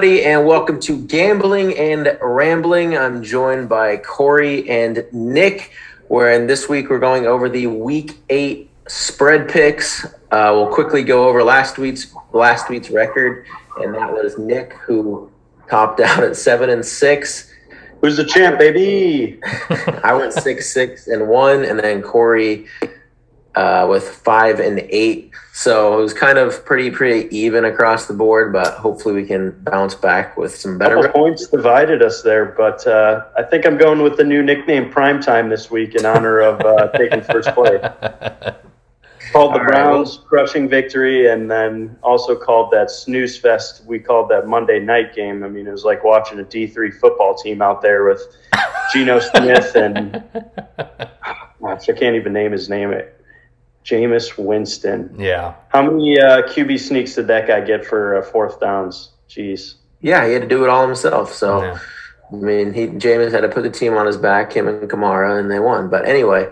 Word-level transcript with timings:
and 0.00 0.46
welcome 0.46 0.80
to 0.80 0.96
Gambling 0.96 1.76
and 1.76 2.16
Rambling. 2.22 2.96
I'm 2.96 3.22
joined 3.22 3.68
by 3.68 3.98
Corey 3.98 4.66
and 4.70 5.04
Nick. 5.12 5.72
Where 6.08 6.32
in 6.32 6.46
this 6.46 6.70
week 6.70 6.88
we're 6.88 6.98
going 6.98 7.26
over 7.26 7.50
the 7.50 7.66
Week 7.66 8.16
Eight 8.30 8.70
spread 8.88 9.50
picks. 9.50 10.06
Uh, 10.06 10.52
we'll 10.54 10.72
quickly 10.72 11.04
go 11.04 11.28
over 11.28 11.44
last 11.44 11.76
week's 11.76 12.14
last 12.32 12.70
week's 12.70 12.88
record, 12.88 13.44
and 13.76 13.94
that 13.94 14.10
was 14.10 14.38
Nick 14.38 14.72
who 14.72 15.30
topped 15.68 16.00
out 16.00 16.24
at 16.24 16.34
seven 16.34 16.70
and 16.70 16.84
six. 16.84 17.52
Who's 18.00 18.16
the 18.16 18.24
champ, 18.24 18.58
baby? 18.58 19.38
I 20.02 20.14
went 20.14 20.32
six, 20.32 20.72
six, 20.72 21.08
and 21.08 21.28
one, 21.28 21.62
and 21.62 21.78
then 21.78 22.00
Corey 22.00 22.66
uh, 23.60 23.86
with 23.86 24.08
five 24.08 24.58
and 24.58 24.80
eight. 24.88 25.30
So 25.52 25.98
it 25.98 26.02
was 26.02 26.14
kind 26.14 26.38
of 26.38 26.64
pretty, 26.64 26.90
pretty 26.90 27.36
even 27.36 27.66
across 27.66 28.06
the 28.06 28.14
board. 28.14 28.52
But 28.52 28.74
hopefully, 28.74 29.14
we 29.14 29.26
can 29.26 29.50
bounce 29.64 29.94
back 29.94 30.36
with 30.38 30.54
some 30.54 30.78
better 30.78 31.10
points 31.10 31.48
divided 31.48 32.02
us 32.02 32.22
there, 32.22 32.46
but 32.46 32.86
uh, 32.86 33.24
I 33.36 33.42
think 33.42 33.66
I'm 33.66 33.76
going 33.76 34.02
with 34.02 34.16
the 34.16 34.24
new 34.24 34.42
nickname 34.42 34.90
Primetime 34.90 35.50
this 35.50 35.70
week 35.70 35.94
in 35.94 36.06
honor 36.06 36.40
of 36.40 36.60
uh, 36.60 36.88
taking 36.96 37.20
first 37.22 37.50
place. 37.50 37.82
called 39.32 39.54
the 39.54 39.60
All 39.60 39.66
Browns 39.66 40.16
right. 40.16 40.26
crushing 40.26 40.66
victory, 40.68 41.30
and 41.30 41.50
then 41.50 41.98
also 42.02 42.34
called 42.34 42.70
that 42.70 42.90
snooze 42.90 43.36
fest. 43.36 43.84
We 43.84 43.98
called 43.98 44.30
that 44.30 44.46
Monday 44.46 44.80
night 44.80 45.14
game. 45.14 45.44
I 45.44 45.48
mean, 45.48 45.66
it 45.66 45.72
was 45.72 45.84
like 45.84 46.02
watching 46.02 46.38
a 46.38 46.44
D 46.44 46.66
three 46.66 46.90
football 46.90 47.34
team 47.34 47.60
out 47.60 47.82
there 47.82 48.04
with 48.04 48.22
Geno 48.94 49.20
Smith 49.20 49.74
and 49.74 50.22
gosh, 51.60 51.88
I 51.88 51.92
can't 51.92 52.16
even 52.16 52.32
name 52.32 52.52
his 52.52 52.68
name. 52.68 52.92
Jameis 53.84 54.36
Winston. 54.36 55.14
Yeah. 55.18 55.54
How 55.68 55.82
many 55.82 56.20
uh, 56.20 56.42
QB 56.42 56.78
sneaks 56.80 57.14
did 57.14 57.26
that 57.28 57.46
guy 57.46 57.60
get 57.60 57.84
for 57.84 58.16
uh, 58.16 58.22
fourth 58.22 58.60
downs? 58.60 59.10
Jeez. 59.28 59.74
Yeah, 60.00 60.26
he 60.26 60.32
had 60.32 60.42
to 60.42 60.48
do 60.48 60.64
it 60.64 60.70
all 60.70 60.86
himself. 60.86 61.32
So, 61.32 61.62
yeah. 61.62 61.78
I 62.32 62.36
mean, 62.36 62.72
he 62.72 62.86
Jameis 62.86 63.32
had 63.32 63.42
to 63.42 63.48
put 63.48 63.62
the 63.62 63.70
team 63.70 63.94
on 63.94 64.06
his 64.06 64.16
back, 64.16 64.52
him 64.52 64.68
and 64.68 64.88
Kamara, 64.88 65.38
and 65.38 65.50
they 65.50 65.58
won. 65.58 65.88
But 65.88 66.06
anyway, 66.06 66.50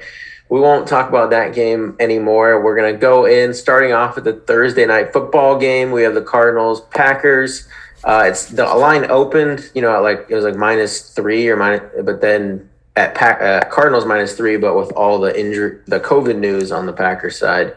we 0.48 0.60
won't 0.60 0.88
talk 0.88 1.08
about 1.08 1.30
that 1.30 1.54
game 1.54 1.96
anymore. 2.00 2.62
We're 2.62 2.76
going 2.76 2.92
to 2.92 2.98
go 2.98 3.26
in 3.26 3.54
starting 3.54 3.92
off 3.92 4.16
with 4.16 4.24
the 4.24 4.34
Thursday 4.34 4.86
night 4.86 5.12
football 5.12 5.58
game. 5.58 5.90
We 5.92 6.02
have 6.02 6.14
the 6.14 6.22
Cardinals 6.22 6.80
Packers. 6.90 7.68
Uh, 8.04 8.24
it's 8.26 8.46
the 8.46 8.64
line 8.64 9.10
opened, 9.10 9.70
you 9.74 9.82
know, 9.82 10.00
like 10.00 10.26
it 10.28 10.34
was 10.34 10.44
like 10.44 10.56
minus 10.56 11.10
three 11.10 11.48
or 11.48 11.56
minus, 11.56 11.82
but 12.04 12.20
then 12.20 12.68
at 12.98 13.14
Pack, 13.14 13.40
uh, 13.40 13.68
Cardinals 13.70 14.04
minus 14.04 14.34
three, 14.34 14.56
but 14.56 14.76
with 14.76 14.90
all 14.92 15.20
the 15.20 15.38
injury, 15.38 15.80
the 15.86 16.00
COVID 16.00 16.36
news 16.36 16.72
on 16.72 16.84
the 16.84 16.92
Packers 16.92 17.38
side, 17.38 17.76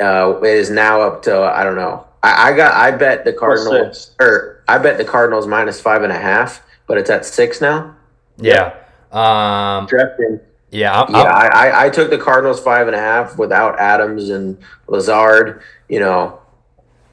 uh, 0.00 0.38
it 0.42 0.50
is 0.50 0.68
now 0.68 1.00
up 1.00 1.22
to 1.22 1.34
I 1.34 1.64
don't 1.64 1.76
know. 1.76 2.06
I, 2.22 2.50
I 2.50 2.56
got 2.56 2.74
I 2.74 2.90
bet 2.90 3.24
the 3.24 3.32
Cardinals 3.32 4.14
or 4.20 4.62
I 4.68 4.76
bet 4.78 4.98
the 4.98 5.04
Cardinals 5.04 5.46
minus 5.46 5.80
five 5.80 6.02
and 6.02 6.12
a 6.12 6.18
half, 6.18 6.62
but 6.86 6.98
it's 6.98 7.08
at 7.08 7.24
six 7.24 7.62
now. 7.62 7.96
Yeah. 8.36 8.74
Um, 9.10 9.86
Drafting. 9.86 10.40
Yeah, 10.70 11.02
I'm, 11.02 11.14
yeah. 11.14 11.22
I'm, 11.22 11.52
I, 11.52 11.86
I 11.86 11.90
took 11.90 12.10
the 12.10 12.18
Cardinals 12.18 12.60
five 12.60 12.86
and 12.86 12.96
a 12.96 12.98
half 12.98 13.38
without 13.38 13.78
Adams 13.78 14.28
and 14.28 14.58
Lazard. 14.88 15.62
You 15.88 16.00
know, 16.00 16.40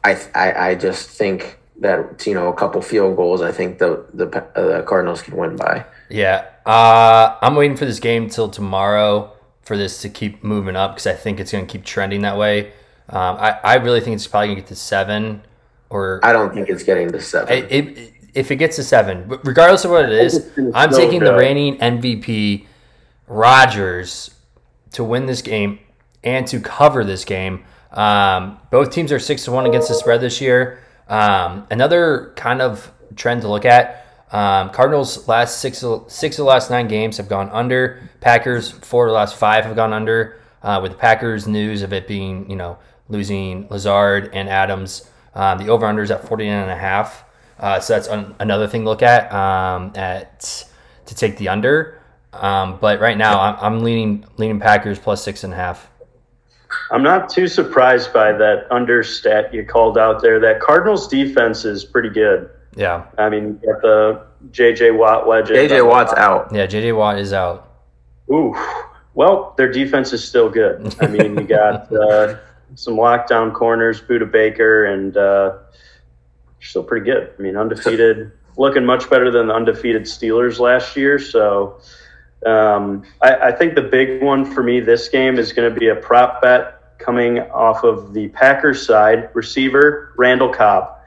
I 0.04 0.22
I, 0.36 0.70
I 0.70 0.76
just 0.76 1.10
think 1.10 1.60
that 1.80 2.26
you 2.28 2.34
know 2.34 2.50
a 2.50 2.54
couple 2.54 2.82
field 2.82 3.16
goals. 3.16 3.42
I 3.42 3.54
think 3.54 3.78
the 3.78 4.06
the, 4.14 4.28
uh, 4.28 4.80
the 4.80 4.84
Cardinals 4.84 5.22
can 5.22 5.38
win 5.38 5.56
by. 5.56 5.86
Yeah, 6.10 6.48
uh, 6.66 7.38
I'm 7.42 7.56
waiting 7.56 7.78
for 7.78 7.86
this 7.86 8.00
game 8.00 8.30
till 8.30 8.50
tomorrow 8.50 9.34
for 9.64 9.78
this 9.78 10.02
to 10.02 10.10
keep 10.10 10.44
moving 10.44 10.76
up 10.76 10.92
because 10.92 11.08
I 11.08 11.14
think 11.14 11.40
it's 11.40 11.52
going 11.52 11.66
to 11.66 11.72
keep 11.72 11.86
trending 11.86 12.22
that 12.22 12.38
way. 12.38 12.74
Um, 13.10 13.38
I 13.38 13.60
I 13.64 13.76
really 13.76 14.02
think 14.02 14.16
it's 14.16 14.28
probably 14.28 14.48
going 14.48 14.58
to 14.58 14.62
get 14.62 14.68
to 14.70 14.76
seven. 14.76 15.44
Or 15.90 16.20
I 16.24 16.32
don't 16.32 16.54
think 16.54 16.70
it's 16.70 16.84
getting 16.84 17.12
to 17.12 17.22
seven. 17.22 17.54
It, 17.54 17.72
it, 17.72 18.14
if 18.34 18.52
it 18.52 18.56
gets 18.56 18.78
to 18.78 18.84
seven, 18.84 19.28
regardless 19.44 19.84
of 19.84 19.92
what 19.92 20.06
it 20.06 20.12
is, 20.12 20.50
I'm 20.74 20.92
taking 20.92 21.20
the 21.20 21.36
reigning 21.36 21.78
MVP 21.78 22.66
Rodgers 23.28 24.32
to 24.92 25.04
win 25.04 25.26
this 25.26 25.42
game 25.42 25.80
and 26.24 26.48
to 26.48 26.60
cover 26.60 27.04
this 27.04 27.26
game. 27.26 27.66
Um, 27.92 28.60
both 28.70 28.92
teams 28.92 29.12
are 29.12 29.20
six 29.20 29.44
to 29.46 29.52
one 29.52 29.66
against 29.66 29.90
the 29.90 29.96
spread 29.96 30.22
this 30.22 30.40
year. 30.40 30.82
Um, 31.08 31.68
another 31.70 32.32
kind 32.36 32.62
of 32.62 32.92
trend 33.16 33.42
to 33.42 33.50
look 33.50 33.66
at. 33.66 34.11
Um, 34.32 34.70
Cardinals 34.70 35.28
last 35.28 35.60
six 35.60 35.84
six 36.08 36.36
of 36.40 36.46
the 36.46 36.50
last 36.50 36.70
nine 36.70 36.88
games 36.88 37.18
have 37.18 37.28
gone 37.28 37.50
under. 37.50 38.10
Packers 38.22 38.72
four 38.72 39.08
of 39.08 39.10
the 39.10 39.16
last 39.16 39.36
five 39.36 39.66
have 39.66 39.76
gone 39.76 39.94
under. 39.94 40.40
Uh, 40.64 40.80
with 40.82 40.92
the 40.92 40.98
Packers 40.98 41.48
news 41.48 41.82
of 41.82 41.92
it 41.92 42.08
being 42.08 42.50
you 42.50 42.56
know 42.56 42.78
losing 43.10 43.68
Lazard 43.70 44.30
and 44.34 44.48
Adams, 44.48 45.10
um, 45.36 45.58
the 45.58 45.68
over 45.68 45.86
under 45.86 46.02
is 46.02 46.12
at 46.12 46.28
49 46.28 46.54
and 46.54 46.72
a 46.72 46.78
half. 46.78 47.26
Uh, 47.60 47.80
so 47.80 47.94
that's 47.94 48.08
an, 48.08 48.34
another 48.40 48.68
thing 48.68 48.84
to 48.84 48.90
look 48.90 49.04
at 49.04 49.32
um, 49.34 49.92
at 49.96 50.66
to 51.06 51.16
take 51.16 51.38
the 51.38 51.50
under. 51.50 52.00
Um, 52.34 52.78
but 52.80 53.02
right 53.02 53.18
now, 53.18 53.40
I'm, 53.40 53.56
I'm 53.60 53.80
leaning 53.84 54.26
leaning 54.38 54.60
Packers 54.60 54.98
plus 54.98 55.24
six 55.24 55.44
and 55.44 55.52
a 55.52 55.58
half. 55.58 55.90
I'm 56.92 57.04
not 57.04 57.30
too 57.30 57.48
surprised 57.48 58.14
by 58.14 58.32
that 58.32 58.68
under 58.72 59.04
stat 59.04 59.54
you 59.54 59.66
called 59.66 59.98
out 59.98 60.22
there. 60.22 60.40
That 60.40 60.62
Cardinals 60.62 61.08
defense 61.08 61.66
is 61.66 61.84
pretty 61.84 62.10
good. 62.10 62.50
Yeah. 62.76 63.06
I 63.18 63.30
mean, 63.30 63.60
you 63.62 63.74
got 63.74 63.82
the 63.82 64.26
J.J. 64.52 64.92
Watt 64.92 65.28
legend. 65.28 65.56
J.J. 65.56 65.82
Watt's 65.82 66.14
out. 66.14 66.54
Yeah, 66.54 66.66
J.J. 66.66 66.94
Watt 66.94 67.20
is 67.20 67.34
out. 67.34 67.70
Ooh. 68.32 68.56
Well, 69.14 69.54
their 69.58 69.72
defense 69.72 70.14
is 70.14 70.24
still 70.24 70.50
good. 70.50 70.96
I 71.02 71.08
mean, 71.08 71.38
you 71.38 71.44
got 71.44 71.92
uh, 71.94 72.38
some 72.76 72.96
lockdown 72.96 73.54
corners, 73.54 74.02
Budda 74.02 74.32
Baker, 74.32 74.86
and 74.86 75.18
uh, 75.18 75.58
still 76.62 76.84
pretty 76.84 77.06
good. 77.06 77.34
I 77.38 77.42
mean, 77.42 77.58
undefeated, 77.58 78.32
looking 78.58 78.86
much 78.86 79.10
better 79.10 79.32
than 79.32 79.48
the 79.48 79.54
undefeated 79.54 80.04
Steelers 80.04 80.60
last 80.60 80.96
year. 80.96 81.20
So 81.20 81.82
um, 82.46 83.04
I, 83.22 83.36
I, 83.36 83.52
think 83.52 83.76
the 83.76 83.82
big 83.82 84.24
one 84.24 84.46
for 84.46 84.64
me 84.64 84.80
this 84.80 85.10
game 85.10 85.38
is 85.38 85.54
going 85.54 85.72
to 85.72 85.80
be 85.80 85.90
a 85.90 85.96
prop 85.96 86.42
bet 86.42 86.98
coming 86.98 87.40
off 87.40 87.84
of 87.84 88.14
the 88.14 88.30
Packers 88.30 88.86
side 88.86 89.30
receiver 89.34 90.14
Randall 90.18 90.50
Cobb. 90.50 91.01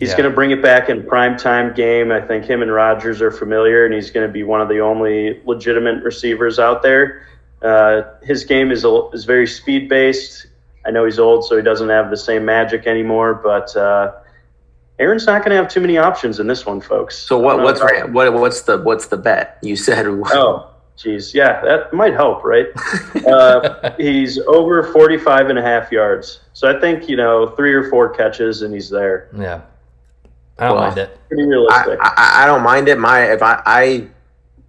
He's 0.00 0.10
yeah. 0.10 0.16
going 0.16 0.30
to 0.30 0.34
bring 0.34 0.50
it 0.50 0.62
back 0.62 0.88
in 0.88 1.06
prime 1.06 1.36
time 1.36 1.74
game. 1.74 2.10
I 2.10 2.22
think 2.22 2.46
him 2.46 2.62
and 2.62 2.72
Rodgers 2.72 3.20
are 3.20 3.30
familiar, 3.30 3.84
and 3.84 3.92
he's 3.92 4.10
going 4.10 4.26
to 4.26 4.32
be 4.32 4.42
one 4.42 4.62
of 4.62 4.68
the 4.70 4.80
only 4.80 5.42
legitimate 5.44 6.02
receivers 6.02 6.58
out 6.58 6.82
there. 6.82 7.26
Uh, 7.60 8.02
his 8.22 8.44
game 8.44 8.72
is 8.72 8.86
is 9.12 9.26
very 9.26 9.46
speed 9.46 9.90
based. 9.90 10.46
I 10.86 10.90
know 10.90 11.04
he's 11.04 11.18
old, 11.18 11.44
so 11.44 11.54
he 11.54 11.62
doesn't 11.62 11.90
have 11.90 12.08
the 12.08 12.16
same 12.16 12.46
magic 12.46 12.86
anymore, 12.86 13.34
but 13.34 13.76
uh, 13.76 14.14
Aaron's 14.98 15.26
not 15.26 15.42
going 15.42 15.50
to 15.50 15.56
have 15.56 15.68
too 15.68 15.80
many 15.80 15.98
options 15.98 16.40
in 16.40 16.46
this 16.46 16.64
one, 16.64 16.80
folks. 16.80 17.18
So 17.18 17.38
what? 17.38 17.60
What's 17.60 17.82
what? 18.10 18.32
What's 18.32 18.62
the 18.62 18.78
what's 18.78 19.08
the 19.08 19.18
bet? 19.18 19.58
You 19.62 19.76
said. 19.76 20.06
Oh, 20.32 20.70
geez, 20.96 21.34
yeah, 21.34 21.60
that 21.62 21.92
might 21.92 22.14
help, 22.14 22.42
right? 22.42 22.68
uh, 23.26 23.92
he's 23.98 24.38
over 24.40 24.90
45 24.92 25.50
and 25.50 25.58
a 25.58 25.62
half 25.62 25.92
yards, 25.92 26.40
so 26.54 26.74
I 26.74 26.80
think 26.80 27.08
you 27.08 27.16
know 27.16 27.48
three 27.56 27.74
or 27.74 27.90
four 27.90 28.08
catches 28.08 28.62
and 28.62 28.72
he's 28.72 28.88
there. 28.88 29.28
Yeah, 29.36 29.60
I 30.60 30.66
don't 30.66 30.76
well, 30.76 30.86
mind 30.86 30.98
it. 30.98 31.18
Pretty 31.28 31.44
realistic. 31.44 31.98
I, 32.02 32.12
I, 32.16 32.42
I, 32.42 32.46
don't 32.46 32.62
mind 32.62 32.88
it. 32.88 32.98
My 32.98 33.32
if 33.32 33.42
I, 33.42 33.62
I 33.64 34.08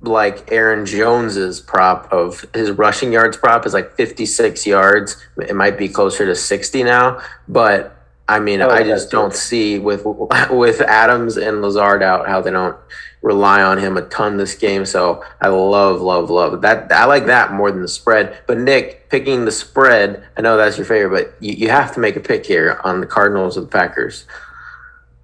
like 0.02 0.52
Aaron 0.52 0.86
Jones's 0.86 1.60
prop 1.60 2.12
of 2.12 2.46
his 2.54 2.72
rushing 2.72 3.12
yards 3.12 3.38
prop 3.38 3.66
is 3.66 3.74
like 3.74 3.96
56 3.96 4.66
yards. 4.66 5.18
It 5.38 5.56
might 5.56 5.78
be 5.78 5.90
closer 5.90 6.26
to 6.26 6.36
60 6.36 6.84
now, 6.84 7.22
but 7.48 7.98
I 8.28 8.40
mean, 8.40 8.62
oh, 8.62 8.70
I 8.70 8.84
just 8.84 9.12
don't 9.12 9.36
see 9.36 9.80
with 9.80 10.06
with 10.50 10.82
Adams 10.82 11.38
and 11.38 11.62
Lazard 11.62 12.02
out 12.02 12.28
how 12.28 12.42
they 12.42 12.52
don't 12.52 12.78
rely 13.22 13.62
on 13.62 13.78
him 13.78 13.98
a 13.98 14.02
ton 14.04 14.38
this 14.38 14.56
game. 14.56 14.86
So 14.86 15.24
I 15.42 15.50
love, 15.50 16.02
love, 16.02 16.30
love 16.30 16.62
that. 16.62 16.92
I 16.92 17.06
like 17.06 17.26
that 17.28 17.54
more 17.54 17.72
than 17.72 17.82
the 17.82 17.88
spread. 17.88 18.40
But 18.48 18.58
Nick 18.58 19.10
picking 19.10 19.46
the 19.46 19.52
spread, 19.52 20.24
I 20.38 20.42
know 20.42 20.58
that's 20.58 20.78
your 20.78 20.86
favorite, 20.86 21.26
but 21.26 21.44
you, 21.44 21.54
you 21.54 21.70
have 21.70 21.94
to 21.94 22.00
make 22.00 22.16
a 22.16 22.20
pick 22.20 22.46
here 22.46 22.80
on 22.84 23.00
the 23.00 23.06
Cardinals 23.06 23.58
or 23.58 23.62
the 23.62 23.68
Packers. 23.68 24.26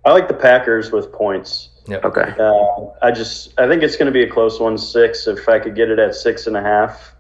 I 0.08 0.12
like 0.12 0.30
the 0.30 0.34
Packers 0.34 0.90
with 0.90 1.12
points. 1.12 1.68
Yep. 1.88 2.06
Okay. 2.06 2.34
Uh, 2.40 2.92
I 3.02 3.12
just 3.12 3.54
I 3.60 3.68
think 3.68 3.84
it's 3.84 3.98
going 3.98 4.06
to 4.06 4.12
be 4.12 4.24
a 4.24 4.30
close 4.30 4.58
one. 4.58 4.78
Six. 4.78 5.28
If 5.28 5.50
I 5.50 5.60
could 5.60 5.76
get 5.76 5.90
it 5.90 6.00
at 6.00 6.16
six 6.16 6.48
and 6.48 6.56
a 6.56 6.62
half, 6.62 7.14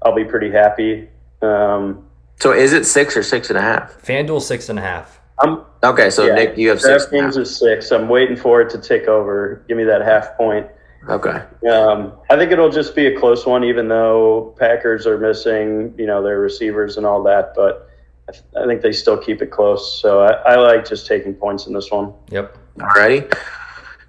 I'll 0.00 0.14
be 0.14 0.24
pretty 0.24 0.50
happy. 0.50 1.10
Um, 1.42 2.08
so 2.40 2.52
is 2.52 2.72
it 2.72 2.86
six 2.86 3.18
or 3.18 3.22
six 3.22 3.50
and 3.50 3.58
a 3.58 3.60
half? 3.60 4.00
FanDuel 4.00 4.40
six 4.40 4.70
and 4.70 4.78
a 4.78 4.82
half. 4.82 5.20
I'm, 5.40 5.62
okay, 5.84 6.08
so 6.08 6.24
yeah, 6.24 6.34
Nick, 6.34 6.56
you 6.56 6.70
have 6.70 6.80
six. 6.80 7.04
Games 7.06 7.36
is 7.36 7.54
six. 7.54 7.90
I'm 7.90 8.08
waiting 8.08 8.36
for 8.36 8.62
it 8.62 8.70
to 8.70 8.78
tick 8.78 9.08
over. 9.08 9.62
Give 9.68 9.76
me 9.76 9.84
that 9.84 10.00
half 10.00 10.34
point. 10.38 10.66
Okay. 11.10 11.42
Um, 11.70 12.14
I 12.30 12.36
think 12.36 12.50
it'll 12.50 12.70
just 12.70 12.96
be 12.96 13.08
a 13.08 13.18
close 13.18 13.44
one, 13.44 13.62
even 13.62 13.88
though 13.88 14.54
Packers 14.58 15.06
are 15.06 15.18
missing, 15.18 15.94
you 15.98 16.06
know, 16.06 16.22
their 16.22 16.40
receivers 16.40 16.96
and 16.96 17.04
all 17.04 17.22
that. 17.24 17.52
But 17.54 17.90
I, 18.28 18.32
th- 18.32 18.44
I 18.56 18.66
think 18.66 18.82
they 18.82 18.92
still 18.92 19.16
keep 19.18 19.42
it 19.42 19.50
close. 19.50 20.00
So 20.00 20.20
I, 20.22 20.32
I, 20.52 20.56
like 20.56 20.86
just 20.88 21.06
taking 21.06 21.34
points 21.34 21.66
in 21.66 21.72
this 21.72 21.90
one. 21.90 22.12
Yep. 22.30 22.56
Alrighty. 22.78 23.32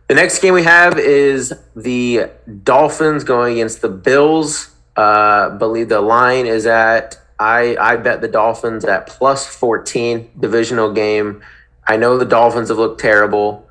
The 0.07 0.15
next 0.15 0.39
game 0.39 0.53
we 0.53 0.63
have 0.63 0.99
is 0.99 1.53
the 1.75 2.29
Dolphins 2.63 3.23
going 3.23 3.53
against 3.53 3.81
the 3.81 3.89
Bills. 3.89 4.69
Uh, 4.95 5.49
believe 5.57 5.89
the 5.89 6.01
line 6.01 6.45
is 6.45 6.65
at 6.67 7.17
I 7.39 7.75
I 7.77 7.95
bet 7.97 8.21
the 8.21 8.27
Dolphins 8.27 8.85
at 8.85 9.07
plus 9.07 9.47
14 9.47 10.29
divisional 10.39 10.93
game. 10.93 11.41
I 11.87 11.97
know 11.97 12.17
the 12.17 12.25
Dolphins 12.25 12.69
have 12.69 12.77
looked 12.77 13.01
terrible. 13.01 13.67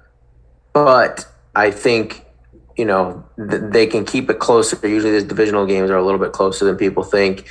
but 0.73 1.27
I 1.55 1.71
think 1.71 2.25
you 2.77 2.85
know 2.87 3.25
th- 3.37 3.63
they 3.67 3.87
can 3.87 4.05
keep 4.05 4.29
it 4.31 4.39
closer. 4.39 4.77
Usually, 4.87 5.13
these 5.13 5.25
divisional 5.25 5.67
games 5.67 5.91
are 5.91 5.97
a 5.97 6.05
little 6.05 6.21
bit 6.21 6.33
closer 6.33 6.65
than 6.65 6.77
people 6.77 7.03
think. 7.05 7.47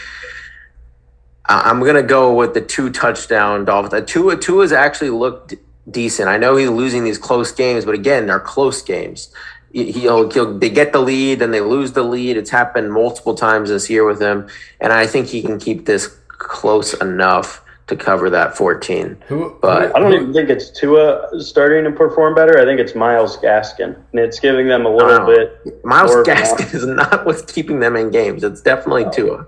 I- 1.48 1.70
I'm 1.70 1.84
gonna 1.84 2.04
go 2.04 2.34
with 2.34 2.54
the 2.54 2.62
two 2.62 2.90
touchdown 2.90 3.66
Dolphins. 3.66 3.94
Uh, 3.94 4.02
Tua 4.06 4.38
Tua 4.38 4.64
has 4.64 4.72
actually 4.72 5.10
looked 5.10 5.56
decent. 5.90 6.30
I 6.30 6.38
know 6.38 6.56
he's 6.56 6.70
losing 6.70 7.04
these 7.04 7.18
close 7.18 7.52
games, 7.52 7.86
but 7.86 7.96
again, 7.96 8.28
they're 8.28 8.40
close 8.40 8.82
games. 8.82 9.30
He- 9.74 9.92
He'll, 9.92 10.30
he'll 10.30 10.58
they 10.58 10.70
get 10.70 10.92
the 10.94 11.00
lead, 11.02 11.40
then 11.40 11.52
they 11.52 11.62
lose 11.62 11.94
the 11.94 12.04
lead. 12.04 12.38
It's 12.38 12.50
happened 12.50 12.92
multiple 12.94 13.34
times 13.34 13.70
this 13.70 13.90
year 13.90 14.06
with 14.06 14.22
him, 14.22 14.48
and 14.80 14.92
I 14.94 15.08
think 15.08 15.28
he 15.28 15.42
can 15.42 15.58
keep 15.60 15.86
this 15.86 16.08
close 16.28 16.94
enough 16.96 17.62
to 17.88 17.96
cover 17.96 18.30
that 18.30 18.56
14. 18.56 19.18
Who? 19.28 19.56
But- 19.62 19.96
I 19.96 20.00
don't 20.00 20.14
even 20.14 20.34
think 20.34 20.50
it's 20.50 20.70
Tua 20.70 21.28
starting 21.40 21.84
to 21.86 21.92
perform 21.92 22.36
better. 22.36 22.58
I 22.60 22.64
think 22.66 22.80
it's 22.80 22.96
Myles 22.96 23.38
Gaskin, 23.38 23.96
and 24.12 24.20
it's 24.20 24.40
giving 24.40 24.68
them 24.68 24.86
a 24.86 24.90
little 24.96 25.20
Wow. 25.20 25.26
bit. 25.26 25.84
Myles 25.84 26.16
Or- 26.16 26.24
Gaskin 26.24 26.74
is 26.74 26.86
not 26.86 27.26
what's 27.26 27.42
keeping 27.42 27.80
them 27.80 27.96
in 27.96 28.10
games. 28.12 28.44
It's 28.44 28.62
definitely 28.62 29.08
Tua. 29.12 29.46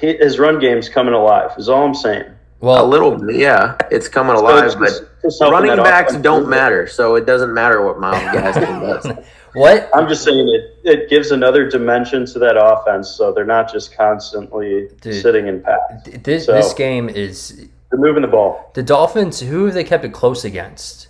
He, 0.00 0.16
his 0.16 0.38
run 0.38 0.58
game's 0.58 0.88
coming 0.88 1.14
alive. 1.14 1.50
Is 1.58 1.68
all 1.68 1.84
I'm 1.84 1.94
saying. 1.94 2.24
Well, 2.60 2.84
a 2.84 2.86
little, 2.86 3.32
yeah, 3.32 3.76
it's 3.90 4.06
coming 4.06 4.36
So 4.36 4.42
alive, 4.42 4.64
it's 4.66 4.74
but 4.76 4.88
just- 4.88 5.02
just 5.22 5.40
running 5.40 5.76
backs 5.76 6.10
offense 6.12 6.22
don't 6.22 6.48
matter, 6.48 6.86
so 6.86 7.16
it 7.16 7.26
doesn't 7.26 7.52
matter 7.52 7.84
what 7.84 7.98
Myles 7.98 8.22
Gaskin 8.36 8.80
does. 9.02 9.24
what? 9.54 9.90
I'm 9.94 10.08
just 10.08 10.22
saying 10.24 10.48
it. 10.48 10.88
It 10.88 11.10
gives 11.10 11.30
another 11.32 11.68
dimension 11.68 12.24
to 12.26 12.38
that 12.40 12.56
offense, 12.56 13.08
so 13.08 13.32
they're 13.32 13.44
not 13.44 13.72
just 13.72 13.96
constantly 13.96 14.88
Dude. 15.00 15.20
sitting 15.22 15.46
in 15.48 15.60
pass. 15.62 15.78
This 16.22 16.46
So- 16.46 16.52
this 16.52 16.72
game 16.74 17.08
is 17.08 17.68
They're 17.90 17.98
moving 18.00 18.22
the 18.22 18.28
ball. 18.28 18.70
the 18.74 18.82
Dolphins. 18.84 19.40
Who 19.40 19.64
have 19.66 19.74
they 19.74 19.84
kept 19.84 20.04
it 20.04 20.12
close 20.12 20.44
against? 20.44 21.08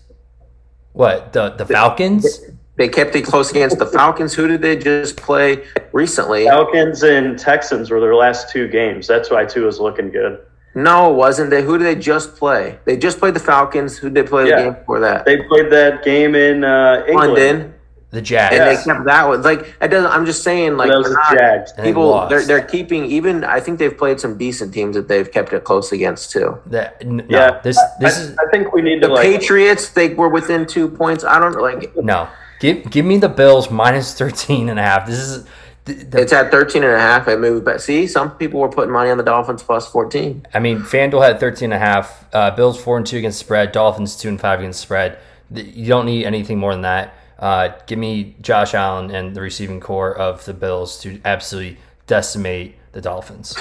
What 0.92 1.32
the 1.34 1.50
the 1.50 1.66
Falcons? 1.66 2.40
They 2.76 2.88
kept 2.88 3.14
it 3.14 3.22
close 3.22 3.50
against 3.50 3.78
the 3.78 3.86
Falcons. 3.86 4.32
Who 4.34 4.48
did 4.48 4.62
they 4.62 4.76
just 4.76 5.16
play 5.16 5.64
recently? 5.92 6.46
Falcons 6.46 7.02
and 7.02 7.38
Texans 7.38 7.90
were 7.90 8.00
their 8.00 8.14
last 8.14 8.50
two 8.50 8.66
games. 8.66 9.06
That's 9.06 9.30
why 9.30 9.44
Tua's 9.44 9.78
looking 9.78 10.10
good. 10.10 10.40
No, 10.74 11.12
it 11.12 11.16
wasn't 11.16 11.50
they? 11.50 11.62
Who 11.62 11.76
did 11.76 11.84
they 11.84 11.94
just 12.00 12.34
play? 12.36 12.78
They 12.86 12.96
just 12.96 13.18
played 13.18 13.34
the 13.34 13.40
Falcons. 13.40 13.98
Who 13.98 14.08
did 14.08 14.24
they 14.24 14.28
play 14.28 14.48
Yeah. 14.48 14.56
the 14.56 14.62
game 14.62 14.72
before 14.74 15.00
that? 15.00 15.26
They 15.26 15.42
played 15.42 15.70
that 15.70 16.02
game 16.02 16.34
in 16.34 16.64
uh, 16.64 17.04
England. 17.06 17.32
London, 17.34 17.74
The 18.08 18.22
Jags. 18.22 18.56
and 18.56 18.64
Yes. 18.64 18.84
they 18.86 18.90
kept 18.92 19.04
that 19.04 19.28
one. 19.28 19.42
Like 19.42 19.74
it 19.82 19.88
doesn't. 19.88 20.10
I'm 20.10 20.24
just 20.24 20.42
saying, 20.42 20.78
like 20.78 20.88
that 20.90 20.96
was 20.96 21.12
not- 21.12 21.36
Jags. 21.36 21.72
And 21.72 21.84
they 21.84 21.90
people. 21.90 22.26
They're 22.28 22.42
they're 22.46 22.62
keeping 22.64 23.04
even. 23.04 23.44
I 23.44 23.60
think 23.60 23.80
they've 23.80 23.96
played 23.96 24.18
some 24.18 24.38
decent 24.38 24.72
teams 24.72 24.96
that 24.96 25.08
they've 25.08 25.30
kept 25.30 25.52
it 25.52 25.64
close 25.64 25.92
against 25.92 26.30
too. 26.30 26.58
That, 26.68 26.96
n- 27.02 27.18
no, 27.18 27.24
Yeah, 27.28 27.60
this 27.62 27.78
this 28.00 28.18
I, 28.18 28.22
is 28.22 28.38
I 28.38 28.50
think 28.50 28.72
we 28.72 28.80
need 28.80 29.02
The 29.02 29.08
to 29.08 29.12
like. 29.12 29.24
Patriots, 29.26 29.90
they 29.90 30.14
were 30.14 30.30
within 30.30 30.64
two 30.64 30.88
points. 30.88 31.22
I 31.22 31.38
don't 31.38 31.60
like. 31.60 31.94
no. 31.96 32.28
Give 32.62 32.88
give 32.92 33.04
me 33.04 33.18
the 33.18 33.28
Bills 33.28 33.72
minus 33.72 34.14
13 34.16 34.68
and 34.68 34.78
a 34.78 34.82
half. 34.82 35.04
This 35.04 35.18
is 35.18 35.44
the, 35.84 35.94
the- 35.94 36.20
It's 36.20 36.32
at 36.32 36.52
13 36.52 36.84
and 36.84 36.92
a 36.92 36.98
half. 36.98 37.26
It 37.26 37.40
moved 37.40 37.64
back. 37.64 37.80
See, 37.80 38.06
some 38.06 38.30
people 38.36 38.60
were 38.60 38.68
putting 38.68 38.92
money 38.92 39.10
on 39.10 39.16
the 39.18 39.24
Dolphins 39.24 39.64
plus 39.64 39.90
14. 39.90 40.46
I 40.54 40.60
mean, 40.60 40.78
FanDuel 40.78 41.26
had 41.26 41.40
13 41.40 41.72
and 41.72 41.82
a 41.82 41.84
half. 41.84 42.24
Uh, 42.32 42.52
Bills 42.52 42.80
4 42.80 42.98
and 42.98 43.06
2 43.06 43.16
against 43.16 43.40
spread. 43.40 43.72
Dolphins 43.72 44.14
2 44.16 44.28
and 44.28 44.40
5 44.40 44.60
against 44.60 44.80
spread. 44.80 45.18
You 45.52 45.88
don't 45.88 46.06
need 46.06 46.24
anything 46.24 46.58
more 46.58 46.70
than 46.72 46.82
that. 46.82 47.14
Uh, 47.36 47.70
give 47.88 47.98
me 47.98 48.36
Josh 48.40 48.74
Allen 48.74 49.10
and 49.10 49.34
the 49.34 49.40
receiving 49.40 49.80
corps 49.80 50.16
of 50.16 50.44
the 50.44 50.54
Bills 50.54 51.00
to 51.00 51.20
absolutely 51.24 51.78
decimate 52.06 52.76
the 52.92 53.00
Dolphins. 53.00 53.56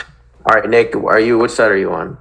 All 0.45 0.59
right, 0.59 0.69
Nick, 0.69 0.95
are 0.95 1.19
you? 1.19 1.39
Which 1.39 1.54
side 1.54 1.71
are 1.71 1.77
you 1.77 1.92
on? 1.92 2.19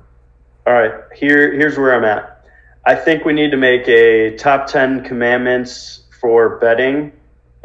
All 0.67 0.73
right, 0.73 0.93
here 1.15 1.53
here's 1.53 1.77
where 1.77 1.95
I'm 1.95 2.05
at. 2.05 2.47
I 2.87 2.95
think 2.95 3.27
we 3.27 3.35
need 3.35 3.51
to 3.51 3.59
make 3.59 3.87
a 3.87 4.35
top 4.37 4.67
ten 4.67 5.05
commandments 5.05 6.00
for 6.21 6.59
betting, 6.59 7.13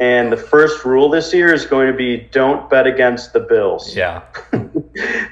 and 0.00 0.30
the 0.32 0.36
first 0.36 0.84
rule 0.84 1.08
this 1.08 1.32
year 1.32 1.52
is 1.52 1.66
going 1.66 1.86
to 1.90 1.96
be 1.96 2.16
don't 2.32 2.68
bet 2.68 2.86
against 2.86 3.32
the 3.32 3.40
Bills. 3.40 3.94
Yeah. 3.94 4.22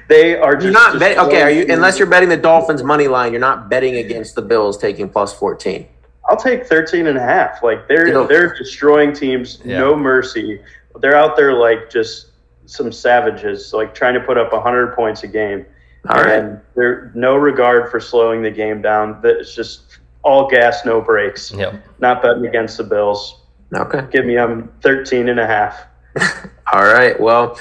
They 0.07 0.37
are 0.37 0.53
just 0.53 0.63
You're 0.65 0.73
not 0.73 0.99
betting. 0.99 1.17
Okay, 1.17 1.41
are 1.41 1.49
you? 1.49 1.65
Unless 1.73 1.97
you're 1.97 2.07
betting 2.07 2.29
the 2.29 2.37
Dolphins 2.37 2.83
money 2.83 3.07
line, 3.07 3.31
you're 3.31 3.41
not 3.41 3.67
betting 3.67 3.95
against 3.97 4.35
the 4.35 4.43
Bills 4.43 4.77
taking 4.77 5.09
plus 5.09 5.33
14. 5.33 5.87
I'll 6.29 6.37
take 6.37 6.67
13 6.67 7.07
and 7.07 7.17
a 7.17 7.21
half. 7.21 7.63
Like 7.63 7.87
they're 7.87 8.05
You 8.07 8.13
know- 8.13 8.27
they're 8.27 8.53
destroying 8.55 9.11
teams, 9.13 9.59
Yeah. 9.65 9.79
no 9.79 9.95
mercy. 9.95 10.61
They're 10.99 11.15
out 11.15 11.35
there 11.35 11.53
like 11.53 11.89
just 11.89 12.27
some 12.67 12.91
savages, 12.91 13.73
like 13.73 13.95
trying 13.95 14.13
to 14.13 14.19
put 14.19 14.37
up 14.37 14.53
100 14.53 14.95
points 14.95 15.23
a 15.23 15.27
game. 15.27 15.65
All 16.09 16.21
right. 16.21 16.33
and 16.33 16.61
there 16.75 17.11
no 17.15 17.35
regard 17.35 17.89
for 17.89 17.99
slowing 17.99 18.43
the 18.43 18.51
game 18.51 18.83
down. 18.83 19.19
That 19.23 19.37
It's 19.37 19.55
just 19.55 19.97
all 20.25 20.49
gas, 20.49 20.83
no 20.83 20.99
brakes. 20.99 21.51
Yep. 21.51 21.81
Not 21.99 22.21
betting 22.21 22.45
against 22.47 22.77
the 22.77 22.83
Bills. 22.83 23.41
Okay. 23.73 24.05
Give 24.11 24.25
me 24.25 24.37
um 24.37 24.69
13 24.81 25.29
and 25.29 25.39
a 25.39 25.47
half. 25.47 25.85
All 26.73 26.83
right. 26.83 27.19
Well, 27.19 27.59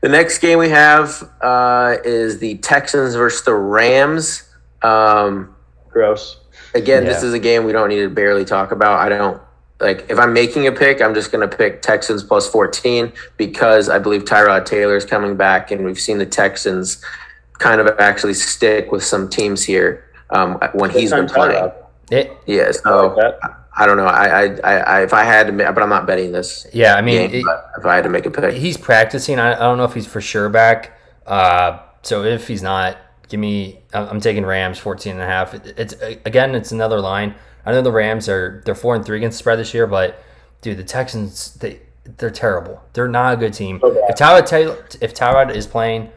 the 0.00 0.08
next 0.08 0.38
game 0.38 0.58
we 0.58 0.68
have 0.68 1.28
uh, 1.40 1.96
is 2.04 2.38
the 2.38 2.56
Texans 2.58 3.14
versus 3.14 3.42
the 3.42 3.54
Rams. 3.54 4.48
Um, 4.82 5.54
Gross. 5.90 6.38
again, 6.74 7.04
this 7.04 7.22
is 7.22 7.34
a 7.34 7.38
game 7.38 7.64
we 7.64 7.72
don't 7.72 7.88
need 7.88 8.00
to 8.00 8.08
barely 8.08 8.44
talk 8.44 8.72
about. 8.72 8.98
I 8.98 9.08
don't 9.08 9.42
like 9.80 10.06
if 10.08 10.18
I'm 10.18 10.32
making 10.32 10.66
a 10.66 10.72
pick, 10.72 11.02
I'm 11.02 11.14
just 11.14 11.32
going 11.32 11.48
to 11.48 11.56
pick 11.56 11.82
Texans 11.82 12.22
plus 12.22 12.48
14 12.48 13.12
because 13.36 13.88
I 13.88 13.98
believe 13.98 14.24
Tyrod 14.24 14.64
Taylor 14.64 14.96
is 14.96 15.04
coming 15.04 15.36
back, 15.36 15.70
and 15.70 15.84
we've 15.84 16.00
seen 16.00 16.18
the 16.18 16.26
Texans 16.26 17.02
kind 17.58 17.80
of 17.80 17.88
actually 17.98 18.34
stick 18.34 18.92
with 18.92 19.04
some 19.04 19.28
teams 19.28 19.64
here 19.64 20.04
um, 20.30 20.58
when 20.72 20.90
he's 20.90 21.10
been 21.10 21.26
Good 21.26 21.34
playing. 21.34 21.62
Tyrod. 21.62 21.79
It, 22.10 22.36
Yeah, 22.46 22.62
I 22.62 22.66
like 22.66 22.74
so. 22.74 23.38
I 23.76 23.86
don't 23.86 23.96
know. 23.96 24.04
I, 24.04 24.26
I, 24.26 24.44
I, 24.64 24.76
I 24.78 25.02
if 25.02 25.14
I 25.14 25.24
had 25.24 25.46
to, 25.46 25.52
ma- 25.52 25.70
but 25.72 25.82
I'm 25.82 25.88
not 25.88 26.06
betting 26.06 26.32
this 26.32 26.66
yeah, 26.72 26.94
I 26.96 27.02
mean, 27.02 27.30
game. 27.30 27.46
it- 27.48 27.60
if 27.78 27.86
I 27.86 27.94
had 27.94 28.04
to 28.04 28.10
make 28.10 28.26
a 28.26 28.30
pick, 28.30 28.54
he's 28.54 28.76
practicing. 28.76 29.38
I, 29.38 29.52
I 29.54 29.58
don't 29.60 29.78
know 29.78 29.84
if 29.84 29.94
he's 29.94 30.06
for 30.06 30.20
sure 30.20 30.48
back. 30.48 30.98
Uh, 31.26 31.78
so 32.02 32.24
if 32.24 32.48
he's 32.48 32.62
not, 32.62 32.98
give 33.28 33.38
me. 33.40 33.80
I'm 33.94 34.08
I'm 34.08 34.20
taking 34.20 34.44
Rams 34.44 34.78
14 34.78 35.12
and 35.12 35.22
a 35.22 35.26
half. 35.26 35.54
It, 35.54 35.74
it's 35.78 35.94
again, 36.26 36.54
it's 36.54 36.72
another 36.72 37.00
line. 37.00 37.34
I 37.64 37.72
know 37.72 37.80
the 37.82 37.92
Rams 37.92 38.28
are 38.28 38.62
they're 38.64 38.74
four 38.74 38.96
and 38.96 39.04
three 39.04 39.18
against 39.18 39.38
the 39.38 39.42
spread 39.42 39.58
this 39.58 39.72
year, 39.72 39.86
but 39.86 40.20
dude, 40.62 40.76
the 40.76 40.84
Texans 40.84 41.54
they 41.54 41.80
they're 42.18 42.30
terrible. 42.30 42.82
They're 42.92 43.08
not 43.08 43.34
a 43.34 43.36
good 43.36 43.54
team. 43.54 43.80
Okay. 43.82 44.00
If 44.08 44.16
Tyrod 44.16 44.46
Taylor, 44.46 44.84
if 45.00 45.14
Tyrod 45.14 45.54
is 45.54 45.66
playing, 45.66 46.10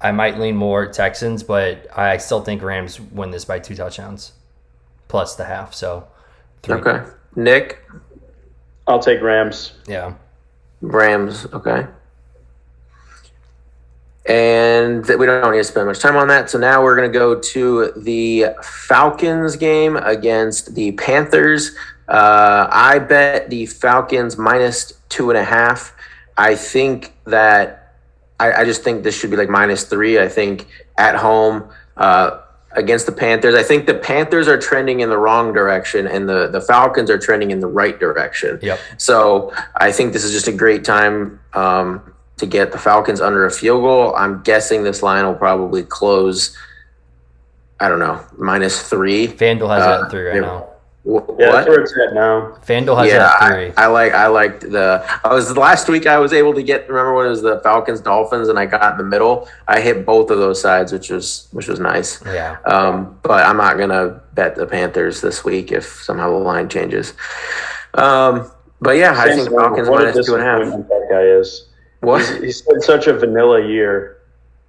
I 0.00 0.10
might 0.10 0.38
lean 0.38 0.56
more 0.56 0.86
Texans, 0.88 1.42
but 1.44 1.86
I 1.96 2.16
still 2.16 2.40
think 2.42 2.62
Rams 2.62 3.00
win 3.00 3.30
this 3.30 3.44
by 3.44 3.60
two 3.60 3.76
touchdowns 3.76 4.32
plus 5.08 5.36
the 5.36 5.44
half. 5.44 5.74
So 5.74 6.06
three. 6.62 6.76
okay. 6.76 7.10
Nick 7.34 7.86
I'll 8.86 9.00
take 9.00 9.20
Rams. 9.20 9.72
Yeah. 9.86 10.14
Rams, 10.80 11.46
okay. 11.52 11.86
And 14.26 15.04
th- 15.04 15.18
we 15.18 15.26
don't 15.26 15.52
need 15.52 15.58
to 15.58 15.64
spend 15.64 15.86
much 15.86 16.00
time 16.00 16.16
on 16.16 16.28
that. 16.28 16.50
So 16.50 16.58
now 16.58 16.82
we're 16.82 16.96
going 16.96 17.10
to 17.10 17.18
go 17.18 17.40
to 17.40 17.92
the 17.96 18.46
Falcons 18.62 19.56
game 19.56 19.96
against 19.96 20.74
the 20.74 20.92
Panthers. 20.92 21.76
Uh, 22.08 22.68
I 22.70 22.98
bet 22.98 23.50
the 23.50 23.66
Falcons 23.66 24.36
minus 24.36 24.92
two 25.08 25.30
and 25.30 25.38
a 25.38 25.44
half. 25.44 25.94
I 26.36 26.54
think 26.54 27.14
that 27.24 27.94
I, 28.38 28.52
I 28.52 28.64
just 28.64 28.82
think 28.82 29.02
this 29.02 29.18
should 29.18 29.30
be 29.30 29.36
like 29.36 29.48
minus 29.48 29.84
three. 29.84 30.18
I 30.18 30.28
think 30.28 30.66
at 30.98 31.16
home 31.16 31.68
uh, 31.96 32.42
against 32.76 33.06
the 33.06 33.12
Panthers. 33.12 33.54
I 33.54 33.62
think 33.62 33.86
the 33.86 33.94
Panthers 33.94 34.46
are 34.48 34.58
trending 34.58 35.00
in 35.00 35.08
the 35.08 35.18
wrong 35.18 35.52
direction, 35.52 36.06
and 36.06 36.28
the 36.28 36.48
the 36.48 36.60
Falcons 36.60 37.10
are 37.10 37.18
trending 37.18 37.50
in 37.50 37.60
the 37.60 37.66
right 37.66 37.98
direction. 37.98 38.58
Yep. 38.62 38.78
So 38.98 39.52
I 39.76 39.90
think 39.90 40.12
this 40.12 40.24
is 40.24 40.32
just 40.32 40.46
a 40.46 40.52
great 40.52 40.84
time 40.84 41.40
um, 41.54 42.14
to 42.36 42.46
get 42.46 42.72
the 42.72 42.78
Falcons 42.78 43.20
under 43.20 43.46
a 43.46 43.50
field 43.50 43.82
goal. 43.82 44.14
I'm 44.14 44.42
guessing 44.42 44.84
this 44.84 45.02
line 45.02 45.24
will 45.24 45.34
probably 45.34 45.82
close. 45.82 46.56
I 47.80 47.88
don't 47.88 47.98
know, 47.98 48.24
minus 48.38 48.88
three. 48.88 49.26
FanDuel 49.26 49.68
has 49.74 49.82
Uh, 49.84 50.00
it 50.00 50.04
at 50.04 50.10
three 50.10 50.22
right 50.22 50.40
now. 50.40 50.68
Wh- 51.06 51.22
Yeah, 51.38 51.46
what? 51.46 51.52
that's 51.52 51.68
where 51.68 51.80
it's 51.80 51.94
at 51.96 52.14
now. 52.14 52.58
FanDuel 52.66 52.98
has 52.98 53.06
yeah, 53.06 53.14
it 53.14 53.70
at 53.70 53.76
I. 53.78 53.84
I 53.84 53.86
like 53.86 54.12
I 54.12 54.26
liked 54.26 54.62
the. 54.62 55.04
I 55.24 55.32
was 55.32 55.56
last 55.56 55.88
week. 55.88 56.06
I 56.06 56.18
was 56.18 56.32
able 56.32 56.52
to 56.54 56.62
get. 56.64 56.88
Remember 56.88 57.14
when 57.14 57.26
it 57.26 57.30
was 57.30 57.42
the 57.42 57.60
Falcons 57.60 58.00
Dolphins, 58.00 58.48
and 58.48 58.58
I 58.58 58.66
got 58.66 58.92
in 58.92 58.98
the 58.98 59.04
middle. 59.04 59.48
I 59.68 59.80
hit 59.80 60.04
both 60.04 60.30
of 60.30 60.38
those 60.38 60.60
sides, 60.60 60.92
which 60.92 61.10
was 61.10 61.46
which 61.52 61.68
was 61.68 61.78
nice. 61.78 62.20
yeah. 62.26 62.56
Um, 62.64 63.18
but 63.22 63.46
I'm 63.46 63.56
not 63.56 63.78
gonna 63.78 64.20
bet 64.34 64.56
the 64.56 64.66
Panthers 64.66 65.20
this 65.20 65.44
week 65.44 65.70
if 65.70 65.84
somehow 65.84 66.30
the 66.30 66.38
line 66.38 66.68
changes. 66.68 67.14
Um, 67.94 68.50
but 68.80 68.96
yeah, 68.96 69.12
I 69.16 69.28
think 69.28 69.42
Samson, 69.42 69.58
Falcons 69.58 69.88
what 69.88 70.04
minus 70.04 70.26
two 70.26 70.34
and 70.34 70.42
a 70.42 70.44
half. 70.44 70.58
That 70.88 71.06
guy 71.08 71.22
is. 71.22 71.68
What? 72.00 72.20
He's, 72.20 72.40
he's 72.40 72.66
had 72.66 72.82
such 72.82 73.06
a 73.06 73.12
vanilla 73.12 73.64
year. 73.64 74.18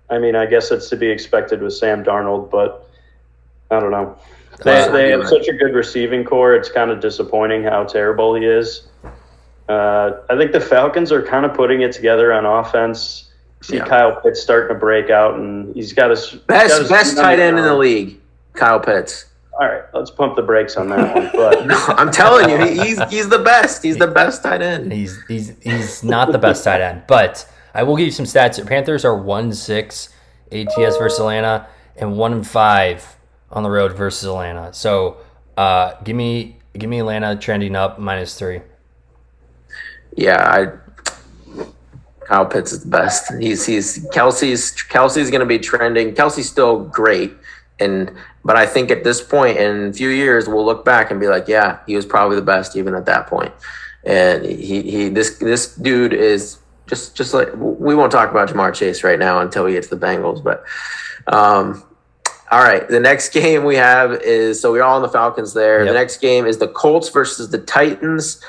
I 0.10 0.20
mean, 0.20 0.36
I 0.36 0.46
guess 0.46 0.70
it's 0.70 0.88
to 0.89 0.96
be 0.96 1.08
expected 1.08 1.62
with 1.62 1.74
Sam 1.74 2.03
Darnold, 2.03 2.50
but 2.51 2.88
I 3.72 3.79
don't 3.79 3.91
know. 3.91 4.17
They, 4.64 4.88
they 4.92 5.10
have 5.12 5.28
such 5.28 5.48
a 5.48 5.54
good 5.54 5.74
receiving 5.74 6.24
corps. 6.24 6.56
It's 6.56 6.70
kind 6.70 6.90
of 6.92 7.00
disappointing 7.00 7.64
how 7.64 7.84
terrible 7.84 8.36
he 8.36 8.46
is. 8.46 8.88
Uh, 9.70 10.22
I 10.30 10.38
think 10.38 10.52
the 10.52 10.62
Falcons 10.62 11.12
are 11.12 11.22
kind 11.22 11.46
of 11.46 11.54
putting 11.54 11.82
it 11.82 11.92
together 11.92 12.34
on 12.34 12.46
offense. 12.46 13.32
See 13.62 13.78
Yeah. 13.78 13.86
Kyle 13.86 14.20
Pitts 14.22 14.42
starting 14.42 14.70
to 14.70 14.80
break 14.80 15.10
out, 15.10 15.36
and 15.36 15.76
he's 15.76 15.94
got 15.94 16.10
his 16.12 16.30
he's 16.30 16.40
got 16.42 16.48
Best 16.48 16.80
his 16.80 16.90
best 16.90 17.18
tight 17.18 17.40
end 17.40 17.58
in 17.58 17.66
the 17.66 17.76
league, 17.76 18.20
Kyle 18.54 18.80
Pitts. 18.80 19.26
all 19.60 19.68
right, 19.68 19.82
let's 19.94 20.12
pump 20.12 20.36
the 20.36 20.44
brakes 20.44 20.78
on 20.78 20.90
that 20.90 21.14
one. 21.16 21.30
But 21.34 21.66
no, 21.68 21.76
I'm 21.88 22.12
telling 22.12 22.50
you, 22.50 22.58
he's 22.84 23.02
he's 23.10 23.30
the 23.30 23.40
best. 23.40 23.84
He's 23.84 23.98
the 23.98 24.08
best 24.08 24.44
tight 24.44 24.62
end. 24.62 24.92
He's 24.94 25.20
he's 25.28 25.54
he's 25.62 26.04
not 26.04 26.32
the 26.32 26.38
best 26.38 26.64
tight 26.64 26.82
end, 26.82 27.04
but 27.08 27.52
I 27.74 27.84
will 27.84 27.98
give 27.98 28.06
you 28.06 28.12
some 28.12 28.26
stats. 28.26 28.58
The 28.58 28.66
Panthers 28.66 29.04
are 29.04 29.18
one 29.18 29.52
six 29.52 30.10
ATS 30.52 30.98
versus 30.98 31.20
Atlanta 31.20 31.68
and 31.98 32.16
one 32.16 32.32
and 32.32 32.48
five 32.48 33.16
on 33.51 33.63
the 33.63 33.70
road 33.70 33.94
versus 33.94 34.27
Atlanta. 34.27 34.74
So 34.74 35.18
uh, 35.56 35.94
give 36.04 36.16
me 36.16 36.58
give 36.77 36.89
me 36.89 37.00
Atlanta 37.00 37.36
trending 37.36 37.75
up 37.75 38.00
minus 38.00 38.38
three. 38.38 38.62
Yeah, 40.16 40.42
I 40.42 41.66
Kyle 42.25 42.46
Pitts 42.46 42.74
is 42.74 42.84
the 42.84 42.89
best. 42.89 43.32
He's 43.39 43.66
he's 43.66 44.06
Kelsey's 44.12 44.72
Kelsey's 44.72 45.30
going 45.30 45.42
to 45.42 45.48
be 45.48 45.60
trending. 45.60 46.13
Kelsey's 46.13 46.50
still 46.50 46.84
great, 46.84 47.34
and 47.80 48.12
but 48.44 48.58
I 48.58 48.66
think 48.66 48.92
at 48.92 49.04
this 49.04 49.22
point 49.22 49.58
in 49.58 49.89
a 49.89 49.94
few 49.94 50.10
years 50.10 50.48
we'll 50.48 50.66
look 50.66 50.84
back 50.84 51.10
and 51.12 51.20
be 51.20 51.27
like, 51.27 51.48
yeah, 51.48 51.80
he 51.88 51.96
was 51.96 52.06
probably 52.06 52.36
the 52.36 52.42
best 52.42 52.75
even 52.75 52.96
at 52.96 53.06
that 53.06 53.27
point. 53.27 53.54
And 54.04 54.46
he 54.46 54.82
he 54.82 55.10
this 55.10 55.38
this 55.38 55.75
dude 55.75 56.13
is 56.13 56.60
just 56.88 57.16
just 57.16 57.34
like 57.34 57.50
we 57.56 57.96
won't 57.96 58.12
talk 58.12 58.30
about 58.30 58.50
Ja'Marr 58.50 58.74
Chase 58.74 59.04
right 59.04 59.20
now 59.20 59.39
until 59.39 59.63
we 59.63 59.74
get 59.74 59.84
to 59.84 59.96
the 59.96 60.06
Bengals, 60.06 60.44
but 60.44 60.66
um, 61.27 61.84
all 62.51 62.63
right, 62.63 62.88
the 62.88 63.00
next 63.00 63.30
game 63.34 63.63
we 63.63 63.75
have 63.75 64.13
is 64.22 64.62
so 64.62 64.72
we're 64.72 64.84
all 64.84 64.96
on 64.96 65.01
the 65.01 65.10
Falcons 65.10 65.54
there. 65.54 65.80
Yep. 65.80 65.88
The 65.88 65.94
next 65.94 66.18
game 66.18 66.46
is 66.46 66.58
the 66.58 66.68
Colts 66.68 67.10
versus 67.10 67.50
the 67.50 67.60
Titans. 67.60 68.42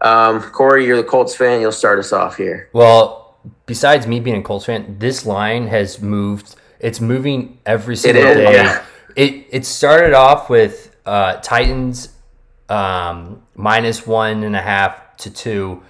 Um, 0.00 0.42
Corey, 0.42 0.84
you're 0.86 0.96
the 0.96 1.04
Colts 1.04 1.34
fan. 1.34 1.60
You'll 1.60 1.72
start 1.72 1.98
us 1.98 2.12
off 2.12 2.36
here. 2.36 2.68
Well, 2.72 3.36
besides 3.66 4.06
me 4.06 4.20
being 4.20 4.38
a 4.38 4.42
Colts 4.42 4.66
fan, 4.66 4.96
this 4.98 5.24
line 5.24 5.68
has 5.68 6.00
moved. 6.00 6.56
It's 6.80 7.00
moving 7.00 7.58
every 7.64 7.96
single 7.96 8.22
day. 8.22 8.54
Yeah. 8.54 8.84
It 9.14 9.46
it 9.50 9.66
started 9.66 10.14
off 10.14 10.50
with 10.50 10.94
uh, 11.06 11.34
Titans 11.36 12.08
um, 12.68 13.42
minus 13.54 14.06
one 14.06 14.42
and 14.42 14.56
a 14.56 14.60
half 14.60 15.16
to 15.18 15.30
two 15.30 15.82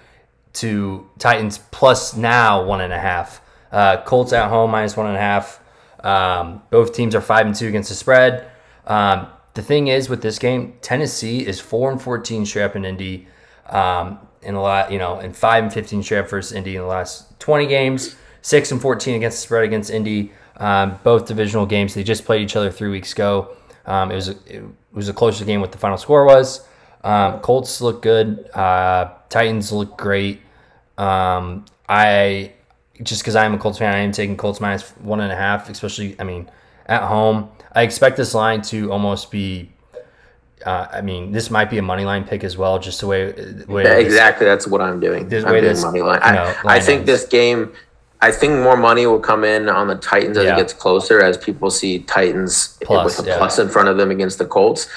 to 0.55 1.09
Titans 1.19 1.59
plus 1.71 2.15
now 2.17 2.65
one 2.65 2.81
and 2.81 2.93
a 2.93 2.99
half. 2.99 3.41
Uh, 3.71 4.03
Colts 4.03 4.33
at 4.35 4.51
home 4.51 4.71
minus 4.71 4.97
one 4.97 5.07
and 5.07 5.17
a 5.17 5.21
half. 5.21 5.62
Um, 6.03 6.63
both 6.71 6.93
teams 6.95 7.15
are 7.15 7.21
five 7.21 7.47
and 7.47 7.55
two 7.55 7.69
against 7.69 7.89
the 7.89 7.95
spread. 7.95 8.51
Um, 8.87 9.29
the 9.55 9.63
thing 9.63 9.89
is 9.89 10.09
with 10.09 10.23
this 10.23 10.39
game, 10.39 10.75
Tennessee 10.81 11.47
is 11.47 11.61
four 11.61 11.91
and 11.91 12.01
fourteen 12.01 12.45
straight 12.47 12.65
up 12.65 12.77
in 12.77 12.85
Indy. 12.85 13.29
Um, 13.69 14.19
in 14.43 14.57
a 14.57 14.61
lot, 14.61 14.91
you 14.91 14.99
know, 14.99 15.19
and 15.21 15.37
five 15.37 15.63
and 15.63 15.73
fifteen 15.73 16.03
straight 16.03 16.19
up 16.19 16.29
versus 16.29 16.53
Indy 16.53 16.75
in 16.75 16.83
the 16.83 16.89
last 16.89 17.39
twenty 17.39 17.67
games. 17.67 18.17
Six 18.41 18.73
and 18.73 18.81
fourteen 18.83 19.15
against 19.15 19.39
the 19.39 19.43
spread 19.43 19.65
against 19.65 19.91
Indy. 19.91 20.33
Um, 20.57 20.99
both 21.05 21.27
divisional 21.27 21.65
games. 21.65 21.95
They 21.95 22.03
just 22.03 22.25
played 22.25 22.43
each 22.43 22.57
other 22.57 22.71
three 22.71 22.91
weeks 22.91 23.13
ago. 23.13 23.57
Um, 23.87 24.11
it 24.11 24.17
was 24.17 24.29
a, 24.29 24.37
it 24.47 24.65
was 24.93 25.09
a 25.09 25.13
closer 25.13 25.45
game. 25.45 25.61
What 25.61 25.71
the 25.71 25.79
final 25.79 25.97
score 25.97 26.25
was. 26.25 26.67
Um, 27.05 27.41
Colts 27.41 27.81
look 27.81 28.03
good. 28.03 28.51
Uh, 28.51 29.13
Titans 29.29 29.71
look 29.71 29.97
great. 29.97 30.41
Um, 30.99 31.65
I 31.89 32.53
just 33.03 33.23
because 33.23 33.37
I'm 33.37 33.55
a 33.55 33.59
Colts 33.59 33.79
fan, 33.79 33.95
I 33.95 33.99
am 33.99 34.13
taking 34.13 34.37
Colts 34.37 34.61
minus 34.61 34.91
one 34.99 35.21
and 35.21 35.33
a 35.33 35.37
half, 35.37 35.69
especially. 35.69 36.17
I 36.19 36.25
mean, 36.25 36.51
at 36.87 37.03
home, 37.03 37.51
I 37.73 37.83
expect 37.83 38.17
this 38.17 38.35
line 38.35 38.63
to 38.63 38.93
almost 38.93 39.31
be. 39.31 39.71
Uh, 40.65 40.87
I 40.93 41.01
mean, 41.01 41.33
this 41.33 41.51
might 41.51 41.71
be 41.71 41.79
a 41.79 41.83
money 41.83 42.05
line 42.05 42.25
pick 42.25 42.45
as 42.45 42.57
well, 42.57 42.79
just 42.79 43.01
the 43.01 43.07
way. 43.07 43.33
way 43.67 43.83
yeah, 43.83 43.95
exactly, 43.95 44.47
this, 44.47 44.53
that's 44.53 44.67
what 44.69 44.81
I'm 44.81 45.01
doing. 45.01 45.29
This 45.29 45.45
I'm 45.45 45.53
way 45.53 45.61
doing 45.61 45.75
this, 45.75 45.85
money 45.85 46.03
line. 46.03 46.21
You 46.25 46.33
know, 46.33 46.55
I, 46.65 46.77
I 46.77 46.81
think 46.81 47.07
this 47.07 47.27
game. 47.27 47.73
I 48.21 48.31
think 48.31 48.53
more 48.63 48.77
money 48.77 49.05
will 49.05 49.19
come 49.19 49.43
in 49.43 49.69
on 49.69 49.89
the 49.89 49.97
Titans 49.97 50.39
as 50.39 50.45
yeah. 50.45 50.55
it 50.55 50.57
gets 50.57 50.73
closer, 50.73 51.21
as 51.21 51.37
people 51.37 51.73
see 51.73 51.99
Titans 52.01 52.79
plus, 52.85 53.19
with 53.19 53.27
a 53.27 53.31
yeah. 53.31 53.37
plus 53.37 53.59
in 53.59 53.69
front 53.69 53.89
of 53.89 53.97
them 53.97 54.13
against 54.13 54.39
the 54.39 54.47
Colts. 54.47 54.89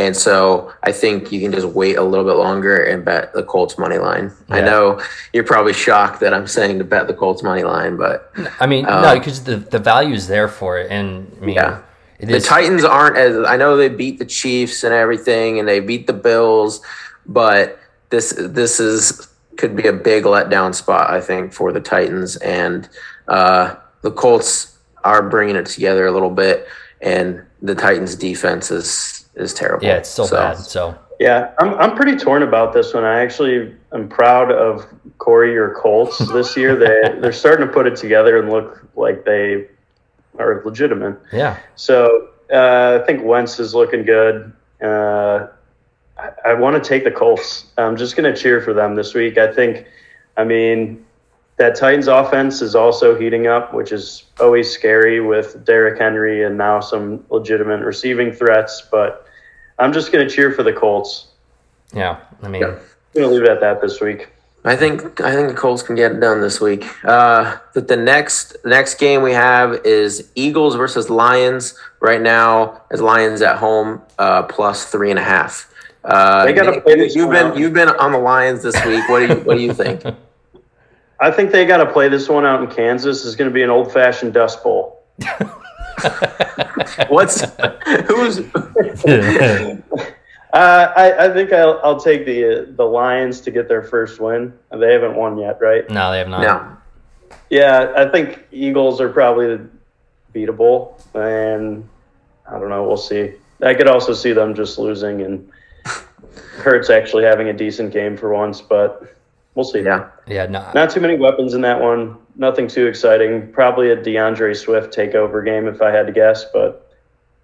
And 0.00 0.16
so 0.16 0.72
I 0.82 0.92
think 0.92 1.30
you 1.30 1.42
can 1.42 1.52
just 1.52 1.66
wait 1.66 1.98
a 1.98 2.02
little 2.02 2.24
bit 2.24 2.36
longer 2.36 2.84
and 2.84 3.04
bet 3.04 3.34
the 3.34 3.42
Colts 3.42 3.76
money 3.76 3.98
line. 3.98 4.32
Yeah. 4.48 4.56
I 4.56 4.60
know 4.62 5.02
you're 5.34 5.44
probably 5.44 5.74
shocked 5.74 6.20
that 6.20 6.32
I'm 6.32 6.46
saying 6.46 6.78
to 6.78 6.84
bet 6.84 7.06
the 7.06 7.12
Colts 7.12 7.42
money 7.42 7.64
line, 7.64 7.98
but 7.98 8.32
I 8.60 8.66
mean, 8.66 8.86
um, 8.86 9.02
no, 9.02 9.18
because 9.18 9.44
the 9.44 9.56
the 9.56 9.78
value 9.78 10.14
is 10.14 10.26
there 10.26 10.48
for 10.48 10.78
it, 10.78 10.90
and 10.90 11.30
I 11.36 11.44
mean, 11.44 11.56
yeah. 11.56 11.82
the 12.18 12.36
is, 12.36 12.46
Titans 12.46 12.82
aren't 12.82 13.18
as 13.18 13.46
I 13.46 13.58
know 13.58 13.76
they 13.76 13.90
beat 13.90 14.18
the 14.18 14.24
Chiefs 14.24 14.84
and 14.84 14.94
everything, 14.94 15.58
and 15.58 15.68
they 15.68 15.80
beat 15.80 16.06
the 16.06 16.14
Bills, 16.14 16.80
but 17.26 17.78
this 18.08 18.32
this 18.38 18.80
is 18.80 19.28
could 19.58 19.76
be 19.76 19.86
a 19.86 19.92
big 19.92 20.24
letdown 20.24 20.74
spot 20.74 21.10
I 21.10 21.20
think 21.20 21.52
for 21.52 21.72
the 21.72 21.80
Titans, 21.80 22.36
and 22.36 22.88
uh, 23.28 23.74
the 24.00 24.12
Colts 24.12 24.78
are 25.04 25.28
bringing 25.28 25.56
it 25.56 25.66
together 25.66 26.06
a 26.06 26.10
little 26.10 26.30
bit, 26.30 26.68
and 27.02 27.44
the 27.60 27.74
Titans 27.74 28.14
defense 28.14 28.70
is 28.70 29.19
is 29.34 29.54
terrible. 29.54 29.86
Yeah, 29.86 29.96
it's 29.96 30.08
still 30.08 30.26
so. 30.26 30.36
bad. 30.36 30.58
So 30.58 30.98
yeah, 31.18 31.52
I'm 31.58 31.74
I'm 31.74 31.96
pretty 31.96 32.16
torn 32.16 32.42
about 32.42 32.72
this 32.72 32.94
one. 32.94 33.04
I 33.04 33.20
actually 33.20 33.74
am 33.92 34.08
proud 34.08 34.50
of 34.50 34.86
Corey 35.18 35.56
or 35.56 35.74
Colts 35.74 36.18
this 36.32 36.56
year. 36.56 36.76
They 36.76 37.20
they're 37.20 37.32
starting 37.32 37.66
to 37.66 37.72
put 37.72 37.86
it 37.86 37.96
together 37.96 38.38
and 38.38 38.50
look 38.50 38.86
like 38.96 39.24
they 39.24 39.66
are 40.38 40.62
legitimate. 40.64 41.18
Yeah. 41.32 41.58
So 41.76 42.30
uh, 42.52 43.00
I 43.00 43.06
think 43.06 43.22
Wentz 43.24 43.60
is 43.60 43.74
looking 43.74 44.04
good. 44.04 44.52
Uh, 44.82 45.48
I, 46.18 46.30
I 46.46 46.54
want 46.54 46.82
to 46.82 46.88
take 46.88 47.04
the 47.04 47.10
Colts. 47.10 47.66
I'm 47.78 47.96
just 47.96 48.16
going 48.16 48.32
to 48.32 48.40
cheer 48.40 48.60
for 48.60 48.72
them 48.72 48.94
this 48.94 49.14
week. 49.14 49.38
I 49.38 49.52
think, 49.52 49.86
I 50.36 50.44
mean, 50.44 51.04
that 51.60 51.76
Titans 51.76 52.08
offense 52.08 52.62
is 52.62 52.74
also 52.74 53.18
heating 53.18 53.46
up, 53.46 53.74
which 53.74 53.92
is 53.92 54.24
always 54.40 54.70
scary 54.70 55.20
with 55.20 55.62
Derrick 55.66 56.00
Henry 56.00 56.42
and 56.44 56.56
now 56.56 56.80
some 56.80 57.22
legitimate 57.28 57.84
receiving 57.84 58.32
threats. 58.32 58.88
But 58.90 59.26
I'm 59.78 59.92
just 59.92 60.10
going 60.10 60.26
to 60.26 60.34
cheer 60.34 60.52
for 60.52 60.62
the 60.62 60.72
Colts. 60.72 61.28
Yeah, 61.92 62.18
I 62.42 62.48
mean, 62.48 62.64
I'm 62.64 62.70
going 62.70 62.80
to 63.14 63.26
leave 63.26 63.42
it 63.42 63.50
at 63.50 63.60
that 63.60 63.82
this 63.82 64.00
week. 64.00 64.30
I 64.64 64.74
think 64.74 65.20
I 65.20 65.34
think 65.34 65.48
the 65.48 65.54
Colts 65.54 65.82
can 65.82 65.96
get 65.96 66.12
it 66.12 66.20
done 66.20 66.40
this 66.40 66.62
week. 66.62 66.86
Uh, 67.04 67.58
but 67.74 67.88
the 67.88 67.96
next 67.96 68.56
next 68.64 68.94
game 68.94 69.22
we 69.22 69.32
have 69.32 69.84
is 69.84 70.30
Eagles 70.34 70.76
versus 70.76 71.10
Lions. 71.10 71.78
Right 72.00 72.22
now, 72.22 72.80
as 72.90 73.02
Lions 73.02 73.42
at 73.42 73.58
home, 73.58 74.00
uh, 74.18 74.44
plus 74.44 74.86
three 74.86 75.10
and 75.10 75.18
a 75.18 75.22
half. 75.22 75.70
Uh, 76.02 76.46
they 76.46 76.54
got 76.54 76.72
to 76.72 76.80
play 76.80 76.94
this. 76.94 77.14
You've 77.14 77.30
been 77.30 77.48
out. 77.48 77.58
you've 77.58 77.74
been 77.74 77.90
on 77.90 78.12
the 78.12 78.18
Lions 78.18 78.62
this 78.62 78.82
week. 78.86 79.06
What 79.10 79.18
do 79.20 79.26
you 79.26 79.40
what 79.42 79.58
do 79.58 79.62
you 79.62 79.74
think? 79.74 80.04
I 81.20 81.30
think 81.30 81.50
they 81.50 81.66
got 81.66 81.78
to 81.78 81.92
play 81.92 82.08
this 82.08 82.28
one 82.28 82.46
out 82.46 82.62
in 82.62 82.70
Kansas. 82.70 83.26
It's 83.26 83.36
going 83.36 83.50
to 83.50 83.54
be 83.54 83.62
an 83.62 83.70
old 83.70 83.92
fashioned 83.92 84.32
Dust 84.32 84.62
Bowl. 84.62 85.02
What's 87.08 87.44
who's? 88.08 88.40
Uh, 90.52 90.92
I, 90.96 91.26
I 91.26 91.32
think 91.32 91.52
I'll, 91.52 91.80
I'll 91.84 92.00
take 92.00 92.26
the 92.26 92.44
uh, 92.44 92.64
the 92.70 92.82
Lions 92.84 93.40
to 93.42 93.52
get 93.52 93.68
their 93.68 93.84
first 93.84 94.18
win. 94.18 94.52
They 94.76 94.92
haven't 94.92 95.14
won 95.14 95.38
yet, 95.38 95.60
right? 95.60 95.88
No, 95.88 96.10
they 96.10 96.18
have 96.18 96.26
not. 96.26 96.42
No. 96.42 96.76
Yeah, 97.50 97.92
I 97.96 98.06
think 98.10 98.44
Eagles 98.50 99.00
are 99.00 99.08
probably 99.08 99.60
beatable, 100.34 101.00
and 101.14 101.88
I 102.48 102.58
don't 102.58 102.68
know. 102.68 102.82
We'll 102.82 102.96
see. 102.96 103.34
I 103.62 103.74
could 103.74 103.86
also 103.86 104.12
see 104.12 104.32
them 104.32 104.56
just 104.56 104.76
losing 104.76 105.22
and 105.22 105.48
Hurts 106.56 106.90
actually 106.90 107.24
having 107.24 107.48
a 107.48 107.52
decent 107.52 107.92
game 107.92 108.16
for 108.16 108.30
once, 108.34 108.60
but 108.60 109.14
we'll 109.54 109.64
see. 109.64 109.82
Yeah, 109.82 110.08
yeah, 110.30 110.46
no. 110.46 110.70
Not 110.74 110.90
too 110.90 111.00
many 111.00 111.16
weapons 111.16 111.54
in 111.54 111.60
that 111.62 111.80
one. 111.80 112.16
Nothing 112.36 112.68
too 112.68 112.86
exciting. 112.86 113.52
Probably 113.52 113.90
a 113.90 113.96
D'Andre 113.96 114.54
Swift 114.54 114.94
takeover 114.94 115.44
game 115.44 115.66
if 115.66 115.82
I 115.82 115.90
had 115.90 116.06
to 116.06 116.12
guess, 116.12 116.44
but 116.52 116.96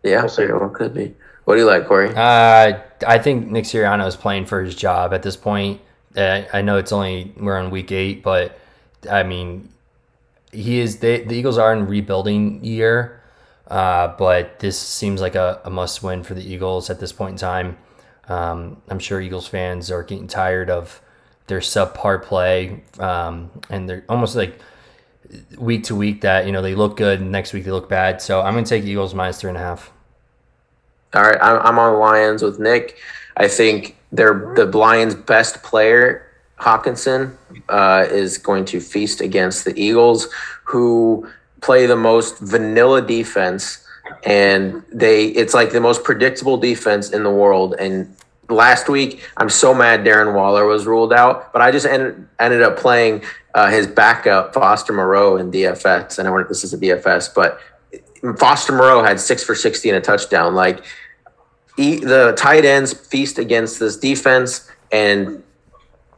yeah, 0.03 0.21
we'll 0.21 0.29
see. 0.29 0.47
Well, 0.47 0.69
could 0.71 0.95
be. 0.95 1.15
What 1.45 1.55
do 1.55 1.61
you 1.61 1.67
like, 1.67 1.87
Corey? 1.87 2.11
Uh, 2.15 2.81
I 3.07 3.19
think 3.19 3.49
Nick 3.49 3.65
Sirianni 3.65 4.07
is 4.07 4.17
playing 4.17 4.47
for 4.47 4.63
his 4.63 4.75
job 4.75 5.15
at 5.15 5.23
this 5.23 5.37
point. 5.37 5.81
Uh, 6.17 6.43
I 6.53 6.63
know 6.63 6.77
it's 6.77 6.93
only 6.93 7.33
we're 7.37 7.57
on 7.57 7.71
week 7.71 7.93
eight, 7.93 8.23
but 8.23 8.59
I 9.11 9.23
mean, 9.23 9.69
he 10.53 10.81
is. 10.81 10.99
They, 10.99 11.23
the 11.23 11.35
Eagles 11.35 11.59
are 11.59 11.73
in 11.73 11.87
rebuilding 11.87 12.65
year, 12.65 13.23
uh, 13.69 14.09
but 14.17 14.59
this 14.59 14.79
seems 14.79 15.21
like 15.21 15.35
a, 15.35 15.61
a 15.65 15.71
must 15.71 16.03
win 16.03 16.23
for 16.23 16.35
the 16.35 16.43
Eagles 16.43 16.91
at 16.91 16.99
this 17.01 17.13
point 17.13 17.33
in 17.33 17.39
time. 17.39 17.77
Um, 18.29 18.83
I'm 18.89 18.99
sure 18.99 19.21
Eagles 19.21 19.47
fans 19.47 19.91
are 19.91 20.03
getting 20.03 20.27
tired 20.27 20.69
of 20.71 21.01
their 21.47 21.61
subpar 21.61 22.23
play, 22.23 22.83
um, 22.99 23.51
and 23.71 23.89
they're 23.89 24.05
almost 24.09 24.37
like 24.37 24.59
week 25.59 25.85
to 25.85 25.95
week 25.95 26.21
that 26.23 26.47
you 26.47 26.53
know 26.53 26.63
they 26.63 26.75
look 26.75 26.97
good, 26.97 27.21
next 27.21 27.53
week 27.53 27.65
they 27.65 27.71
look 27.71 27.89
bad. 27.89 28.21
So 28.21 28.41
I'm 28.43 28.55
going 28.55 28.65
to 28.65 28.69
take 28.69 28.85
Eagles 28.85 29.15
minus 29.15 29.41
three 29.41 29.51
and 29.51 29.57
a 29.57 29.61
half. 29.61 29.93
All 31.15 31.23
right, 31.23 31.39
I'm 31.41 31.79
on 31.79 31.99
Lions 31.99 32.43
with 32.43 32.59
Nick. 32.59 32.99
I 33.37 33.49
think 33.49 33.97
they're 34.13 34.53
the 34.55 34.67
Lions' 34.67 35.15
best 35.15 35.63
player, 35.63 36.31
Hockenson, 36.59 37.37
uh, 37.69 38.07
is 38.11 38.39
going 38.39 38.65
to 38.67 38.81
feast 38.81 39.21
against 39.21 39.65
the 39.65 39.79
Eagles, 39.81 40.29
who 40.65 41.29
play 41.61 41.87
the 41.87 41.97
most 41.97 42.39
vanilla 42.39 43.01
defense 43.01 43.87
and 44.25 44.83
they 44.93 45.27
it's 45.27 45.55
like 45.55 45.73
the 45.73 45.81
most 45.81 46.05
predictable 46.05 46.57
defense 46.57 47.11
in 47.11 47.23
the 47.23 47.31
world 47.31 47.75
and 47.79 48.15
last 48.49 48.89
week 48.89 49.23
i'm 49.37 49.49
so 49.49 49.75
mad 49.75 50.05
darren 50.05 50.35
waller 50.35 50.67
was 50.67 50.87
ruled 50.87 51.13
out 51.13 51.53
but 51.53 51.63
i 51.63 51.71
just 51.71 51.87
ended, 51.87 52.27
ended 52.39 52.63
up 52.63 52.77
playing 52.77 53.23
uh, 53.55 53.71
his 53.71 53.87
backup 53.87 54.55
foster 54.55 54.93
moreau 54.93 55.37
in 55.37 55.51
dfs 55.51 56.19
and 56.19 56.29
i 56.29 56.31
wonder 56.31 56.43
if 56.43 56.49
this 56.49 56.65
is 56.65 56.73
a 56.73 56.79
dfs 56.79 57.33
but 57.35 57.61
foster 58.39 58.73
moreau 58.73 59.03
had 59.03 59.19
six 59.19 59.43
for 59.43 59.55
60 59.55 59.89
and 59.89 59.99
a 59.99 60.01
touchdown 60.01 60.55
like 60.55 60.85
the 61.77 62.35
tight 62.37 62.65
ends 62.65 62.93
feast 62.93 63.39
against 63.39 63.79
this 63.79 63.97
defense, 63.97 64.71
and 64.91 65.43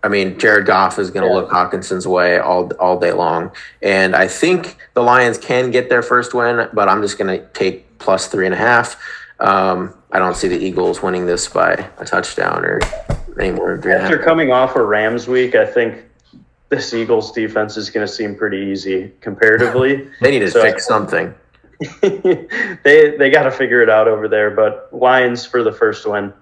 I 0.02 0.08
mean 0.08 0.38
Jared 0.38 0.66
Goff 0.66 0.98
is 0.98 1.10
going 1.10 1.26
to 1.26 1.28
yeah. 1.28 1.40
look 1.40 1.50
Hockenson's 1.50 2.06
way 2.06 2.38
all 2.38 2.70
all 2.74 2.98
day 2.98 3.12
long, 3.12 3.50
and 3.82 4.14
I 4.14 4.28
think 4.28 4.76
the 4.94 5.02
Lions 5.02 5.38
can 5.38 5.70
get 5.70 5.88
their 5.88 6.02
first 6.02 6.34
win, 6.34 6.68
but 6.72 6.88
I'm 6.88 7.02
just 7.02 7.18
going 7.18 7.38
to 7.38 7.46
take 7.48 7.98
plus 7.98 8.28
three 8.28 8.46
and 8.46 8.54
a 8.54 8.58
half. 8.58 9.00
Um, 9.40 9.94
I 10.10 10.18
don't 10.18 10.36
see 10.36 10.48
the 10.48 10.58
Eagles 10.58 11.02
winning 11.02 11.26
this 11.26 11.48
by 11.48 11.88
a 11.98 12.04
touchdown 12.04 12.64
or 12.64 12.80
any 13.38 13.52
more. 13.52 13.74
After 13.88 14.18
coming 14.18 14.52
off 14.52 14.74
a 14.76 14.82
Rams 14.82 15.28
week, 15.28 15.54
I 15.54 15.64
think 15.64 16.04
this 16.68 16.92
Eagles 16.92 17.32
defense 17.32 17.76
is 17.76 17.90
going 17.90 18.06
to 18.06 18.12
seem 18.12 18.34
pretty 18.34 18.58
easy 18.58 19.12
comparatively. 19.20 20.08
they 20.20 20.30
need 20.30 20.40
to 20.40 20.50
so, 20.50 20.62
fix 20.62 20.86
something. 20.86 21.34
they 22.02 23.16
they 23.16 23.30
got 23.30 23.44
to 23.44 23.50
figure 23.50 23.82
it 23.82 23.88
out 23.88 24.08
over 24.08 24.28
there. 24.28 24.50
But 24.50 24.88
Lions 24.92 25.46
for 25.46 25.62
the 25.62 25.72
first 25.72 26.06
win. 26.06 26.32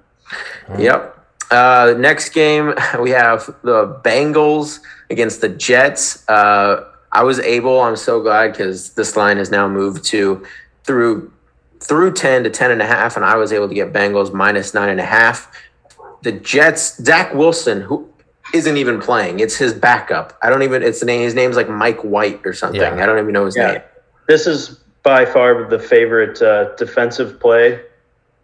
Yep. 0.79 1.13
Uh, 1.51 1.95
next 1.99 2.31
game 2.31 2.75
we 3.01 3.11
have 3.11 3.47
the 3.63 4.01
Bengals 4.05 4.81
against 5.11 5.41
the 5.41 5.49
Jets. 5.49 6.29
Uh, 6.29 6.85
I 7.13 7.23
was 7.23 7.39
able. 7.41 7.81
I'm 7.81 7.97
so 7.97 8.21
glad 8.21 8.53
because 8.53 8.91
this 8.95 9.17
line 9.17 9.37
has 9.37 9.51
now 9.51 9.69
moved 9.69 10.05
to 10.07 10.45
through 10.85 11.33
through 11.81 12.13
10 12.13 12.45
to 12.45 12.51
10 12.51 12.71
and 12.71 12.83
a 12.83 12.87
half 12.87 13.17
and 13.17 13.25
i 13.25 13.37
was 13.37 13.53
able 13.53 13.69
to 13.69 13.75
get 13.75 13.93
bengals 13.93 14.33
minus 14.33 14.75
nine 14.75 14.89
and 14.89 15.01
a 15.01 15.05
half 15.05 15.51
the 16.23 16.33
jets 16.33 16.97
zach 17.03 17.35
wilson 17.35 17.81
who 17.81 18.09
isn't 18.55 18.77
even 18.77 19.01
playing 19.01 19.41
it's 19.41 19.57
his 19.57 19.75
backup 19.75 20.39
i 20.43 20.49
don't 20.49 20.63
even 20.63 20.83
it's 20.83 21.01
the 21.01 21.07
name 21.07 21.21
his 21.21 21.35
name's 21.35 21.57
like 21.57 21.69
mike 21.69 22.01
white 22.03 22.41
or 22.45 22.53
something 22.53 22.81
yeah. 22.81 23.03
i 23.03 23.07
don't 23.07 23.19
even 23.19 23.33
know 23.33 23.45
his 23.45 23.57
yeah. 23.57 23.73
name 23.73 23.83
this 24.29 24.47
is 24.47 24.81
by 25.03 25.25
far 25.25 25.69
the 25.69 25.79
favorite 25.79 26.43
uh, 26.43 26.75
defensive 26.75 27.39
play 27.39 27.81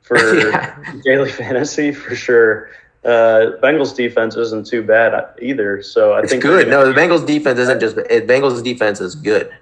for 0.03 0.39
yeah. 0.51 0.77
daily 1.05 1.31
fantasy 1.31 1.93
for 1.93 2.15
sure. 2.15 2.71
Uh, 3.05 3.59
Bengals 3.61 3.97
defense 3.97 4.37
isn't 4.37 4.67
too 4.67 4.83
bad 4.83 5.13
either, 5.41 5.83
so 5.83 6.13
I 6.13 6.21
it's 6.21 6.31
think 6.31 6.43
good. 6.43 6.69
No, 6.69 6.87
the 6.87 6.93
Bengals 6.93 7.27
defense 7.27 7.59
isn't 7.59 7.81
just 7.81 7.97
Bengals 7.97 8.63
defense 8.63 9.01
is 9.01 9.17
good. 9.17 9.53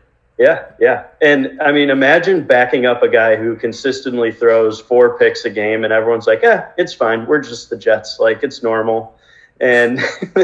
Yeah, 0.40 0.64
yeah, 0.80 1.04
and 1.20 1.61
I 1.61 1.70
mean, 1.70 1.90
imagine 1.90 2.44
backing 2.44 2.87
up 2.87 3.02
a 3.02 3.09
guy 3.11 3.37
who 3.37 3.56
consistently 3.56 4.32
throws 4.32 4.80
four 4.80 5.18
picks 5.18 5.44
a 5.44 5.50
game, 5.50 5.85
and 5.85 5.92
everyone's 5.92 6.26
like, 6.26 6.40
"Yeah, 6.42 6.68
it's 6.78 6.94
fine. 6.94 7.26
We're 7.26 7.40
just 7.40 7.68
the 7.68 7.76
Jets. 7.76 8.18
Like 8.18 8.42
it's 8.42 8.62
normal." 8.62 9.14
And 9.61 9.99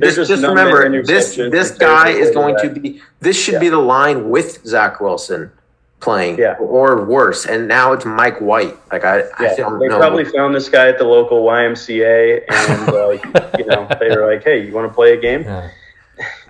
just, 0.00 0.16
just 0.16 0.30
remember, 0.42 1.02
this 1.02 1.36
this 1.36 1.70
guy 1.70 2.10
is 2.10 2.30
going 2.32 2.56
to 2.58 2.68
be. 2.68 3.00
This 3.20 3.42
should 3.42 3.54
yeah. 3.54 3.60
be 3.60 3.68
the 3.70 3.78
line 3.78 4.28
with 4.28 4.66
Zach 4.66 5.00
Wilson 5.00 5.50
playing 6.02 6.38
yeah. 6.38 6.56
or 6.58 7.02
worse. 7.06 7.46
And 7.46 7.66
now 7.66 7.94
it's 7.94 8.04
Mike 8.04 8.38
White. 8.38 8.76
Like 8.92 9.04
I, 9.04 9.20
yeah, 9.40 9.52
I 9.52 9.56
don't 9.56 9.78
they 9.78 9.88
know. 9.88 9.98
probably 9.98 10.26
found 10.26 10.54
this 10.54 10.68
guy 10.68 10.88
at 10.88 10.98
the 10.98 11.04
local 11.04 11.42
YMCA 11.44 12.42
and 12.50 12.88
uh, 12.90 13.10
you 13.58 13.64
know, 13.64 13.88
they 13.98 14.14
were 14.14 14.30
like, 14.30 14.44
Hey, 14.44 14.66
you 14.66 14.74
want 14.74 14.90
to 14.90 14.94
play 14.94 15.14
a 15.14 15.20
game? 15.20 15.44
Yeah. 15.44 15.70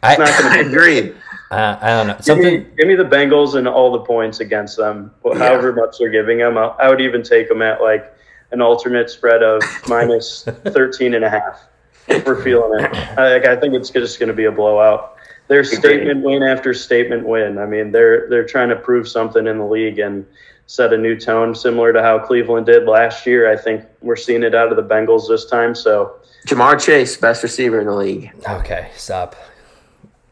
I, 0.03 0.17
I 0.17 0.59
agree. 0.59 1.15
Uh, 1.53 1.79
I 1.81 1.91
don't 1.91 2.07
know. 2.07 2.17
Something. 2.21 2.45
Give 2.45 2.63
me, 2.65 2.71
give 2.79 2.89
me, 2.89 2.95
the 2.95 3.05
Bengals 3.05 3.57
and 3.57 3.69
all 3.69 3.93
the 3.93 4.01
points 4.01 4.41
against 4.41 4.77
them. 4.77 5.13
However 5.23 5.73
much 5.73 5.99
they're 5.99 6.11
giving 6.11 6.39
them, 6.39 6.57
I, 6.57 6.69
I 6.81 6.89
would 6.89 7.01
even 7.01 7.23
take 7.23 7.49
them 7.49 7.61
at 7.61 7.83
like 7.83 8.13
an 8.53 8.63
alternate 8.63 9.11
spread 9.11 9.43
of 9.43 9.63
minus 9.87 10.45
13 10.45 11.15
and 11.15 11.25
a 11.25 11.31
half 11.31 11.69
if 12.09 12.27
we're 12.27 12.43
feeling 12.43 12.85
it. 12.85 12.95
I, 13.19 13.53
I 13.53 13.57
think 13.57 13.75
it's 13.75 13.91
just 13.91 14.19
going 14.19 14.29
to 14.29 14.35
be 14.35 14.47
a 14.47 14.53
blowout 14.53 15.19
their 15.49 15.65
statement 15.65 16.23
win 16.23 16.43
after 16.43 16.73
statement 16.73 17.27
win. 17.27 17.59
I 17.59 17.67
mean, 17.67 17.93
they're 17.93 18.29
they're 18.31 18.47
trying 18.47 18.71
to 18.71 18.77
prove 18.77 19.07
something 19.07 19.47
in 19.47 19.59
the 19.59 19.67
league 19.67 19.99
and 19.99 20.27
set 20.67 20.95
a 20.95 20.97
new 20.97 21.19
tone, 21.19 21.55
similar 21.55 21.93
to 21.93 22.03
how 22.03 22.19
Cleveland 22.19 22.65
did 22.65 22.87
last 22.87 23.27
year. 23.27 23.53
I 23.53 23.57
think 23.57 23.85
we're 24.01 24.17
seeing 24.17 24.43
it 24.43 24.55
out 24.55 24.71
of 24.71 24.77
the 24.77 24.83
Bengals 24.83 25.29
this 25.29 25.45
time. 25.45 25.75
So, 25.75 26.17
Ja'Marr 26.47 26.83
Chase, 26.83 27.17
best 27.17 27.43
receiver 27.43 27.81
in 27.81 27.87
the 27.87 27.95
league. 27.95 28.33
Okay, 28.49 28.89
stop. 28.97 29.37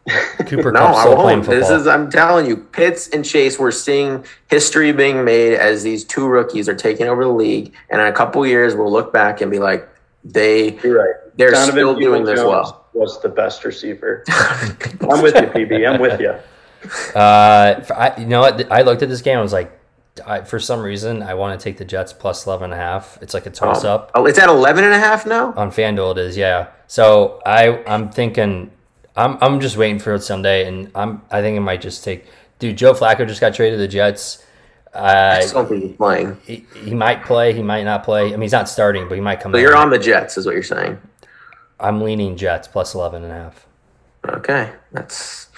Cooper 0.47 0.73
no, 0.73 0.80
I 0.80 1.09
won't. 1.09 1.44
This 1.44 1.68
is 1.70 1.87
I'm 1.87 2.11
telling 2.11 2.46
you, 2.46 2.57
Pitts 2.57 3.09
and 3.09 3.24
Chase. 3.24 3.59
We're 3.59 3.70
seeing 3.70 4.24
history 4.48 4.92
being 4.92 5.24
made 5.24 5.55
as 5.55 5.83
these 5.83 6.05
two 6.05 6.27
rookies 6.27 6.68
are 6.68 6.74
taking 6.74 7.07
over 7.07 7.24
the 7.24 7.31
league, 7.31 7.74
and 7.90 8.01
in 8.01 8.07
a 8.07 8.12
couple 8.12 8.46
years, 8.46 8.74
we'll 8.74 8.90
look 8.90 9.12
back 9.12 9.40
and 9.40 9.51
be 9.51 9.59
like, 9.59 9.88
they, 10.24 10.79
You're 10.81 10.98
right. 10.98 11.37
they're 11.37 11.51
Donovan 11.51 11.72
still 11.72 11.94
doing 11.98 12.24
this 12.24 12.40
well 12.40 12.81
was 12.92 13.20
the 13.22 13.29
best 13.29 13.64
receiver. 13.64 14.24
I'm 14.29 15.22
with 15.22 15.35
you, 15.35 15.42
PB. 15.42 15.88
I'm 15.90 16.01
with 16.01 16.20
you. 16.20 16.35
Uh, 17.14 17.85
I, 17.94 18.14
you 18.18 18.27
know 18.27 18.40
what? 18.40 18.70
I 18.70 18.83
looked 18.83 19.03
at 19.03 19.09
this 19.09 19.22
game. 19.22 19.38
I 19.38 19.42
was 19.42 19.53
like, 19.53 19.79
I, 20.27 20.42
for 20.42 20.59
some 20.59 20.81
reason, 20.81 21.22
I 21.22 21.35
want 21.35 21.59
to 21.59 21.62
take 21.62 21.79
the 21.79 21.85
Jets 21.85 22.12
plus 22.12 22.46
11 22.46 22.64
and 22.64 22.72
a 22.74 22.77
half. 22.77 23.18
It's 23.22 23.35
like 23.35 23.46
a 23.46 23.51
toss 23.51 23.85
oh. 23.85 23.94
up. 23.94 24.11
Oh, 24.14 24.27
it's 24.27 24.38
at 24.38 24.48
11 24.48 24.85
and 24.85 24.92
a 24.92 24.98
half 24.98 25.27
now? 25.27 25.53
On 25.55 25.70
FanDuel, 25.70 26.12
it 26.12 26.18
is, 26.18 26.37
yeah. 26.37 26.68
So 26.87 27.40
I, 27.46 27.83
I'm 27.85 28.11
thinking, 28.11 28.70
I'm, 29.20 29.38
I'm 29.40 29.61
just 29.61 29.76
waiting 29.76 29.98
for 29.98 30.14
it 30.14 30.22
Sunday, 30.22 30.66
and 30.66 30.90
I'm, 30.94 31.22
I 31.30 31.42
think 31.42 31.56
it 31.56 31.61
might 31.61 31.83
just 31.83 32.02
take. 32.02 32.26
Dude, 32.59 32.76
Joe 32.76 32.94
Flacco 32.94 33.26
just 33.26 33.40
got 33.40 33.54
traded 33.54 33.78
to 33.78 33.83
the 33.83 33.88
Jets. 33.88 34.44
Uh, 34.94 35.40
I 35.42 35.46
don't 35.52 35.68
think 35.68 35.83
he's 35.85 35.96
playing. 35.96 36.38
He, 36.44 36.66
he 36.83 36.94
might 36.94 37.24
play. 37.24 37.52
He 37.52 37.62
might 37.62 37.85
not 37.85 38.02
play. 38.02 38.28
I 38.28 38.30
mean, 38.30 38.42
he's 38.42 38.52
not 38.52 38.68
starting, 38.68 39.09
but 39.09 39.14
he 39.14 39.20
might 39.20 39.40
come. 39.40 39.52
So 39.52 39.59
you're 39.59 39.76
on 39.76 39.90
the 39.90 39.98
Jets, 39.98 40.37
is 40.37 40.46
what 40.46 40.54
you're 40.54 40.62
saying. 40.62 40.98
I'm 41.78 42.00
leaning 42.00 42.37
Jets 42.37 42.66
plus 42.66 42.94
11 42.94 43.22
and 43.24 43.33
a 43.33 43.35
half. 43.35 43.66
Okay. 44.26 44.72
That's 44.92 45.48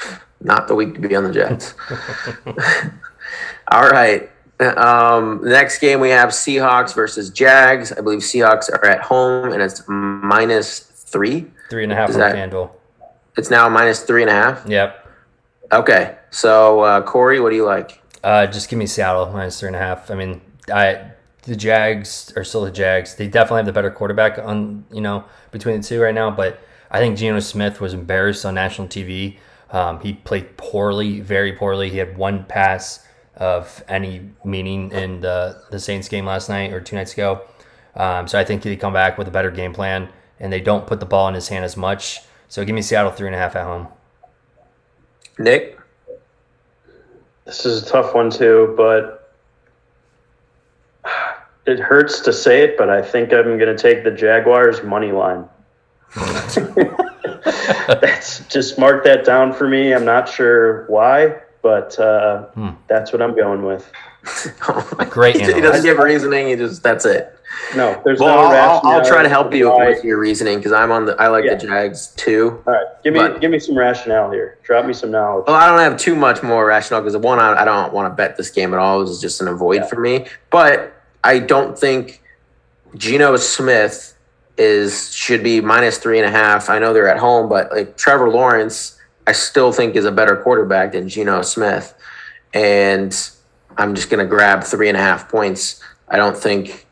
not 0.41 0.69
the 0.69 0.75
week 0.75 0.95
to 0.95 1.01
be 1.01 1.15
on 1.15 1.25
the 1.25 1.33
Jets. 1.33 1.75
All 3.73 3.89
right. 3.89 4.31
Um, 4.61 5.41
next 5.43 5.79
game 5.79 5.99
we 6.01 6.11
have 6.11 6.31
Seahawks 6.31 6.95
versus 6.95 7.31
Jags. 7.31 7.93
I 7.93 8.01
believe 8.01 8.21
Seahawks 8.21 8.71
are 8.71 8.85
at 8.87 9.01
home 9.01 9.53
and 9.53 9.63
it's 9.63 9.83
minus 9.89 10.79
three. 10.81 11.47
Three 11.71 11.85
and 11.85 11.93
a 11.93 11.97
half 11.97 12.11
Is 12.11 12.17
on 12.17 12.21
that, 12.21 12.37
FanDuel. 12.37 12.71
It's 13.37 13.51
now 13.51 13.69
minus 13.69 14.03
three 14.03 14.23
and 14.23 14.31
a 14.31 14.35
half? 14.35 14.67
Yep. 14.67 15.09
Okay. 15.73 16.17
So, 16.31 16.81
uh, 16.81 17.03
Corey, 17.03 17.41
what 17.41 17.51
do 17.51 17.57
you 17.57 17.65
like? 17.65 18.03
Uh, 18.23 18.47
just 18.47 18.69
give 18.69 18.79
me 18.79 18.87
Seattle 18.87 19.31
minus 19.33 19.59
three 19.59 19.69
and 19.69 19.77
a 19.77 19.79
half. 19.79 20.11
I 20.11 20.15
mean, 20.15 20.41
I 20.73 21.13
the 21.43 21.57
Jags 21.57 22.33
are 22.37 22.45
still 22.45 22.65
the 22.65 22.71
Jags. 22.71 23.17
They 23.17 23.27
definitely 23.27 23.59
have 23.59 23.67
the 23.67 23.73
better 23.73 23.91
quarterback 23.91 24.39
on 24.39 24.85
you 24.93 25.01
know 25.01 25.25
between 25.51 25.81
the 25.81 25.87
two 25.87 26.01
right 26.01 26.15
now. 26.15 26.31
But 26.31 26.61
I 26.91 26.99
think 26.99 27.19
Geno 27.19 27.41
Smith 27.41 27.81
was 27.81 27.95
embarrassed 27.95 28.45
on 28.45 28.55
national 28.55 28.89
TV. 28.89 29.39
Um, 29.71 30.01
he 30.01 30.13
played 30.13 30.57
poorly, 30.57 31.21
very 31.21 31.53
poorly. 31.55 31.91
He 31.91 31.99
had 31.99 32.17
one 32.17 32.45
pass 32.45 33.05
of 33.37 33.83
any 33.89 34.31
meaning 34.45 34.93
in 34.93 35.21
the 35.23 35.63
the 35.71 35.81
Saints 35.81 36.09
game 36.09 36.27
last 36.27 36.49
night 36.49 36.73
or 36.73 36.81
two 36.81 36.97
nights 36.97 37.15
ago. 37.15 37.43
Um, 37.97 38.29
so 38.29 38.39
I 38.39 38.45
think 38.45 38.63
he 38.63 38.77
come 38.77 38.93
back 38.93 39.19
with 39.19 39.27
a 39.27 39.31
better 39.31 39.51
game 39.51 39.73
plan, 39.73 40.11
and 40.39 40.53
they 40.53 40.61
don't 40.61 40.87
put 40.87 41.01
the 41.01 41.07
ball 41.07 41.29
in 41.29 41.35
his 41.35 41.49
hand 41.49 41.65
as 41.65 41.77
much. 41.77 42.21
So 42.53 42.63
give 42.67 42.75
me 42.75 42.83
Seattle 42.83 43.11
three 43.11 43.29
and 43.29 43.35
a 43.35 43.39
half 43.39 43.57
at 43.57 43.65
home. 43.65 43.89
Nick, 45.39 45.79
this 47.47 47.65
is 47.65 47.83
a 47.83 47.87
tough 47.87 48.15
one 48.15 48.29
too, 48.29 48.75
but 48.77 49.33
it 51.67 51.81
hurts 51.81 52.21
to 52.21 52.31
say 52.31 52.61
it, 52.61 52.77
but 52.77 52.91
I 52.91 53.01
think 53.01 53.33
I'm 53.33 53.57
going 53.59 53.75
to 53.75 53.79
take 53.79 54.05
the 54.05 54.11
Jaguars 54.11 54.83
money 54.83 55.13
line. 55.13 55.49
that's 57.89 58.47
just 58.49 58.79
mark 58.79 59.03
that 59.05 59.25
down 59.25 59.55
for 59.55 59.67
me. 59.67 59.95
I'm 59.95 60.05
not 60.05 60.29
sure 60.29 60.85
why, 60.89 61.41
but 61.63 61.99
uh, 61.99 62.49
hmm. 62.49 62.73
that's 62.87 63.15
what 63.15 63.23
I'm 63.23 63.35
going 63.35 63.65
with. 63.65 63.91
Great. 65.09 65.37
he 65.37 65.59
doesn't 65.63 65.85
give 65.85 65.97
reasoning. 65.97 66.49
He 66.49 66.57
just 66.57 66.83
that's 66.83 67.07
it. 67.07 67.35
No, 67.77 68.01
there's 68.05 68.21
well, 68.21 68.51
no. 68.51 68.57
I'll, 68.57 68.81
I'll, 68.85 69.05
try 69.05 69.23
to 69.23 69.29
help 69.29 69.55
you 69.55 69.71
why. 69.71 69.89
with 69.89 70.05
your 70.05 70.19
reasoning 70.19 70.59
because 70.59 70.73
I'm 70.73 70.91
on 70.93 71.07
the. 71.07 71.21
I 71.21 71.29
like 71.29 71.45
yeah. 71.45 71.55
the 71.55 71.67
Jags 71.67 72.09
too. 72.17 72.63
All 72.67 72.73
right, 72.73 72.87
give 73.03 73.15
me 73.15 73.21
but, 73.21 73.41
give 73.41 73.51
me 73.51 73.59
some 73.59 73.77
rationale 73.77 74.31
here. 74.31 74.59
Drop 74.63 74.85
me 74.85 74.93
some 74.93 75.11
knowledge. 75.11 75.45
Well, 75.47 75.57
I 75.57 75.67
don't 75.67 75.79
have 75.79 75.99
too 75.99 76.15
much 76.15 76.43
more 76.43 76.67
rationale 76.67 77.03
because 77.03 77.17
one, 77.17 77.39
I, 77.39 77.63
I 77.63 77.65
don't 77.65 77.93
want 77.93 78.11
to 78.11 78.15
bet 78.15 78.37
this 78.37 78.51
game 78.51 78.73
at 78.73 78.79
all. 78.79 79.01
It 79.01 79.05
was 79.05 79.21
just 79.21 79.41
an 79.41 79.49
avoid 79.49 79.83
yeah. 79.83 79.87
for 79.87 80.01
me. 80.01 80.27
But 80.51 80.95
I 81.25 81.39
don't 81.39 81.79
think 81.79 82.23
Geno 82.97 83.37
Smith 83.37 84.17
is 84.59 85.13
should 85.15 85.43
be 85.43 85.61
minus 85.61 85.99
three 85.99 86.19
and 86.19 86.27
a 86.27 86.31
half. 86.31 86.69
I 86.69 86.79
know 86.79 86.93
they're 86.93 87.09
at 87.09 87.19
home, 87.19 87.49
but 87.49 87.73
like 87.73 87.97
Trevor 87.97 88.29
Lawrence, 88.29 88.99
I 89.27 89.33
still 89.33 89.73
think 89.73 89.97
is 89.97 90.05
a 90.05 90.13
better 90.13 90.37
quarterback 90.37 90.93
than 90.93 91.09
Geno 91.09 91.43
Smith. 91.43 91.95
And 92.53 93.17
I'm 93.79 93.95
just 93.95 94.11
gonna 94.11 94.27
grab 94.27 94.63
three 94.63 94.89
and 94.89 94.97
a 94.97 95.01
half 95.01 95.31
points. 95.31 95.83
I 96.09 96.17
don't 96.17 96.37
think 96.37 96.87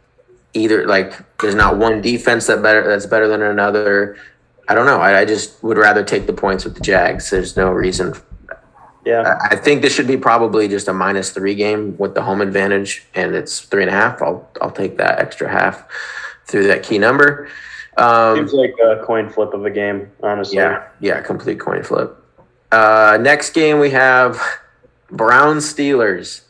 either 0.55 0.87
like 0.87 1.39
there's 1.41 1.55
not 1.55 1.77
one 1.77 2.01
defense 2.01 2.47
that 2.47 2.63
better 2.63 2.87
that's 2.87 3.07
better 3.07 3.29
than 3.29 3.43
another. 3.43 4.17
I 4.69 4.75
don't 4.75 4.87
know. 4.87 4.99
I, 4.99 5.21
I 5.21 5.25
just 5.25 5.63
would 5.63 5.79
rather 5.79 6.05
take 6.05 6.27
the 6.27 6.33
points 6.33 6.65
with 6.65 6.75
the 6.75 6.81
Jags. 6.81 7.31
There's 7.31 7.57
no 7.57 7.71
reason 7.71 8.15
yeah. 9.05 9.39
I 9.41 9.57
think 9.57 9.83
this 9.83 9.95
should 9.95 10.07
be 10.07 10.17
probably 10.17 10.69
just 10.69 10.89
a 10.89 10.93
minus 10.93 11.31
three 11.31 11.55
game 11.55 11.97
with 11.99 12.15
the 12.15 12.23
home 12.23 12.41
advantage, 12.41 13.07
and 13.15 13.35
it's 13.35 13.61
three 13.61 13.83
and 13.83 13.91
a 13.91 13.95
half. 13.95 14.21
I'll 14.21 14.49
I'll 14.61 14.71
take 14.71 14.97
that 14.99 15.19
extra 15.19 15.49
half 15.49 15.85
through 16.47 16.67
that 16.67 16.83
key 16.83 16.99
number. 16.99 17.49
Um, 17.97 18.37
Seems 18.37 18.53
like 18.53 18.75
a 18.83 19.03
coin 19.05 19.29
flip 19.29 19.55
of 19.55 19.65
a 19.65 19.71
game, 19.71 20.11
honestly. 20.23 20.59
Yeah, 20.59 20.87
yeah, 21.01 21.21
complete 21.23 21.59
coin 21.61 21.83
flip. 21.83 22.17
Uh, 22.71 23.19
next 23.21 23.51
game 23.51 23.81
we 23.81 23.91
have 23.91 24.41
Browns 25.11 25.73
Steelers. 25.73 26.43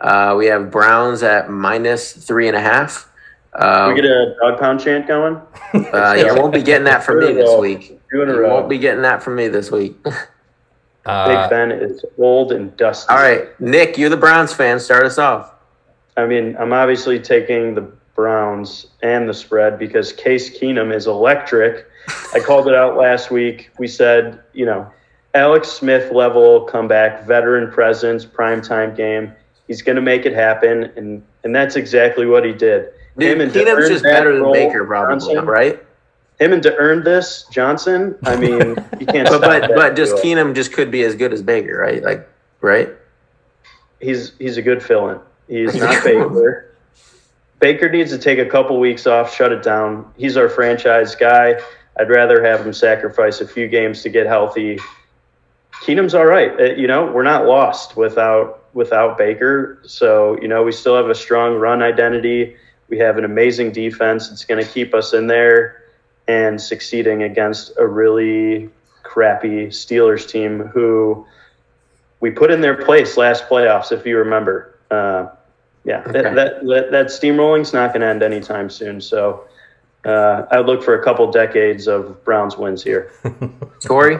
Uh, 0.00 0.34
we 0.36 0.46
have 0.46 0.70
Browns 0.70 1.22
at 1.22 1.50
minus 1.50 2.12
three 2.12 2.48
and 2.48 2.56
a 2.56 2.60
half. 2.60 3.07
Uh, 3.54 3.86
we 3.88 4.00
get 4.00 4.10
a 4.10 4.36
dog 4.40 4.58
pound 4.58 4.80
chant 4.80 5.06
going. 5.06 5.40
Uh, 5.74 6.14
you 6.14 6.34
won't 6.34 6.52
be 6.52 6.62
getting 6.62 6.84
that 6.84 7.02
from 7.04 7.20
me 7.20 7.32
this 7.32 7.58
week. 7.58 8.00
You 8.10 8.20
won't 8.26 8.70
be 8.70 8.78
getting 8.78 9.02
that 9.02 9.22
from 9.22 9.36
me 9.36 9.48
this 9.48 9.70
week. 9.70 9.96
Uh, 11.06 11.26
Big 11.26 11.50
Ben 11.50 11.72
is 11.72 12.04
old 12.18 12.52
and 12.52 12.76
dusty. 12.76 13.10
All 13.10 13.16
right, 13.16 13.58
Nick, 13.58 13.96
you're 13.96 14.10
the 14.10 14.16
Browns 14.16 14.52
fan. 14.52 14.78
Start 14.78 15.04
us 15.06 15.16
off. 15.16 15.54
I 16.18 16.26
mean, 16.26 16.54
I'm 16.58 16.74
obviously 16.74 17.18
taking 17.18 17.74
the 17.74 17.90
Browns 18.14 18.88
and 19.02 19.26
the 19.26 19.32
spread 19.32 19.78
because 19.78 20.12
Case 20.12 20.58
Keenum 20.58 20.94
is 20.94 21.06
electric. 21.06 21.86
I 22.34 22.40
called 22.40 22.68
it 22.68 22.74
out 22.74 22.98
last 22.98 23.30
week. 23.30 23.70
We 23.78 23.86
said, 23.86 24.40
you 24.52 24.66
know, 24.66 24.90
Alex 25.34 25.68
Smith 25.68 26.12
level 26.12 26.62
comeback, 26.62 27.24
veteran 27.26 27.70
presence, 27.70 28.26
primetime 28.26 28.94
game. 28.94 29.32
He's 29.66 29.80
going 29.80 29.96
to 29.96 30.02
make 30.02 30.26
it 30.26 30.34
happen, 30.34 30.92
and 30.96 31.22
and 31.44 31.54
that's 31.54 31.76
exactly 31.76 32.26
what 32.26 32.44
he 32.44 32.52
did. 32.52 32.90
Dude, 33.18 33.40
Him 33.40 33.50
Keenum's 33.50 33.88
just 33.88 34.04
better 34.04 34.38
than 34.38 34.52
Baker, 34.52 34.84
probably, 34.84 35.14
Johnson, 35.14 35.46
right? 35.46 35.82
Him 36.38 36.52
and 36.52 36.62
to 36.62 36.76
earn 36.76 37.02
this 37.02 37.46
Johnson, 37.50 38.16
I 38.24 38.36
mean, 38.36 38.76
you 39.00 39.06
can't. 39.06 39.28
but 39.28 39.40
but, 39.40 39.70
but 39.74 39.96
just 39.96 40.16
Keenum 40.16 40.54
just 40.54 40.72
could 40.72 40.90
be 40.90 41.02
as 41.02 41.16
good 41.16 41.32
as 41.32 41.42
Baker, 41.42 41.76
right? 41.78 42.02
Like, 42.02 42.28
right? 42.60 42.90
He's 44.00 44.32
he's 44.38 44.56
a 44.56 44.62
good 44.62 44.82
fill-in. 44.82 45.18
He's 45.48 45.74
not 45.74 46.04
Baker. 46.04 46.76
Baker 47.58 47.90
needs 47.90 48.12
to 48.12 48.18
take 48.18 48.38
a 48.38 48.46
couple 48.46 48.78
weeks 48.78 49.06
off, 49.06 49.34
shut 49.34 49.50
it 49.50 49.64
down. 49.64 50.12
He's 50.16 50.36
our 50.36 50.48
franchise 50.48 51.16
guy. 51.16 51.60
I'd 51.98 52.08
rather 52.08 52.44
have 52.44 52.64
him 52.64 52.72
sacrifice 52.72 53.40
a 53.40 53.48
few 53.48 53.66
games 53.66 54.02
to 54.02 54.08
get 54.08 54.26
healthy. 54.26 54.78
Keenum's 55.82 56.14
all 56.14 56.26
right. 56.26 56.52
Uh, 56.60 56.64
you 56.74 56.86
know, 56.86 57.10
we're 57.10 57.24
not 57.24 57.46
lost 57.46 57.96
without 57.96 58.64
without 58.74 59.18
Baker. 59.18 59.80
So, 59.84 60.40
you 60.40 60.46
know, 60.46 60.62
we 60.62 60.70
still 60.70 60.96
have 60.96 61.08
a 61.08 61.14
strong 61.14 61.56
run 61.56 61.82
identity. 61.82 62.56
We 62.88 62.98
have 62.98 63.18
an 63.18 63.24
amazing 63.24 63.72
defense. 63.72 64.30
It's 64.30 64.44
going 64.44 64.64
to 64.64 64.70
keep 64.70 64.94
us 64.94 65.12
in 65.12 65.26
there 65.26 65.84
and 66.26 66.60
succeeding 66.60 67.22
against 67.22 67.72
a 67.78 67.86
really 67.86 68.70
crappy 69.02 69.68
Steelers 69.68 70.28
team 70.28 70.60
who 70.60 71.26
we 72.20 72.30
put 72.30 72.50
in 72.50 72.60
their 72.60 72.74
place 72.74 73.16
last 73.16 73.48
playoffs, 73.48 73.92
if 73.92 74.06
you 74.06 74.18
remember. 74.18 74.78
Uh, 74.90 75.28
yeah, 75.84 76.00
okay. 76.00 76.12
that, 76.12 76.34
that, 76.34 76.66
that, 76.66 76.90
that 76.90 77.06
steamrolling's 77.06 77.72
not 77.72 77.92
going 77.92 78.00
to 78.00 78.06
end 78.06 78.22
anytime 78.22 78.68
soon. 78.68 79.00
So 79.00 79.44
uh, 80.04 80.44
I 80.50 80.60
look 80.60 80.82
for 80.82 81.00
a 81.00 81.04
couple 81.04 81.30
decades 81.30 81.88
of 81.88 82.22
Browns 82.24 82.56
wins 82.56 82.82
here. 82.82 83.12
Corey? 83.86 84.18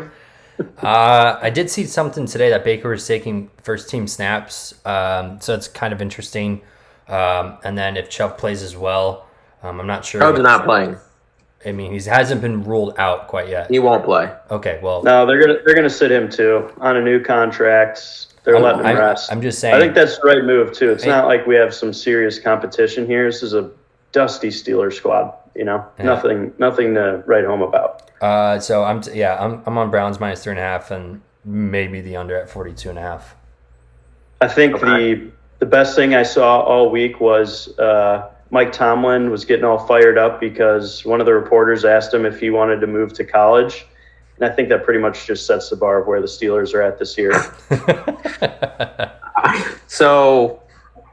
uh, 0.83 1.39
I 1.41 1.51
did 1.51 1.71
see 1.71 1.85
something 1.85 2.27
today 2.27 2.51
that 2.51 2.65
Baker 2.65 2.89
was 2.89 3.07
taking 3.07 3.51
first 3.63 3.89
team 3.89 4.07
snaps. 4.07 4.75
Um, 4.85 5.41
so 5.41 5.55
it's 5.55 5.69
kind 5.69 5.93
of 5.93 6.01
interesting. 6.01 6.63
Um, 7.09 7.59
and 7.64 7.77
then 7.77 7.97
if 7.97 8.11
Chubb 8.11 8.38
plays 8.38 8.62
as 8.62 8.77
well, 8.77 9.27
um, 9.62 9.81
I'm 9.81 9.87
not 9.87 10.05
sure. 10.05 10.21
Chubb's 10.21 10.40
not 10.40 10.64
playing. 10.64 10.97
I 11.66 11.73
mean, 11.73 11.92
he 11.92 12.01
hasn't 12.09 12.40
been 12.40 12.62
ruled 12.62 12.94
out 12.99 13.27
quite 13.27 13.49
yet. 13.49 13.71
He 13.71 13.79
won't 13.79 14.05
play. 14.05 14.33
Okay, 14.51 14.79
well, 14.83 15.03
no, 15.03 15.27
they're 15.27 15.40
gonna 15.40 15.59
they're 15.64 15.75
gonna 15.75 15.90
sit 15.90 16.12
him 16.12 16.29
too 16.29 16.71
on 16.79 16.97
a 16.97 17.03
new 17.03 17.21
contract. 17.21 18.27
They're 18.44 18.57
I'm, 18.57 18.62
letting 18.62 18.81
him 18.81 18.87
I'm, 18.87 18.97
rest. 18.97 19.33
I'm 19.33 19.42
just 19.42 19.59
saying. 19.59 19.75
I 19.75 19.81
think 19.81 19.94
that's 19.94 20.18
the 20.18 20.27
right 20.27 20.44
move 20.44 20.73
too. 20.73 20.90
It's 20.92 21.05
I, 21.05 21.09
not 21.09 21.27
like 21.27 21.47
we 21.47 21.57
have 21.57 21.75
some 21.75 21.92
serious 21.92 22.38
competition 22.38 23.07
here. 23.07 23.27
This 23.27 23.42
is 23.42 23.55
a 23.55 23.71
dusty 24.12 24.49
Steeler 24.49 24.92
squad. 24.92 25.35
You 25.57 25.64
know, 25.64 25.85
yeah. 25.99 26.05
nothing 26.05 26.55
nothing 26.59 26.94
to 26.94 27.25
write 27.27 27.44
home 27.44 27.62
about. 27.62 28.09
Uh, 28.21 28.61
so 28.61 28.85
I'm 28.85 29.01
t- 29.01 29.18
yeah, 29.18 29.37
I'm 29.42 29.62
I'm 29.66 29.77
on 29.79 29.90
Browns 29.90 30.21
minus 30.21 30.44
three 30.44 30.53
and 30.53 30.61
a 30.61 30.62
half 30.62 30.92
and 30.92 31.23
maybe 31.44 32.01
the 32.01 32.16
under 32.16 32.37
at 32.37 32.49
42 32.49 32.90
and 32.90 32.99
a 32.99 33.03
half. 33.03 33.35
I 34.40 34.49
think 34.49 34.77
okay. 34.77 35.14
the 35.14 35.31
the 35.59 35.66
best 35.66 35.97
thing 35.97 36.14
I 36.14 36.23
saw 36.23 36.61
all 36.61 36.90
week 36.90 37.21
was 37.21 37.77
uh, 37.79 38.31
Mike 38.51 38.73
Tomlin 38.73 39.31
was 39.31 39.44
getting 39.44 39.64
all 39.64 39.79
fired 39.79 40.16
up 40.16 40.40
because 40.40 41.05
one 41.05 41.21
of 41.21 41.27
the 41.27 41.35
reporters 41.35 41.85
asked 41.85 42.14
him 42.14 42.25
if 42.25 42.40
he 42.40 42.51
wanted 42.51 42.81
to 42.81 42.87
move 42.87 43.12
to 43.14 43.25
college. 43.25 43.87
And 44.37 44.51
I 44.51 44.55
think 44.55 44.68
that 44.68 44.85
pretty 44.85 45.01
much 45.01 45.27
just 45.27 45.47
sets 45.47 45.68
the 45.68 45.77
bar 45.77 46.01
of 46.01 46.07
where 46.07 46.21
the 46.21 46.29
Steelers 46.29 46.73
are 46.75 46.83
at 46.83 46.99
this 46.99 47.18
year. 47.18 47.33
so 49.88 50.62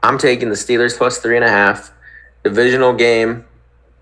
I'm 0.02 0.16
taking 0.16 0.48
the 0.48 0.54
Steelers 0.54 0.96
plus 0.96 1.18
three 1.18 1.36
and 1.36 1.44
a 1.44 1.50
half. 1.50 1.92
Divisional 2.44 2.92
game. 2.92 3.44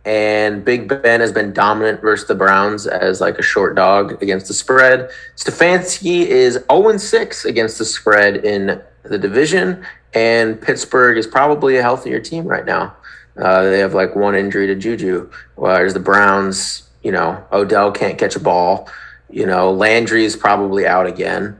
And 0.04 0.62
Big 0.62 0.86
Ben 0.86 1.20
has 1.20 1.32
been 1.32 1.54
dominant 1.54 2.02
versus 2.02 2.28
the 2.28 2.34
Browns 2.34 2.86
as 2.86 3.22
like 3.22 3.38
a 3.38 3.42
short 3.42 3.74
dog 3.74 4.22
against 4.22 4.48
the 4.48 4.54
spread. 4.54 5.08
Stefanski 5.36 6.26
is 6.26 6.62
0 6.70 6.98
6 6.98 7.44
against 7.46 7.78
the 7.78 7.86
spread 7.86 8.44
in 8.44 8.82
the 9.04 9.16
division 9.18 9.82
and 10.14 10.60
Pittsburgh 10.60 11.18
is 11.18 11.26
probably 11.26 11.76
a 11.76 11.82
healthier 11.82 12.20
team 12.20 12.46
right 12.46 12.64
now. 12.64 12.96
Uh, 13.36 13.64
they 13.64 13.80
have 13.80 13.94
like 13.94 14.14
one 14.14 14.34
injury 14.34 14.66
to 14.68 14.74
Juju, 14.74 15.28
whereas 15.56 15.92
the 15.92 16.00
Browns, 16.00 16.88
you 17.02 17.10
know, 17.10 17.44
Odell 17.52 17.90
can't 17.90 18.16
catch 18.16 18.36
a 18.36 18.40
ball. 18.40 18.88
You 19.28 19.46
know, 19.46 19.72
Landry 19.72 20.24
is 20.24 20.36
probably 20.36 20.86
out 20.86 21.06
again. 21.06 21.58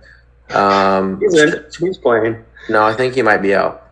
Um, 0.51 1.21
he's, 1.21 1.35
in. 1.35 1.65
he's 1.81 1.99
playing. 1.99 2.45
No, 2.69 2.85
I 2.85 2.95
think 2.95 3.15
he 3.15 3.23
might 3.23 3.39
be 3.39 3.55
out. 3.55 3.83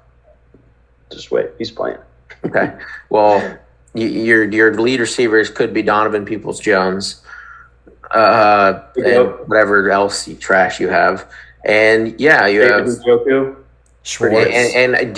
Just 1.11 1.31
wait, 1.31 1.51
he's 1.59 1.71
playing. 1.71 1.99
Okay. 2.45 2.73
Well, 3.11 3.59
your 3.95 4.45
your 4.45 4.75
lead 4.81 5.01
receivers 5.01 5.51
could 5.51 5.75
be 5.75 5.83
Donovan 5.83 6.25
Peoples 6.25 6.61
Jones, 6.61 7.23
uh, 8.13 8.81
and 8.97 9.29
whatever 9.47 9.91
else 9.91 10.29
trash 10.41 10.81
you 10.81 10.89
have, 10.89 11.31
and 11.65 12.19
yeah, 12.21 12.47
you 12.47 12.61
David 12.61 12.87
have 12.87 12.87
Njoku. 12.87 13.62
Schwartz. 14.03 14.51
And, 14.53 14.95
and 14.95 15.15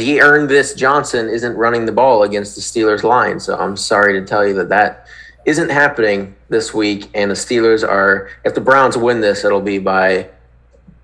this. 0.48 0.74
Johnson 0.74 1.28
isn't 1.28 1.56
running 1.56 1.86
the 1.86 1.92
ball 1.92 2.22
against 2.22 2.54
the 2.54 2.60
Steelers 2.60 3.02
line. 3.02 3.40
So 3.40 3.56
I'm 3.56 3.76
sorry 3.76 4.18
to 4.20 4.26
tell 4.26 4.46
you 4.46 4.54
that 4.54 4.68
that 4.68 5.06
isn't 5.46 5.70
happening 5.70 6.34
this 6.48 6.74
week. 6.74 7.10
And 7.14 7.30
the 7.30 7.34
Steelers 7.34 7.86
are, 7.86 8.30
if 8.44 8.54
the 8.54 8.60
Browns 8.60 8.96
win 8.96 9.20
this, 9.20 9.44
it'll 9.44 9.60
be 9.60 9.78
by 9.78 10.28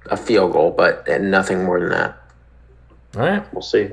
a 0.07 0.17
field 0.17 0.53
goal, 0.53 0.71
but 0.71 1.07
and 1.09 1.31
nothing 1.31 1.65
more 1.65 1.81
than 1.81 1.91
that. 1.91 2.19
All 3.17 3.23
right. 3.23 3.53
We'll 3.53 3.63
see. 3.63 3.91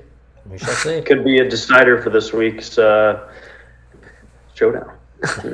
We 0.49 0.57
shall 0.57 0.73
see. 0.73 1.01
Could 1.01 1.23
be 1.23 1.39
a 1.39 1.49
decider 1.49 2.01
for 2.01 2.09
this 2.09 2.33
week's 2.33 2.77
uh, 2.77 3.29
showdown. 4.53 4.91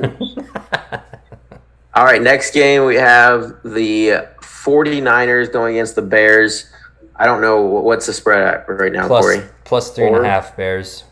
All 1.94 2.04
right. 2.04 2.20
Next 2.22 2.52
game, 2.52 2.84
we 2.84 2.96
have 2.96 3.62
the 3.62 4.28
49ers 4.40 5.52
going 5.52 5.76
against 5.76 5.94
the 5.94 6.02
Bears. 6.02 6.70
I 7.16 7.26
don't 7.26 7.40
know 7.40 7.62
what's 7.62 8.06
the 8.06 8.12
spread 8.12 8.42
at 8.42 8.68
right 8.68 8.92
now, 8.92 9.06
plus, 9.06 9.24
Corey. 9.24 9.42
Plus 9.64 9.90
three 9.90 10.08
Four? 10.08 10.18
and 10.18 10.26
a 10.26 10.28
half 10.28 10.56
Bears. 10.56 11.04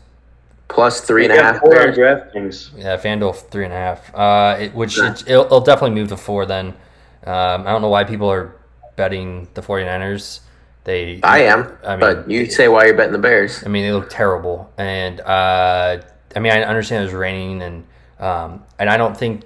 Plus 0.67 1.01
three 1.01 1.25
and 1.25 1.33
a 1.33 1.41
half. 1.41 1.59
Four 1.59 1.71
Bears. 1.71 1.97
DraftKings. 1.97 2.71
Yeah, 2.77 2.97
FanDuel 2.97 3.49
three 3.49 3.65
and 3.65 3.73
a 3.73 3.77
half. 3.77 4.13
Uh, 4.13 4.57
it, 4.59 4.73
which 4.73 4.97
yeah. 4.97 5.15
it, 5.27 5.49
will 5.49 5.61
definitely 5.61 5.95
move 5.95 6.09
to 6.09 6.17
four. 6.17 6.45
Then 6.45 6.67
um, 7.25 7.61
I 7.61 7.71
don't 7.71 7.81
know 7.81 7.89
why 7.89 8.03
people 8.03 8.29
are 8.29 8.55
betting 8.95 9.47
the 9.53 9.61
49ers. 9.61 10.41
They, 10.83 11.21
I 11.23 11.43
am, 11.43 11.77
I 11.85 11.91
mean, 11.91 11.99
but 11.99 12.29
you 12.29 12.45
say 12.49 12.67
why 12.67 12.85
you're 12.85 12.97
betting 12.97 13.13
the 13.13 13.19
Bears. 13.19 13.63
I 13.65 13.69
mean, 13.69 13.83
they 13.85 13.93
look 13.93 14.09
terrible, 14.09 14.69
and 14.77 15.21
uh, 15.21 16.01
I 16.35 16.39
mean, 16.39 16.51
I 16.51 16.63
understand 16.63 17.03
it 17.03 17.05
was 17.05 17.13
raining, 17.13 17.61
and 17.61 17.85
um, 18.19 18.65
and 18.77 18.89
I 18.89 18.97
don't 18.97 19.15
think 19.15 19.43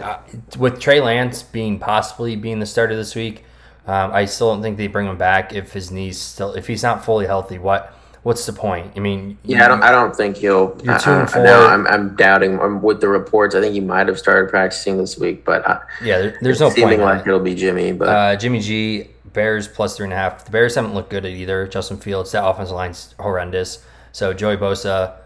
uh, 0.00 0.18
with 0.56 0.78
Trey 0.78 1.00
Lance 1.00 1.42
being 1.42 1.80
possibly 1.80 2.36
being 2.36 2.60
the 2.60 2.66
starter 2.66 2.94
this 2.94 3.16
week, 3.16 3.45
um, 3.86 4.12
I 4.12 4.24
still 4.24 4.52
don't 4.52 4.62
think 4.62 4.76
they 4.76 4.86
bring 4.86 5.06
him 5.06 5.16
back 5.16 5.54
if 5.54 5.72
his 5.72 5.90
knees 5.90 6.18
still 6.18 6.54
if 6.54 6.66
he's 6.66 6.82
not 6.82 7.04
fully 7.04 7.26
healthy. 7.26 7.58
What 7.58 7.92
what's 8.22 8.44
the 8.44 8.52
point? 8.52 8.92
I 8.96 9.00
mean, 9.00 9.38
yeah, 9.44 9.58
you, 9.58 9.64
I 9.64 9.68
don't 9.68 9.82
I 9.82 9.90
don't 9.92 10.14
think 10.14 10.38
he'll. 10.38 10.76
You're 10.82 10.98
two 10.98 11.10
and 11.10 11.30
four. 11.30 11.44
No, 11.44 11.68
I'm 11.68 11.86
I'm 11.86 12.16
doubting 12.16 12.58
I'm, 12.60 12.82
with 12.82 13.00
the 13.00 13.08
reports. 13.08 13.54
I 13.54 13.60
think 13.60 13.74
he 13.74 13.80
might 13.80 14.08
have 14.08 14.18
started 14.18 14.50
practicing 14.50 14.98
this 14.98 15.16
week, 15.16 15.44
but 15.44 15.66
I, 15.66 15.80
yeah, 16.02 16.18
there, 16.18 16.38
there's 16.42 16.60
no 16.60 16.70
seeming 16.70 16.98
point 16.98 17.18
like 17.18 17.26
it'll 17.26 17.38
be 17.38 17.54
Jimmy. 17.54 17.92
But 17.92 18.08
uh, 18.08 18.36
Jimmy 18.36 18.60
G 18.60 19.10
Bears 19.32 19.68
plus 19.68 19.96
three 19.96 20.04
and 20.04 20.12
a 20.12 20.16
half. 20.16 20.44
The 20.44 20.50
Bears 20.50 20.74
haven't 20.74 20.94
looked 20.94 21.10
good 21.10 21.24
at 21.24 21.30
either. 21.30 21.68
Justin 21.68 21.98
Fields, 21.98 22.32
that 22.32 22.44
offensive 22.44 22.74
line's 22.74 23.14
horrendous. 23.20 23.84
So 24.10 24.32
Joey 24.32 24.56
Bosa, 24.56 25.16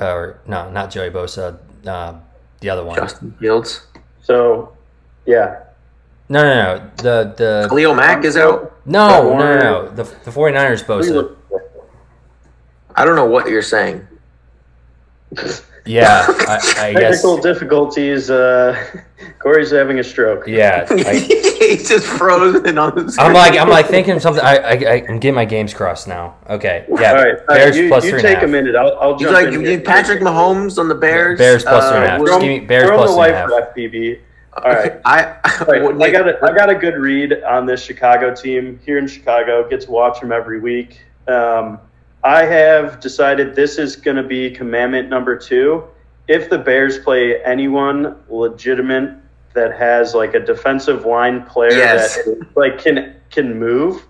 or 0.00 0.40
no, 0.46 0.70
not 0.70 0.90
Joey 0.90 1.10
Bosa, 1.10 1.58
uh, 1.86 2.14
the 2.60 2.70
other 2.70 2.82
one, 2.82 2.96
Justin 2.96 3.32
Fields. 3.38 3.86
So, 4.22 4.74
yeah, 5.26 5.64
no, 6.28 6.42
no, 6.42 6.54
no. 6.54 6.90
The 6.96 7.34
the 7.36 7.66
Khalil 7.68 7.94
Mack 7.94 8.24
is 8.24 8.36
out. 8.36 8.80
No, 8.86 9.34
no, 9.34 9.38
no, 9.38 9.58
no. 9.58 9.88
The 9.88 10.04
the 10.04 10.30
49ers 10.30 10.84
Bosa. 10.84 11.34
I 12.94 13.04
don't 13.04 13.16
know 13.16 13.26
what 13.26 13.48
you're 13.48 13.62
saying. 13.62 14.06
Yeah, 15.88 16.26
I, 16.28 16.56
I 16.78 16.92
Technical 16.92 17.36
guess. 17.36 17.42
difficulties. 17.42 18.30
Uh, 18.30 19.02
Corey's 19.38 19.70
having 19.70 19.98
a 19.98 20.04
stroke. 20.04 20.46
Yeah, 20.46 20.86
I, 20.90 21.14
he's 21.14 21.88
just 21.88 22.06
frozen 22.06 22.76
on 22.76 22.94
the 22.94 23.10
screen. 23.10 23.26
I'm 23.26 23.32
like, 23.32 23.58
I'm 23.58 23.70
like 23.70 23.86
thinking 23.86 24.20
something. 24.20 24.44
I, 24.44 24.56
I, 24.56 24.94
I'm 25.08 25.18
getting 25.18 25.34
my 25.34 25.46
games 25.46 25.72
crossed 25.72 26.06
now. 26.06 26.36
Okay, 26.48 26.84
yeah. 26.88 27.12
All 27.12 27.24
right, 27.24 27.46
Bears 27.46 27.76
you, 27.76 27.88
plus 27.88 28.04
you 28.04 28.10
three 28.10 28.22
take 28.22 28.42
a, 28.42 28.44
a 28.44 28.48
minute. 28.48 28.76
I'll, 28.76 28.98
I'll 28.98 29.16
jump 29.16 29.32
like, 29.32 29.48
in. 29.48 29.82
Patrick 29.82 30.20
Mahomes 30.20 30.78
on 30.78 30.88
the 30.88 30.94
Bears. 30.94 31.38
Bears 31.38 31.62
plus 31.62 31.84
uh, 31.84 31.90
three 31.90 31.98
and 31.98 32.06
a 32.06 32.10
half. 32.10 32.20
Just 32.26 32.40
give 32.40 32.48
me 32.48 32.60
Bears 32.60 32.90
plus 32.90 33.14
three 33.14 33.24
and 33.24 33.34
a 33.34 33.38
half. 33.38 33.74
PB. 33.74 34.20
All 34.64 34.72
right. 34.72 35.00
I 35.04 35.36
I 35.44 36.10
got 36.10 36.28
a, 36.28 36.38
I 36.42 36.54
got 36.54 36.70
a 36.70 36.74
good 36.74 36.94
read 36.94 37.42
on 37.44 37.66
this 37.66 37.82
Chicago 37.82 38.34
team 38.34 38.80
here 38.84 38.98
in 38.98 39.06
Chicago. 39.06 39.68
Get 39.68 39.82
to 39.82 39.90
watch 39.90 40.20
them 40.20 40.32
every 40.32 40.60
week. 40.60 41.02
Um, 41.26 41.78
I 42.24 42.44
have 42.44 43.00
decided 43.00 43.54
this 43.54 43.78
is 43.78 43.96
going 43.96 44.16
to 44.16 44.22
be 44.22 44.50
commandment 44.50 45.08
number 45.08 45.36
two, 45.36 45.84
if 46.26 46.50
the 46.50 46.58
Bears 46.58 46.98
play 46.98 47.42
anyone 47.44 48.16
legitimate 48.28 49.16
that 49.54 49.76
has 49.78 50.14
like 50.14 50.34
a 50.34 50.40
defensive 50.40 51.04
line 51.04 51.44
player 51.44 51.72
yes. 51.72 52.16
that 52.16 52.46
like 52.56 52.78
can 52.78 53.16
can 53.30 53.58
move, 53.58 54.06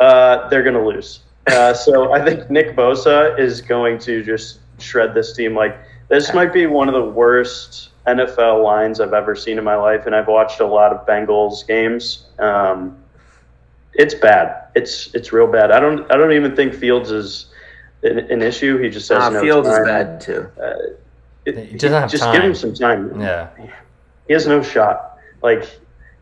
uh, 0.00 0.48
they're 0.48 0.62
going 0.62 0.74
to 0.74 0.84
lose. 0.84 1.20
Uh, 1.46 1.74
so 1.74 2.12
I 2.12 2.24
think 2.24 2.50
Nick 2.50 2.76
Bosa 2.76 3.38
is 3.38 3.60
going 3.60 3.98
to 4.00 4.22
just 4.22 4.60
shred 4.78 5.14
this 5.14 5.34
team. 5.36 5.54
Like 5.54 5.76
this 6.08 6.32
might 6.34 6.52
be 6.52 6.66
one 6.66 6.88
of 6.88 6.94
the 6.94 7.04
worst 7.04 7.90
NFL 8.06 8.64
lines 8.64 9.00
I've 9.00 9.12
ever 9.12 9.36
seen 9.36 9.58
in 9.58 9.64
my 9.64 9.76
life, 9.76 10.06
and 10.06 10.14
I've 10.14 10.26
watched 10.26 10.60
a 10.60 10.66
lot 10.66 10.92
of 10.92 11.06
Bengals 11.06 11.66
games. 11.66 12.26
Um, 12.38 12.98
it's 13.94 14.14
bad. 14.14 14.68
It's 14.74 15.14
it's 15.14 15.32
real 15.32 15.46
bad. 15.46 15.70
I 15.70 15.78
don't 15.78 16.10
I 16.10 16.16
don't 16.16 16.32
even 16.32 16.56
think 16.56 16.74
Fields 16.74 17.10
is 17.10 17.46
an, 18.02 18.18
an 18.18 18.42
issue. 18.42 18.78
He 18.78 18.88
just 18.88 19.06
says 19.06 19.18
nah, 19.18 19.28
no 19.28 19.40
Fields 19.40 19.68
time. 19.68 19.82
is 19.82 19.86
bad 19.86 20.20
too. 20.20 20.50
Uh, 20.60 20.72
it, 21.44 21.58
he 21.68 21.76
doesn't 21.76 22.00
have 22.00 22.10
just 22.10 22.22
time. 22.22 22.34
give 22.34 22.44
him 22.44 22.54
some 22.54 22.74
time. 22.74 23.20
Yeah, 23.20 23.50
he 24.26 24.32
has 24.32 24.46
no 24.46 24.62
shot. 24.62 25.18
Like 25.42 25.68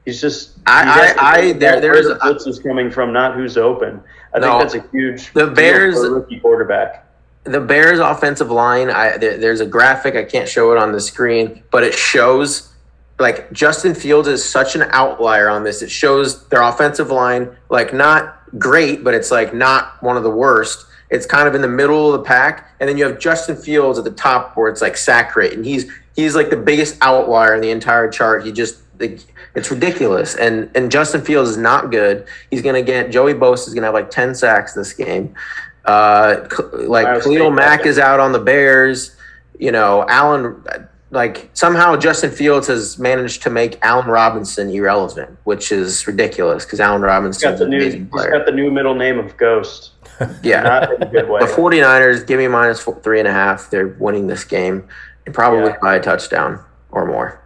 he's 0.05 0.21
just. 0.21 0.59
I 0.67 1.15
I, 1.19 1.33
I 1.33 1.53
there 1.53 1.81
there's 1.81 2.09
the 2.09 2.17
blitz 2.17 2.47
is 2.47 2.59
coming 2.59 2.91
from, 2.91 3.13
not 3.13 3.35
who's 3.35 3.57
open. 3.57 4.03
I 4.35 4.39
no, 4.39 4.59
think 4.59 4.73
that's 4.73 4.87
a 4.87 4.91
huge. 4.91 5.33
The 5.33 5.47
Bears 5.47 5.97
rookie 5.97 6.41
quarterback. 6.41 7.07
The 7.45 7.61
Bears 7.61 7.99
offensive 7.99 8.51
line. 8.51 8.91
I 8.91 9.17
there, 9.17 9.39
there's 9.39 9.61
a 9.61 9.67
graphic. 9.67 10.15
I 10.15 10.25
can't 10.25 10.49
show 10.49 10.73
it 10.73 10.79
on 10.79 10.93
the 10.93 11.01
screen, 11.01 11.63
but 11.71 11.83
it 11.83 11.95
shows 11.95 12.73
like 13.19 13.53
Justin 13.53 13.95
Fields 13.95 14.29
is 14.29 14.47
such 14.47 14.75
an 14.75 14.83
outlier 14.91 15.49
on 15.49 15.65
this. 15.65 15.83
It 15.83 15.91
shows 15.91 16.47
their 16.49 16.63
offensive 16.63 17.11
line 17.11 17.57
like 17.69 17.95
not 17.95 18.41
great, 18.59 19.05
but 19.05 19.15
it's 19.15 19.31
like 19.31 19.55
not 19.55 20.03
one 20.03 20.17
of 20.17 20.23
the 20.23 20.31
worst. 20.31 20.87
It's 21.11 21.27
kind 21.27 21.49
of 21.49 21.55
in 21.55 21.61
the 21.61 21.69
middle 21.69 22.13
of 22.13 22.21
the 22.21 22.25
pack, 22.25 22.71
and 22.79 22.89
then 22.89 22.97
you 22.97 23.05
have 23.05 23.19
Justin 23.19 23.57
Fields 23.57 23.99
at 23.99 24.05
the 24.05 24.13
top 24.13 24.57
where 24.57 24.71
it's 24.71 24.81
like 24.81 24.97
sack 24.97 25.35
rate, 25.35 25.53
and 25.53 25.65
he's 25.65 25.91
he's 26.15 26.35
like 26.35 26.51
the 26.51 26.57
biggest 26.57 26.97
outlier 27.01 27.55
in 27.55 27.61
the 27.61 27.71
entire 27.71 28.09
chart. 28.09 28.45
He 28.45 28.53
just 28.53 28.81
it's 29.01 29.71
ridiculous, 29.71 30.35
and 30.37 30.71
and 30.75 30.91
Justin 30.91 31.23
Fields 31.23 31.51
is 31.51 31.57
not 31.57 31.91
good. 31.91 32.27
He's 32.51 32.63
gonna 32.63 32.83
get 32.83 33.11
Joey 33.11 33.35
Bosa 33.35 33.69
is 33.69 33.75
gonna 33.75 33.87
have 33.87 33.95
like 33.95 34.11
ten 34.11 34.35
sacks 34.35 34.75
this 34.75 34.93
game. 34.93 35.35
Uh, 35.85 36.47
like 36.73 37.23
Khalil 37.23 37.51
Mack 37.51 37.87
is 37.87 37.99
out 37.99 38.21
on 38.21 38.33
the 38.33 38.39
Bears. 38.39 39.17
You 39.59 39.73
know, 39.73 40.05
Allen 40.09 40.63
like 41.11 41.51
somehow 41.55 41.97
Justin 41.97 42.31
Fields 42.31 42.69
has 42.69 42.99
managed 42.99 43.43
to 43.43 43.51
make 43.51 43.79
Allen 43.83 44.07
Robinson 44.07 44.71
irrelevant, 44.71 45.37
which 45.45 45.73
is 45.73 46.07
ridiculous 46.07 46.65
because 46.65 46.81
Allen 46.81 47.03
Robinson 47.03 47.55
an 47.55 47.63
amazing 47.63 48.09
player. 48.09 48.31
He's 48.31 48.39
got 48.39 48.47
the 48.47 48.53
new 48.53 48.71
middle 48.71 48.95
name 48.95 49.19
of 49.19 49.37
Ghost. 49.37 49.93
yeah. 50.43 50.63
Not 50.63 50.93
in 50.93 51.03
a 51.03 51.07
good 51.07 51.29
way. 51.29 51.41
The 51.41 51.47
49ers, 51.47 52.27
give 52.27 52.39
me 52.39 52.47
minus 52.47 52.81
four, 52.81 53.01
three 53.01 53.19
and 53.19 53.27
a 53.27 53.33
half. 53.33 53.71
They're 53.71 53.89
winning 53.89 54.27
this 54.27 54.45
game 54.45 54.89
and 55.27 55.35
probably 55.35 55.71
yeah. 55.71 55.79
by 55.81 55.97
a 55.97 56.03
touchdown 56.03 56.63
or 56.91 57.07
more. 57.07 57.43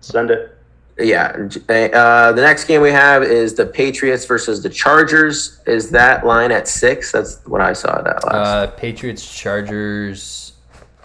Send 0.00 0.30
it. 0.30 0.53
Yeah. 0.98 1.48
Uh, 1.68 2.32
the 2.32 2.40
next 2.40 2.64
game 2.64 2.80
we 2.80 2.90
have 2.90 3.22
is 3.22 3.54
the 3.54 3.66
Patriots 3.66 4.24
versus 4.26 4.62
the 4.62 4.70
Chargers. 4.70 5.60
Is 5.66 5.90
that 5.90 6.24
line 6.24 6.52
at 6.52 6.68
six? 6.68 7.10
That's 7.10 7.44
what 7.46 7.60
I 7.60 7.72
saw 7.72 8.00
that 8.02 8.24
last. 8.24 8.34
Uh, 8.34 8.66
Patriots, 8.68 9.36
Chargers. 9.36 10.52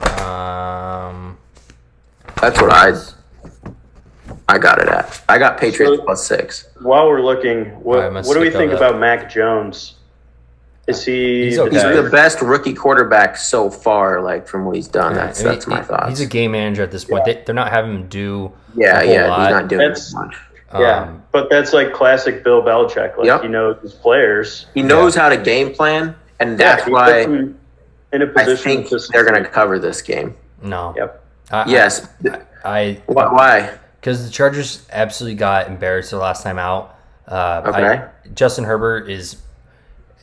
Um, 0.02 1.38
That's 2.39 2.62
what 2.62 2.71
I 2.71 2.93
I 4.47 4.58
got 4.58 4.82
it 4.82 4.88
at. 4.88 5.21
I 5.30 5.38
got 5.38 5.60
Patriots 5.60 5.97
so, 5.97 6.04
plus 6.04 6.25
six. 6.25 6.69
While 6.82 7.08
we're 7.08 7.21
looking, 7.21 7.65
what, 7.84 8.12
what 8.13 8.34
do 8.34 8.39
we 8.39 8.49
think 8.49 8.71
about 8.71 8.99
Mac 8.99 9.30
Jones? 9.30 9.98
Is 10.89 11.06
he? 11.06 11.45
He's, 11.45 11.60
okay. 11.60 11.71
he's, 11.71 11.84
the 11.84 12.10
best 12.12 12.41
rookie 12.41 12.73
quarterback 12.73 13.38
so 13.38 13.69
far, 13.69 14.21
like 14.21 14.47
from 14.47 14.65
what 14.65 14.75
he's 14.75 14.88
done. 14.88 15.15
Yeah, 15.15 15.28
that's 15.28 15.41
I 15.41 15.43
mean, 15.43 15.54
that's 15.54 15.67
my 15.67 15.82
thoughts. 15.84 16.10
He's 16.10 16.21
a 16.21 16.25
game 16.25 16.52
manager 16.52 16.82
at 16.82 16.91
this 16.91 17.06
point. 17.06 17.23
Yeah. 17.28 17.41
They, 17.45 17.52
are 17.52 17.54
not 17.54 17.69
having 17.69 17.95
him 17.95 18.08
do. 18.08 18.52
Yeah, 18.75 19.04
yeah, 19.04 19.28
lot. 19.28 19.41
he's 19.41 19.49
not 19.52 19.67
doing 19.67 19.88
that's, 19.88 20.13
much. 20.13 20.36
Yeah, 20.73 21.02
um, 21.02 21.23
but 21.32 21.49
that's 21.49 21.73
like 21.73 21.93
classic 21.93 22.43
Bill 22.43 22.63
Belichick. 22.63 23.17
Like 23.17 23.28
yep. 23.28 23.43
he 23.43 23.47
knows 23.47 23.80
his 23.82 23.93
players. 23.93 24.65
He 24.73 24.82
knows 24.82 25.15
yeah. 25.15 25.21
how 25.21 25.30
to 25.30 25.38
game 25.38 25.73
plan, 25.73 26.15
and 26.39 26.58
that's 26.58 26.88
why 26.88 27.21
in 27.21 27.56
a 28.13 28.28
position. 28.28 28.71
I 28.71 28.84
think 28.84 29.04
they're 29.12 29.25
going 29.25 29.43
to 29.43 29.49
cover 29.49 29.78
this 29.78 30.02
game. 30.02 30.36
No. 30.62 30.93
Yep. 30.97 31.23
I, 31.52 31.69
yes. 31.69 32.08
I. 32.25 32.41
I 32.65 33.02
why? 33.06 33.78
Because 33.99 34.25
the 34.25 34.32
Chargers 34.32 34.86
absolutely 34.91 35.36
got 35.36 35.67
embarrassed 35.67 36.12
the 36.12 36.17
last 36.17 36.43
time 36.43 36.58
out. 36.58 36.95
Uh, 37.28 37.62
okay. 37.67 37.82
I, 37.84 38.10
Justin 38.34 38.63
Herbert 38.63 39.10
is 39.10 39.38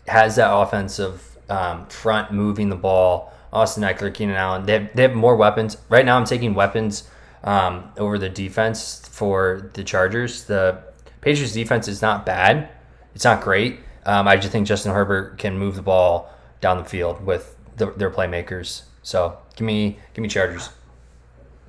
has 0.09 0.37
that 0.37 0.53
offensive 0.53 1.37
um, 1.49 1.87
front 1.87 2.33
moving 2.33 2.69
the 2.69 2.77
ball. 2.77 3.33
Austin 3.53 3.85
Ekeler, 3.85 4.13
Keenan 4.13 4.37
Allen. 4.37 4.67
They 4.67 4.73
have, 4.75 4.91
they 4.95 5.03
have 5.03 5.15
more 5.15 5.37
weapons. 5.37 5.77
Right 5.89 6.05
now, 6.05 6.17
I'm 6.17 6.25
taking 6.25 6.55
weapons 6.55 7.09
um, 7.45 7.91
over 7.97 8.19
the 8.19 8.29
defense 8.29 9.09
for 9.09 9.71
the 9.75 9.85
Chargers. 9.85 10.45
The 10.45 10.83
Patriots 11.21 11.53
defense 11.53 11.89
is 11.89 12.03
not 12.03 12.27
bad. 12.27 12.69
It's 13.15 13.25
not 13.25 13.41
great. 13.41 13.81
Um, 14.05 14.29
I 14.29 14.37
just 14.37 14.53
think 14.53 14.67
Justin 14.67 14.93
Herbert 14.93 15.39
can 15.39 15.59
move 15.59 15.75
the 15.75 15.83
ball 15.83 16.31
down 16.61 16.79
the 16.79 16.85
field 16.85 17.25
with 17.25 17.57
the, 17.77 17.93
their 17.93 18.11
playmakers. 18.11 18.83
So 19.03 19.39
give 19.55 19.67
me 19.67 19.99
give 20.15 20.23
me 20.23 20.29
Chargers. 20.29 20.71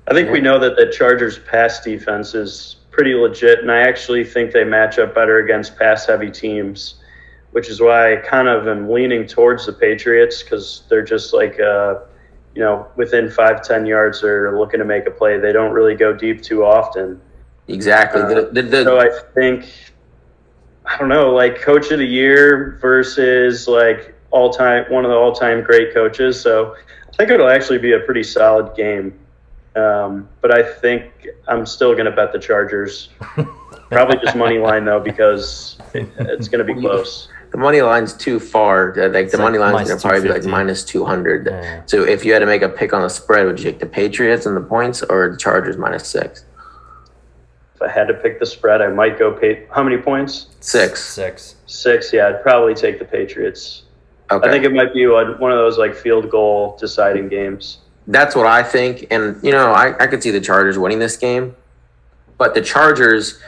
I 0.06 0.14
think 0.14 0.30
we 0.30 0.40
know 0.40 0.58
that 0.58 0.76
the 0.76 0.90
Chargers 0.90 1.38
pass 1.38 1.80
defense 1.80 2.34
is 2.34 2.76
pretty 2.90 3.14
legit, 3.14 3.60
and 3.60 3.70
I 3.70 3.80
actually 3.80 4.24
think 4.24 4.52
they 4.52 4.64
match 4.64 4.98
up 4.98 5.14
better 5.14 5.38
against 5.38 5.76
pass 5.76 6.06
heavy 6.06 6.30
teams, 6.30 6.97
which 7.58 7.68
is 7.68 7.80
why 7.80 8.12
I 8.12 8.16
kind 8.18 8.46
of 8.46 8.68
am 8.68 8.88
leaning 8.88 9.26
towards 9.26 9.66
the 9.66 9.72
Patriots 9.72 10.44
because 10.44 10.84
they're 10.88 11.02
just 11.02 11.34
like, 11.34 11.58
uh, 11.58 11.96
you 12.54 12.62
know, 12.62 12.86
within 12.94 13.28
five 13.28 13.64
ten 13.64 13.84
yards, 13.84 14.22
they're 14.22 14.56
looking 14.56 14.78
to 14.78 14.84
make 14.84 15.08
a 15.08 15.10
play. 15.10 15.40
They 15.40 15.52
don't 15.52 15.72
really 15.72 15.96
go 15.96 16.12
deep 16.12 16.40
too 16.40 16.64
often. 16.64 17.20
Exactly. 17.66 18.22
Uh, 18.22 18.28
the, 18.28 18.42
the, 18.52 18.62
the, 18.62 18.84
so 18.84 19.00
I 19.00 19.10
think, 19.34 19.92
I 20.86 20.96
don't 20.98 21.08
know, 21.08 21.34
like 21.34 21.60
coach 21.60 21.90
of 21.90 21.98
the 21.98 22.06
year 22.06 22.78
versus 22.80 23.66
like 23.66 24.14
all 24.30 24.52
time 24.52 24.84
one 24.88 25.04
of 25.04 25.10
the 25.10 25.16
all 25.16 25.32
time 25.32 25.64
great 25.64 25.92
coaches. 25.92 26.40
So 26.40 26.76
I 27.08 27.16
think 27.16 27.30
it'll 27.30 27.50
actually 27.50 27.78
be 27.78 27.94
a 27.94 27.98
pretty 27.98 28.22
solid 28.22 28.76
game. 28.76 29.18
Um, 29.74 30.28
but 30.42 30.54
I 30.56 30.62
think 30.62 31.26
I'm 31.48 31.66
still 31.66 31.94
going 31.94 32.06
to 32.06 32.12
bet 32.12 32.30
the 32.30 32.38
Chargers. 32.38 33.08
Probably 33.90 34.18
just 34.22 34.36
money 34.36 34.58
line 34.58 34.84
though 34.84 35.00
because 35.00 35.76
it's 35.94 36.46
going 36.46 36.64
to 36.64 36.72
be 36.72 36.80
close. 36.80 37.28
The 37.50 37.58
money 37.58 37.80
line's 37.80 38.12
too 38.12 38.38
far. 38.38 38.92
Uh, 38.98 39.08
like 39.08 39.24
it's 39.24 39.32
the 39.32 39.38
like 39.38 39.44
money 39.44 39.58
line's 39.58 39.88
going 39.88 39.98
to 39.98 40.02
probably 40.02 40.22
be 40.22 40.28
like 40.28 40.44
minus 40.44 40.84
two 40.84 41.04
hundred. 41.04 41.46
Yeah. 41.46 41.82
So 41.86 42.04
if 42.04 42.24
you 42.24 42.32
had 42.32 42.40
to 42.40 42.46
make 42.46 42.62
a 42.62 42.68
pick 42.68 42.92
on 42.92 43.02
the 43.02 43.08
spread, 43.08 43.46
would 43.46 43.58
you 43.58 43.70
take 43.70 43.80
the 43.80 43.86
Patriots 43.86 44.46
and 44.46 44.56
the 44.56 44.60
points 44.60 45.02
or 45.02 45.30
the 45.30 45.36
Chargers 45.36 45.76
minus 45.76 46.06
six? 46.06 46.44
If 47.74 47.82
I 47.82 47.88
had 47.88 48.08
to 48.08 48.14
pick 48.14 48.40
the 48.40 48.46
spread, 48.46 48.82
I 48.82 48.88
might 48.88 49.18
go 49.18 49.32
pay. 49.32 49.66
How 49.72 49.82
many 49.82 49.98
points? 49.98 50.48
Six. 50.60 51.02
Six. 51.02 51.56
Six. 51.66 52.12
Yeah, 52.12 52.28
I'd 52.28 52.42
probably 52.42 52.74
take 52.74 52.98
the 52.98 53.04
Patriots. 53.04 53.84
Okay. 54.30 54.46
I 54.46 54.50
think 54.50 54.64
it 54.64 54.72
might 54.72 54.92
be 54.92 55.06
one 55.06 55.52
of 55.52 55.58
those 55.58 55.78
like 55.78 55.94
field 55.94 56.28
goal 56.28 56.76
deciding 56.78 57.28
games. 57.28 57.78
That's 58.10 58.34
what 58.34 58.46
I 58.46 58.62
think, 58.62 59.06
and 59.10 59.38
you 59.42 59.52
know, 59.52 59.70
I, 59.72 59.94
I 60.02 60.06
could 60.06 60.22
see 60.22 60.30
the 60.30 60.40
Chargers 60.40 60.78
winning 60.78 60.98
this 60.98 61.16
game, 61.16 61.54
but 62.38 62.54
the 62.54 62.62
Chargers 62.62 63.38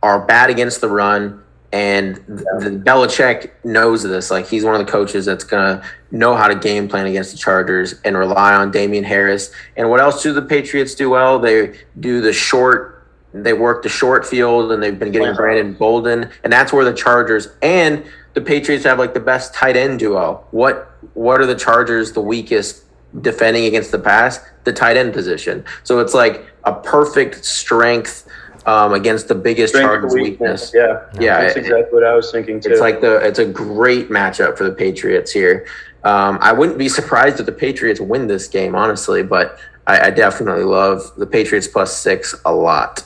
are 0.00 0.24
bad 0.24 0.48
against 0.48 0.80
the 0.80 0.88
run, 0.88 1.42
and 1.76 2.16
yeah. 2.26 2.58
the 2.58 2.70
Belichick 2.70 3.50
knows 3.62 4.02
this. 4.02 4.30
Like 4.30 4.48
he's 4.48 4.64
one 4.64 4.74
of 4.74 4.84
the 4.84 4.90
coaches 4.90 5.26
that's 5.26 5.44
gonna 5.44 5.84
know 6.10 6.34
how 6.34 6.48
to 6.48 6.54
game 6.54 6.88
plan 6.88 7.06
against 7.06 7.32
the 7.32 7.38
Chargers 7.38 8.00
and 8.02 8.16
rely 8.16 8.54
on 8.54 8.70
Damien 8.70 9.04
Harris. 9.04 9.52
And 9.76 9.90
what 9.90 10.00
else 10.00 10.22
do 10.22 10.32
the 10.32 10.40
Patriots 10.40 10.94
do 10.94 11.10
well? 11.10 11.38
They 11.38 11.78
do 12.00 12.22
the 12.22 12.32
short 12.32 12.94
they 13.34 13.52
work 13.52 13.82
the 13.82 13.90
short 13.90 14.24
field 14.24 14.72
and 14.72 14.82
they've 14.82 14.98
been 14.98 15.12
getting 15.12 15.34
Brandon 15.34 15.74
Bolden, 15.74 16.30
and 16.42 16.50
that's 16.50 16.72
where 16.72 16.86
the 16.86 16.94
Chargers 16.94 17.48
and 17.60 18.02
the 18.32 18.40
Patriots 18.40 18.84
have 18.84 18.98
like 18.98 19.12
the 19.12 19.20
best 19.20 19.52
tight 19.52 19.76
end 19.76 19.98
duo. 19.98 20.46
What 20.52 20.90
what 21.12 21.42
are 21.42 21.46
the 21.46 21.54
Chargers 21.54 22.12
the 22.12 22.22
weakest 22.22 22.84
defending 23.20 23.66
against 23.66 23.92
the 23.92 23.98
pass? 23.98 24.40
The 24.64 24.72
tight 24.72 24.96
end 24.96 25.12
position. 25.12 25.62
So 25.82 25.98
it's 25.98 26.14
like 26.14 26.46
a 26.64 26.72
perfect 26.72 27.44
strength 27.44 28.26
um, 28.66 28.92
against 28.92 29.28
the 29.28 29.34
biggest 29.34 29.72
strength 29.74 29.88
Chargers 29.88 30.14
weakness. 30.14 30.72
Yeah, 30.74 31.06
yeah, 31.18 31.40
that's 31.42 31.56
exactly 31.56 31.94
what 31.94 32.04
I 32.04 32.14
was 32.14 32.30
thinking 32.30 32.60
too. 32.60 32.70
It's 32.70 32.80
like 32.80 33.00
the 33.00 33.16
it's 33.26 33.38
a 33.38 33.46
great 33.46 34.10
matchup 34.10 34.58
for 34.58 34.64
the 34.64 34.72
Patriots 34.72 35.32
here. 35.32 35.66
Um, 36.04 36.38
I 36.40 36.52
wouldn't 36.52 36.78
be 36.78 36.88
surprised 36.88 37.40
if 37.40 37.46
the 37.46 37.52
Patriots 37.52 38.00
win 38.00 38.26
this 38.26 38.48
game, 38.48 38.74
honestly, 38.74 39.22
but 39.22 39.58
I, 39.86 40.06
I 40.06 40.10
definitely 40.10 40.64
love 40.64 41.12
the 41.16 41.26
Patriots 41.26 41.66
plus 41.68 41.96
six 41.96 42.34
a 42.44 42.52
lot. 42.52 43.04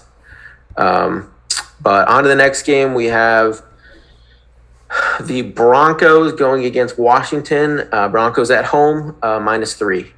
Um, 0.76 1.32
but 1.80 2.08
on 2.08 2.22
to 2.24 2.28
the 2.28 2.34
next 2.34 2.62
game, 2.62 2.94
we 2.94 3.06
have 3.06 3.62
the 5.20 5.42
Broncos 5.42 6.32
going 6.32 6.64
against 6.64 6.98
Washington. 6.98 7.88
Uh, 7.92 8.08
Broncos 8.08 8.50
at 8.50 8.64
home, 8.64 9.16
uh, 9.22 9.38
minus 9.40 9.74
three. 9.74 10.12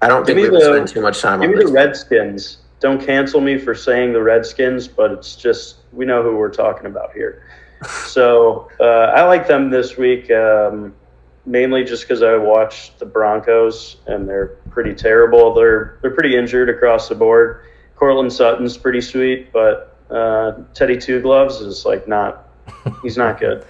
I 0.00 0.06
don't 0.06 0.26
give 0.26 0.36
think 0.36 0.52
we 0.52 0.60
spend 0.60 0.86
too 0.86 1.02
much 1.02 1.20
time 1.20 1.40
give 1.40 1.50
on 1.50 1.56
me 1.56 1.62
this. 1.62 1.70
the 1.70 1.74
Redskins. 1.74 2.58
Don't 2.80 3.04
cancel 3.04 3.40
me 3.40 3.58
for 3.58 3.74
saying 3.74 4.12
the 4.12 4.22
Redskins, 4.22 4.86
but 4.86 5.10
it's 5.12 5.34
just 5.36 5.78
we 5.92 6.04
know 6.04 6.22
who 6.22 6.36
we're 6.36 6.50
talking 6.50 6.86
about 6.86 7.12
here. 7.12 7.44
So 8.06 8.68
uh, 8.80 9.12
I 9.14 9.22
like 9.22 9.46
them 9.46 9.70
this 9.70 9.96
week. 9.96 10.32
Um, 10.32 10.94
mainly 11.48 11.82
just 11.82 12.02
because 12.02 12.22
I 12.22 12.36
watched 12.36 12.98
the 12.98 13.06
Broncos 13.06 13.96
and 14.06 14.28
they're 14.28 14.58
pretty 14.70 14.94
terrible. 14.94 15.54
They're 15.54 15.98
they're 16.02 16.10
pretty 16.10 16.36
injured 16.36 16.68
across 16.68 17.08
the 17.08 17.14
board. 17.14 17.64
Courtland 17.96 18.32
Sutton's 18.32 18.76
pretty 18.76 19.00
sweet, 19.00 19.52
but 19.52 19.96
uh, 20.10 20.52
Teddy 20.74 20.96
Two 20.98 21.20
Gloves 21.20 21.60
is 21.60 21.84
like 21.84 22.06
not. 22.06 22.48
He's 23.02 23.16
not 23.16 23.40
good. 23.40 23.64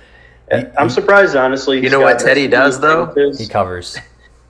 I'm 0.78 0.90
surprised, 0.90 1.36
honestly. 1.36 1.82
You 1.82 1.90
know 1.90 2.00
what 2.00 2.18
Teddy 2.18 2.48
does 2.48 2.80
though? 2.80 3.14
He 3.36 3.46
covers. 3.46 3.96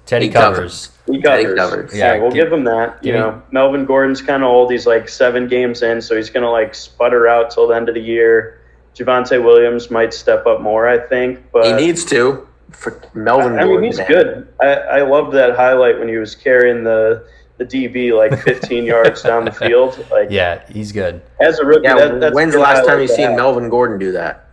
Teddy 0.07 0.27
he 0.27 0.33
covers. 0.33 0.91
He 1.11 1.21
covers. 1.23 1.45
Teddy 1.45 1.57
covers. 1.57 1.95
Yeah, 1.95 2.15
yeah 2.15 2.21
we'll 2.21 2.31
give 2.31 2.53
him 2.53 2.65
that. 2.65 3.03
You 3.03 3.13
know, 3.13 3.43
Melvin 3.51 3.85
Gordon's 3.85 4.23
kind 4.23 4.43
of 4.43 4.51
old. 4.51 4.71
He's 4.71 4.87
like 4.87 5.09
seven 5.09 5.49
games 5.49 5.83
in, 5.83 6.03
so 6.03 6.17
he's 6.17 6.31
gonna 6.31 6.51
like 6.51 6.75
sputter 6.75 7.27
out 7.29 7.51
till 7.51 7.69
the 7.69 7.75
end 7.75 7.89
of 7.89 7.95
the 7.95 8.01
year. 8.01 8.61
Javonte 8.95 9.43
Williams 9.43 9.91
might 9.91 10.13
step 10.13 10.47
up 10.47 10.61
more, 10.61 10.89
I 10.89 10.99
think, 10.99 11.45
but 11.53 11.67
he 11.67 11.73
needs 11.73 12.05
to. 12.07 12.47
For 12.71 13.01
Melvin, 13.15 13.59
I, 13.59 13.63
I 13.63 13.65
mean, 13.65 13.83
he's 13.83 13.97
man. 13.97 14.09
good. 14.09 14.49
I, 14.61 14.67
I 14.67 15.03
loved 15.03 15.33
that 15.33 15.57
highlight 15.57 15.99
when 15.99 16.09
he 16.09 16.17
was 16.17 16.35
carrying 16.35 16.85
the 16.85 17.27
the 17.59 17.65
DB 17.65 18.17
like 18.17 18.39
15 18.45 18.85
yards 18.85 19.23
down 19.23 19.45
the 19.45 19.53
field. 19.53 20.05
Like, 20.11 20.31
yeah, 20.31 20.63
he's 20.69 20.93
good. 20.93 21.23
As 21.41 21.59
a 21.59 21.65
rookie, 21.65 21.85
yeah, 21.85 22.09
that, 22.09 22.35
when's 22.35 22.55
the 22.55 22.61
last 22.61 22.87
time 22.87 23.01
you've 23.01 23.11
seen 23.11 23.37
Melvin 23.37 23.69
Gordon 23.69 23.99
do 23.99 24.13
that? 24.13 24.49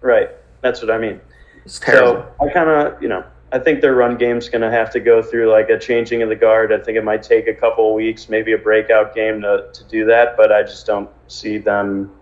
Right, 0.00 0.30
that's 0.60 0.80
what 0.82 0.90
I 0.90 0.98
mean. 0.98 1.20
So 1.66 2.26
I 2.40 2.48
kind 2.52 2.70
of, 2.70 3.00
you 3.02 3.08
know, 3.08 3.24
I 3.52 3.58
think 3.58 3.80
their 3.80 3.94
run 3.94 4.16
game's 4.16 4.48
going 4.48 4.62
to 4.62 4.70
have 4.70 4.90
to 4.92 5.00
go 5.00 5.22
through 5.22 5.50
like 5.50 5.70
a 5.70 5.78
changing 5.78 6.22
of 6.22 6.28
the 6.28 6.36
guard. 6.36 6.72
I 6.72 6.78
think 6.78 6.96
it 6.96 7.04
might 7.04 7.22
take 7.22 7.48
a 7.48 7.54
couple 7.54 7.88
of 7.88 7.94
weeks, 7.94 8.28
maybe 8.28 8.52
a 8.52 8.58
breakout 8.58 9.14
game 9.14 9.40
to, 9.42 9.68
to 9.72 9.84
do 9.84 10.04
that, 10.06 10.36
but 10.36 10.52
I 10.52 10.62
just 10.62 10.86
don't 10.86 11.10
see 11.26 11.58
them 11.58 12.12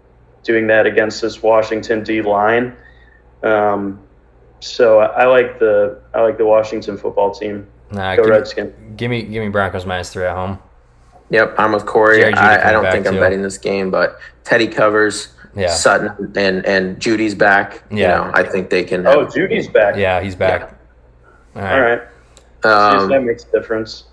doing 0.42 0.66
that 0.68 0.86
against 0.86 1.20
this 1.20 1.42
Washington 1.42 2.02
D 2.02 2.22
line. 2.22 2.74
Um, 3.42 4.00
so 4.60 5.00
I, 5.00 5.22
I, 5.22 5.26
like 5.26 5.58
the 5.58 6.00
I 6.14 6.22
like 6.22 6.38
the 6.38 6.46
Washington 6.46 6.96
football 6.96 7.32
team. 7.32 7.66
Nah, 7.90 8.16
Go 8.16 8.22
give 8.22 8.30
Redskins. 8.30 8.78
Me, 8.78 8.96
give 8.96 9.10
me 9.10 9.22
give 9.22 9.42
me 9.42 9.50
Broncos 9.50 9.84
minus 9.84 10.10
three 10.10 10.24
at 10.24 10.34
home. 10.34 10.58
Yep, 11.30 11.56
I'm 11.58 11.72
with 11.72 11.84
Corey. 11.84 12.24
I, 12.24 12.70
I, 12.70 12.72
don't 12.72 12.90
think 12.90 13.06
I'm 13.06 13.14
too. 13.14 13.20
betting 13.20 13.42
this 13.42 13.58
game, 13.58 13.90
but 13.90 14.18
Teddy 14.44 14.66
covers. 14.66 15.28
Yeah. 15.54 15.68
Sutton 15.68 16.32
and 16.36 16.64
and 16.64 17.00
Jeudy's 17.00 17.34
back. 17.34 17.82
Yeah, 17.90 17.96
you 17.96 18.06
know, 18.06 18.30
I 18.34 18.42
think 18.44 18.70
they 18.70 18.84
can. 18.84 19.06
oh, 19.06 19.26
Jeudy's 19.26 19.66
back. 19.66 19.96
Yeah, 19.96 20.22
he's 20.22 20.36
back. 20.36 20.60
Yeah. 20.60 20.77
All 21.58 21.64
right. 21.64 21.72
All 21.72 21.80
right. 21.80 23.00
Um, 23.00 23.08
that 23.08 23.22
makes 23.24 23.44
a 23.44 23.50
difference. 23.50 24.04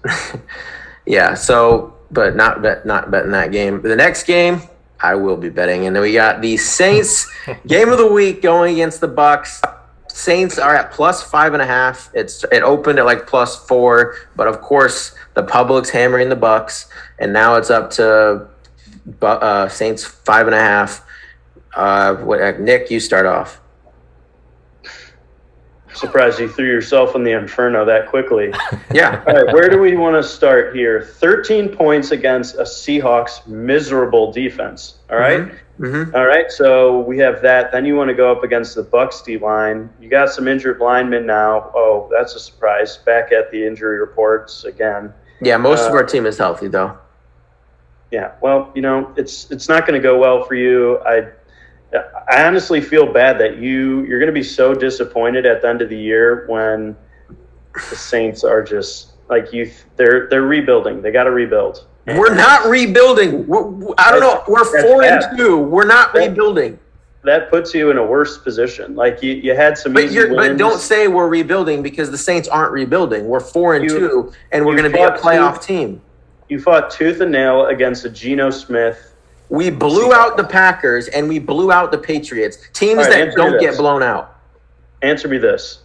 yeah. 1.06 1.36
So, 1.36 1.96
but 2.12 2.36
not 2.36 2.62
bet 2.62 2.86
not 2.86 3.12
betting 3.12 3.32
that 3.32 3.52
game. 3.52 3.82
The 3.82 3.96
next 3.96 4.24
game, 4.24 4.62
I 5.00 5.16
will 5.16 5.38
be 5.38 5.50
betting, 5.50 5.86
and 5.86 5.96
then 5.96 6.02
we 6.02 6.14
got 6.14 6.42
the 6.42 6.58
Saints 6.58 7.32
game 7.68 7.90
of 7.90 7.98
the 7.98 8.08
week 8.08 8.42
going 8.42 8.74
against 8.74 9.00
the 9.00 9.08
Bucks. 9.08 9.62
Saints 10.10 10.58
are 10.58 10.76
at 10.76 10.92
plus 10.92 11.22
five 11.22 11.54
and 11.54 11.62
a 11.62 11.66
half. 11.66 12.10
It's 12.14 12.44
it 12.46 12.64
opened 12.64 13.00
at 13.00 13.06
like 13.06 13.28
plus 13.28 13.68
four, 13.68 14.16
but 14.36 14.48
of 14.48 14.62
course 14.62 15.14
the 15.36 15.44
public's 15.44 15.90
hammering 15.90 16.30
the 16.30 16.36
Bucks, 16.36 16.88
and 17.20 17.32
now 17.32 17.56
it's 17.56 17.70
up 17.70 17.92
to 17.92 18.48
uh, 19.22 19.68
Saints 19.70 20.04
five 20.04 20.48
and 20.48 20.56
a 20.56 20.60
half. 20.60 21.06
Uh, 21.76 22.16
what, 22.16 22.42
uh, 22.42 22.54
Nick, 22.58 22.90
you 22.90 23.00
start 23.00 23.26
off. 23.26 23.60
Surprised 25.96 26.40
you 26.40 26.50
threw 26.50 26.66
yourself 26.66 27.16
in 27.16 27.24
the 27.24 27.32
inferno 27.32 27.86
that 27.86 28.08
quickly. 28.08 28.54
yeah. 28.94 29.24
All 29.28 29.34
right, 29.34 29.54
where 29.54 29.70
do 29.70 29.80
we 29.80 29.96
want 29.96 30.22
to 30.22 30.28
start 30.28 30.76
here? 30.76 31.02
13 31.02 31.70
points 31.70 32.12
against 32.12 32.56
a 32.56 32.64
Seahawks 32.64 33.46
miserable 33.48 34.32
defense. 34.32 35.00
All 35.10 35.18
right? 35.18 35.42
mm-hmm. 35.42 35.56
Mm-hmm. 35.80 36.16
All 36.16 36.26
right, 36.26 36.50
so 36.50 37.00
we 37.00 37.18
have 37.18 37.42
that. 37.42 37.72
Then 37.72 37.86
you 37.86 37.96
want 37.96 38.08
to 38.08 38.14
go 38.14 38.32
up 38.32 38.44
against 38.44 38.76
the 38.76 38.84
Bucks 38.84 39.22
D 39.22 39.38
line. 39.38 39.90
You 40.00 40.10
got 40.10 40.30
some 40.30 40.48
injured 40.48 40.80
linemen 40.80 41.26
now. 41.26 41.72
Oh, 41.76 42.10
that's 42.12 42.34
a 42.36 42.40
surprise. 42.40 42.98
Back 42.98 43.34
at 43.34 43.52
the 43.52 43.66
injury 43.66 44.00
reports 44.00 44.64
again. 44.64 45.14
Yeah, 45.42 45.58
most 45.58 45.84
uh, 45.84 45.90
of 45.90 45.94
our 45.94 46.04
team 46.04 46.26
is 46.26 46.38
healthy 46.38 46.70
though. 46.70 46.98
Yeah, 48.12 48.32
well, 48.40 48.72
you 48.74 48.82
know, 48.82 49.14
it's 49.18 49.52
it's 49.52 49.68
not 49.68 49.86
going 49.86 50.00
to 50.00 50.04
go 50.04 50.18
well 50.18 50.46
for 50.46 50.56
you. 50.56 51.00
I 51.00 51.32
I 51.94 52.44
honestly 52.44 52.82
feel 52.82 53.12
bad 53.12 53.40
that 53.40 53.58
you 53.58 54.04
you're 54.06 54.20
going 54.20 54.28
to 54.28 54.34
be 54.34 54.44
so 54.44 54.74
disappointed 54.74 55.46
at 55.46 55.62
the 55.62 55.70
end 55.70 55.82
of 55.82 55.90
the 55.90 55.98
year 55.98 56.46
when 56.48 56.96
the 57.74 57.96
Saints 57.96 58.44
are 58.44 58.64
just 58.64 59.14
like 59.30 59.54
you. 59.54 59.72
They're 59.96 60.28
they're 60.30 60.42
rebuilding. 60.42 61.02
They 61.02 61.12
got 61.12 61.24
to 61.24 61.32
rebuild. 61.32 61.86
We're 62.08 62.36
not 62.36 62.68
rebuilding. 62.68 63.48
We're, 63.48 63.66
I 63.98 64.12
don't 64.12 64.20
know. 64.20 64.44
We're 64.48 64.82
four 64.82 65.04
and 65.04 65.24
two. 65.36 65.58
We're 65.58 65.88
not 65.88 66.14
that, 66.14 66.30
rebuilding. 66.30 66.80
That 67.24 67.50
puts 67.50 67.74
you 67.74 67.90
in 67.90 67.98
a 67.98 68.06
worse 68.06 68.38
position. 68.38 68.96
Like 68.96 69.24
you, 69.24 69.34
you 69.34 69.56
had 69.56 69.78
some. 69.78 69.94
But, 69.94 70.14
but 70.14 70.58
don't 70.58 70.80
say 70.80 71.08
we're 71.08 71.28
rebuilding 71.28 71.82
because 71.82 72.12
the 72.12 72.18
Saints 72.18 72.48
aren't 72.48 72.72
rebuilding. 72.72 73.28
We're 73.28 73.40
four 73.40 73.76
and 73.76 73.84
you, 73.84 74.00
two, 74.00 74.34
and 74.52 74.64
we're 74.66 74.76
going 74.78 74.92
to 74.92 74.96
be 74.96 75.02
a 75.02 75.12
playoff 75.12 75.56
tooth, 75.56 75.68
team. 75.68 76.02
You 76.48 76.60
fought 76.60 76.92
tooth 76.92 77.22
and 77.22 77.32
nail 77.32 77.68
against 77.68 78.06
a 78.06 78.10
Geno 78.10 78.52
Smith. 78.52 79.15
We 79.50 79.70
blew 79.70 80.14
out 80.14 80.38
the 80.38 80.44
Packers 80.44 81.08
and 81.08 81.28
we 81.30 81.40
blew 81.40 81.72
out 81.72 81.92
the 81.92 81.98
Patriots. 81.98 82.58
Teams 82.74 83.00
right, 83.00 83.28
that 83.28 83.36
don't 83.36 83.60
get 83.60 83.78
blown 83.78 84.02
out. 84.02 84.40
Answer 85.02 85.28
me 85.28 85.38
this. 85.38 85.84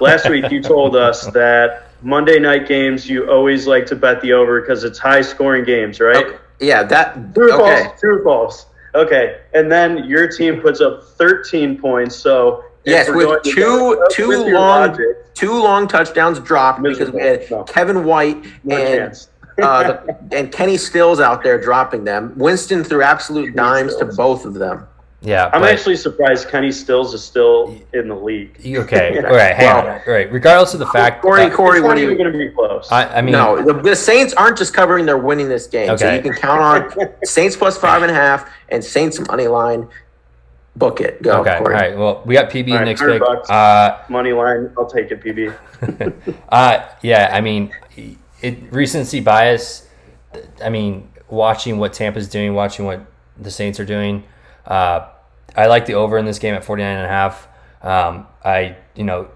Last 0.00 0.28
week 0.28 0.50
you 0.50 0.62
told 0.62 0.96
us 0.96 1.26
that 1.32 1.88
Monday 2.02 2.38
night 2.38 2.66
games, 2.66 3.08
you 3.08 3.30
always 3.30 3.66
like 3.66 3.86
to 3.86 3.96
bet 3.96 4.20
the 4.20 4.32
over 4.32 4.60
because 4.60 4.84
it's 4.84 4.98
high 4.98 5.22
scoring 5.22 5.64
games, 5.64 6.00
right? 6.00 6.26
Okay. 6.26 6.38
Yeah, 6.60 6.82
that 6.84 7.34
true 7.34 7.52
or 7.52 7.62
okay. 7.62 7.84
false, 7.84 8.00
true 8.00 8.20
or 8.20 8.24
false. 8.24 8.66
Okay, 8.94 9.40
and 9.54 9.70
then 9.70 10.04
your 10.04 10.28
team 10.28 10.60
puts 10.60 10.80
up 10.80 11.02
13 11.02 11.78
points. 11.78 12.14
So 12.14 12.64
yes, 12.84 13.08
with 13.10 13.42
two 13.42 14.06
two 14.10 14.28
with 14.28 14.52
long 14.52 14.90
logic, 14.90 15.34
two 15.34 15.52
long 15.52 15.88
touchdowns 15.88 16.38
dropped 16.40 16.82
because 16.82 17.10
we 17.10 17.20
had 17.20 17.50
no. 17.50 17.64
Kevin 17.64 18.04
White 18.04 18.44
no 18.64 18.76
and 18.76 19.26
uh, 19.60 19.82
the, 19.82 20.16
and 20.32 20.52
Kenny 20.52 20.76
Stills 20.76 21.20
out 21.20 21.42
there 21.42 21.60
dropping 21.60 22.04
them. 22.04 22.32
Winston 22.36 22.84
threw 22.84 23.02
absolute 23.02 23.54
dimes 23.54 23.96
to 23.96 24.06
both 24.06 24.44
of 24.44 24.54
them. 24.54 24.86
Yeah, 25.24 25.50
I'm 25.52 25.62
actually 25.62 25.94
surprised 25.94 26.48
Kenny 26.48 26.72
Stills 26.72 27.14
is 27.14 27.22
still 27.22 27.78
in 27.92 28.08
the 28.08 28.14
league. 28.14 28.60
Okay, 28.66 29.18
all 29.24 29.30
right, 29.30 29.54
hang 29.54 29.66
well, 29.66 29.78
on. 29.78 30.00
All 30.04 30.12
right. 30.12 30.30
Regardless 30.32 30.74
of 30.74 30.80
the 30.80 30.86
fact, 30.86 31.22
Corey, 31.22 31.44
that, 31.44 31.52
Corey, 31.52 31.80
what 31.80 31.96
are 31.96 32.00
you 32.00 32.16
going 32.16 32.32
to 32.32 32.36
be 32.36 32.48
close? 32.48 32.90
I, 32.90 33.18
I, 33.18 33.22
mean, 33.22 33.30
no, 33.30 33.62
the, 33.62 33.72
the, 33.72 33.94
Saints 33.94 34.34
aren't 34.34 34.58
just 34.58 34.74
covering; 34.74 35.06
they're 35.06 35.16
winning 35.16 35.48
this 35.48 35.68
game. 35.68 35.90
Okay. 35.90 35.96
So 35.96 36.14
you 36.14 36.22
can 36.22 36.34
count 36.34 36.60
on 36.60 37.08
Saints 37.22 37.54
plus 37.56 37.78
five 37.78 38.02
and 38.02 38.10
a 38.10 38.14
half 38.14 38.52
and 38.70 38.82
Saints 38.82 39.20
money 39.20 39.46
line. 39.46 39.88
Book 40.74 41.00
it. 41.00 41.22
Go. 41.22 41.40
Okay. 41.42 41.58
Corey. 41.58 41.74
All 41.74 41.80
right. 41.80 41.96
Well, 41.96 42.22
we 42.26 42.34
got 42.34 42.50
PB 42.50 42.74
right, 42.74 42.84
next 42.84 43.02
pick. 43.02 43.22
Uh, 43.48 43.98
money 44.08 44.32
line. 44.32 44.72
I'll 44.76 44.90
take 44.90 45.12
it, 45.12 45.22
PB. 45.22 46.34
uh, 46.48 46.88
yeah. 47.02 47.30
I 47.32 47.40
mean, 47.40 47.72
it 48.42 48.72
recency 48.72 49.20
bias. 49.20 49.88
I 50.62 50.68
mean, 50.68 51.08
watching 51.28 51.78
what 51.78 51.92
Tampa's 51.92 52.28
doing, 52.28 52.54
watching 52.54 52.84
what 52.84 53.06
the 53.38 53.50
Saints 53.50 53.80
are 53.80 53.84
doing. 53.84 54.24
Uh, 54.66 55.08
I 55.56 55.66
like 55.66 55.86
the 55.86 55.94
over 55.94 56.18
in 56.18 56.24
this 56.24 56.38
game 56.38 56.54
at 56.54 56.64
49 56.64 56.96
and 56.96 57.06
a 57.06 57.08
half. 57.08 57.48
Um, 57.82 58.26
I, 58.44 58.76
you 58.94 59.04
know, 59.04 59.28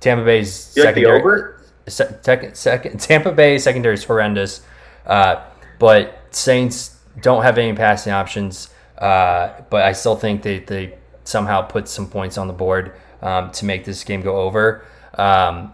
Tampa 0.00 0.24
Bay's 0.24 0.74
you 0.76 0.82
secondary. 0.82 1.54
Second, 1.88 2.56
second, 2.56 3.00
Tampa 3.00 3.32
Bay 3.32 3.58
secondary 3.58 3.94
is 3.94 4.04
horrendous, 4.04 4.62
uh, 5.06 5.42
but 5.78 6.18
Saints 6.30 6.98
don't 7.20 7.42
have 7.42 7.56
any 7.58 7.74
passing 7.74 8.12
options. 8.12 8.70
Uh, 8.98 9.62
but 9.70 9.82
I 9.82 9.92
still 9.92 10.16
think 10.16 10.42
they, 10.42 10.58
they 10.58 10.98
somehow 11.24 11.62
put 11.62 11.88
some 11.88 12.08
points 12.08 12.36
on 12.36 12.46
the 12.46 12.52
board 12.52 12.92
um, 13.22 13.50
to 13.52 13.64
make 13.64 13.84
this 13.84 14.04
game 14.04 14.22
go 14.22 14.36
over. 14.38 14.84
Um, 15.14 15.72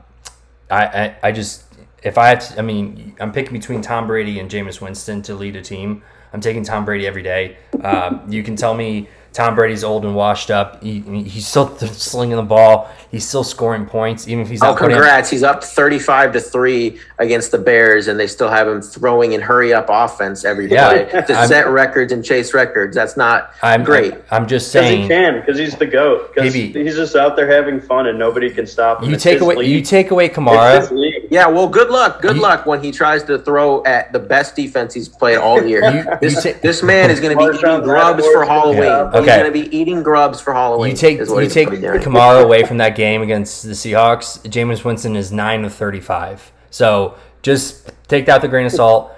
I, 0.71 0.85
I, 0.85 1.17
I 1.23 1.33
just 1.33 1.64
if 2.05 2.19
I 2.19 2.29
have 2.29 2.49
to, 2.49 2.59
I 2.59 2.63
mean, 2.63 3.17
I'm 3.19 3.33
picking 3.33 3.55
between 3.55 3.81
Tom 3.81 4.07
Brady 4.07 4.39
and 4.39 4.51
Jameis 4.51 4.81
Winston 4.81 5.23
to 5.23 5.35
lead 5.35 5.57
a 5.57 5.63
team. 5.63 6.03
I'm 6.33 6.41
taking 6.41 6.65
Tom 6.65 6.85
Brady 6.85 7.07
every 7.07 7.23
day. 7.23 7.57
Um, 7.83 8.25
you 8.29 8.43
can 8.43 8.57
tell 8.57 8.75
me 8.75 9.09
Tom 9.35 9.57
Brady's 9.57 9.83
old 9.83 10.05
and 10.05 10.15
washed 10.15 10.51
up. 10.51 10.81
He, 10.81 11.01
he's 11.23 11.47
still 11.47 11.77
slinging 11.79 12.37
the 12.37 12.43
ball. 12.43 12.89
He's 13.11 13.27
still 13.27 13.43
scoring 13.43 13.85
points, 13.85 14.29
even 14.29 14.43
if 14.43 14.49
he's. 14.49 14.63
Oh, 14.63 14.75
congrats! 14.75 15.29
He's 15.29 15.43
up 15.43 15.63
thirty-five 15.63 16.33
to 16.33 16.41
three 16.41 17.01
against 17.19 17.51
the 17.51 17.59
Bears, 17.59 18.07
and 18.07 18.19
they 18.19 18.29
still 18.29 18.49
have 18.49 18.69
him 18.69 18.81
throwing 18.81 19.33
in 19.33 19.41
hurry-up 19.41 19.87
offense 19.89 20.45
every 20.45 20.69
play 20.69 21.09
yeah, 21.13 21.21
to 21.21 21.35
I'm, 21.35 21.49
set 21.49 21.69
records 21.69 22.13
and 22.13 22.25
chase 22.25 22.55
records. 22.55 22.95
That's 22.95 23.17
not 23.17 23.53
I'm, 23.63 23.83
great. 23.83 24.15
I'm, 24.15 24.43
I'm 24.43 24.47
just 24.49 24.71
saying 24.71 25.03
he 25.03 25.09
can 25.09 25.41
because 25.41 25.59
he's 25.59 25.77
the 25.77 25.87
goat. 25.87 26.33
Because 26.33 26.55
he's 26.55 26.95
just 26.95 27.17
out 27.17 27.35
there 27.35 27.49
having 27.49 27.81
fun, 27.81 28.07
and 28.07 28.17
nobody 28.17 28.51
can 28.51 28.67
stop 28.67 29.03
him. 29.03 29.09
You 29.09 29.15
it's 29.15 29.25
take 29.25 29.41
away. 29.41 29.57
League. 29.57 29.69
You 29.69 29.83
take 29.83 30.13
away 30.13 30.29
Kamara. 30.29 30.89
Yeah, 31.31 31.47
well, 31.49 31.69
good 31.69 31.91
luck. 31.91 32.23
Good 32.23 32.37
you, 32.37 32.43
luck 32.43 32.67
when 32.67 32.83
he 32.83 32.91
tries 32.91 33.23
to 33.25 33.39
throw 33.39 33.85
at 33.85 34.13
the 34.13 34.19
best 34.19 34.57
defense 34.57 34.95
he's 34.95 35.09
played 35.09 35.37
all 35.37 35.65
year. 35.65 35.83
You, 35.91 36.05
this, 36.21 36.45
you 36.45 36.55
this 36.63 36.83
man 36.83 37.11
is 37.11 37.21
going 37.21 37.37
to 37.37 37.53
be 37.53 37.59
eating 37.59 37.81
grubs 37.83 38.25
for 38.27 38.45
Halloween. 38.45 38.83
Yeah. 38.83 39.09
Okay. 39.09 39.19
He's 39.19 39.27
going 39.27 39.45
to 39.45 39.53
be 39.53 39.77
eating 39.77 40.03
grubs 40.03 40.41
for 40.41 40.53
Halloween. 40.53 40.91
You 40.91 40.97
take 40.97 41.19
you 41.19 41.49
take 41.49 41.69
Kamara 41.69 42.43
away 42.43 42.65
from 42.65 42.79
that 42.79 42.97
game 42.97 43.23
against 43.23 43.63
the 43.63 43.71
Seahawks. 43.71 44.41
Jameis 44.43 44.85
Winston 44.85 45.17
is 45.17 45.33
nine 45.33 45.65
of 45.65 45.73
thirty-five. 45.73 46.53
So 46.71 47.17
just 47.43 47.93
take 48.09 48.27
that 48.27 48.37
with 48.37 48.45
a 48.45 48.49
grain 48.49 48.67
of 48.67 48.73
salt. 48.73 49.13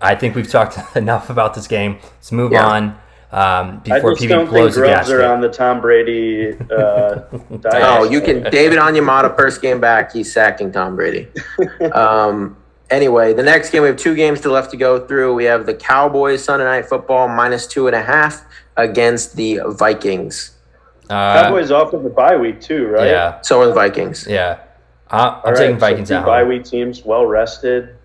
I 0.00 0.14
think 0.14 0.34
we've 0.34 0.50
talked 0.50 0.78
enough 0.96 1.30
about 1.30 1.54
this 1.54 1.66
game. 1.66 1.98
Let's 2.02 2.32
move 2.32 2.52
yeah. 2.52 2.66
on. 2.66 2.98
Um, 3.32 3.80
before 3.80 4.12
I 4.12 4.14
just 4.14 4.28
don't 4.28 4.50
think 4.50 4.74
Grubbs 4.74 5.10
are 5.10 5.24
on 5.24 5.40
the 5.40 5.48
Tom 5.48 5.80
Brady 5.80 6.52
uh. 6.70 7.22
Oh, 7.72 8.08
you 8.08 8.20
can 8.20 8.44
David 8.44 8.78
Onyemata 8.78 9.36
first 9.36 9.60
game 9.60 9.80
back, 9.80 10.12
he's 10.12 10.32
sacking 10.32 10.70
Tom 10.70 10.96
Brady. 10.96 11.28
um, 11.92 12.56
anyway, 12.90 13.32
the 13.32 13.42
next 13.42 13.70
game 13.70 13.82
we 13.82 13.88
have 13.88 13.96
two 13.96 14.14
games 14.14 14.40
to 14.42 14.50
left 14.50 14.70
to 14.70 14.76
go 14.76 15.06
through. 15.06 15.34
We 15.34 15.44
have 15.44 15.66
the 15.66 15.74
Cowboys 15.74 16.44
Sunday 16.44 16.64
Night 16.64 16.86
Football 16.86 17.28
minus 17.28 17.66
two 17.66 17.86
and 17.86 17.96
a 17.96 18.02
half 18.02 18.44
against 18.76 19.36
the 19.36 19.60
Vikings. 19.66 20.56
Uh, 21.10 21.42
Cowboys 21.42 21.70
off 21.70 21.92
of 21.92 22.02
the 22.02 22.10
bye 22.10 22.36
week 22.36 22.60
too, 22.60 22.86
right? 22.88 23.06
Yeah. 23.06 23.40
So 23.42 23.60
are 23.60 23.66
the 23.66 23.74
Vikings. 23.74 24.26
Yeah. 24.28 24.60
Uh, 25.10 25.40
I'm 25.44 25.54
taking 25.54 25.78
Vikings 25.78 26.08
so 26.08 26.18
out. 26.18 26.26
Bye 26.26 26.44
week 26.44 26.64
teams, 26.64 27.04
well 27.04 27.26
rested. 27.26 27.96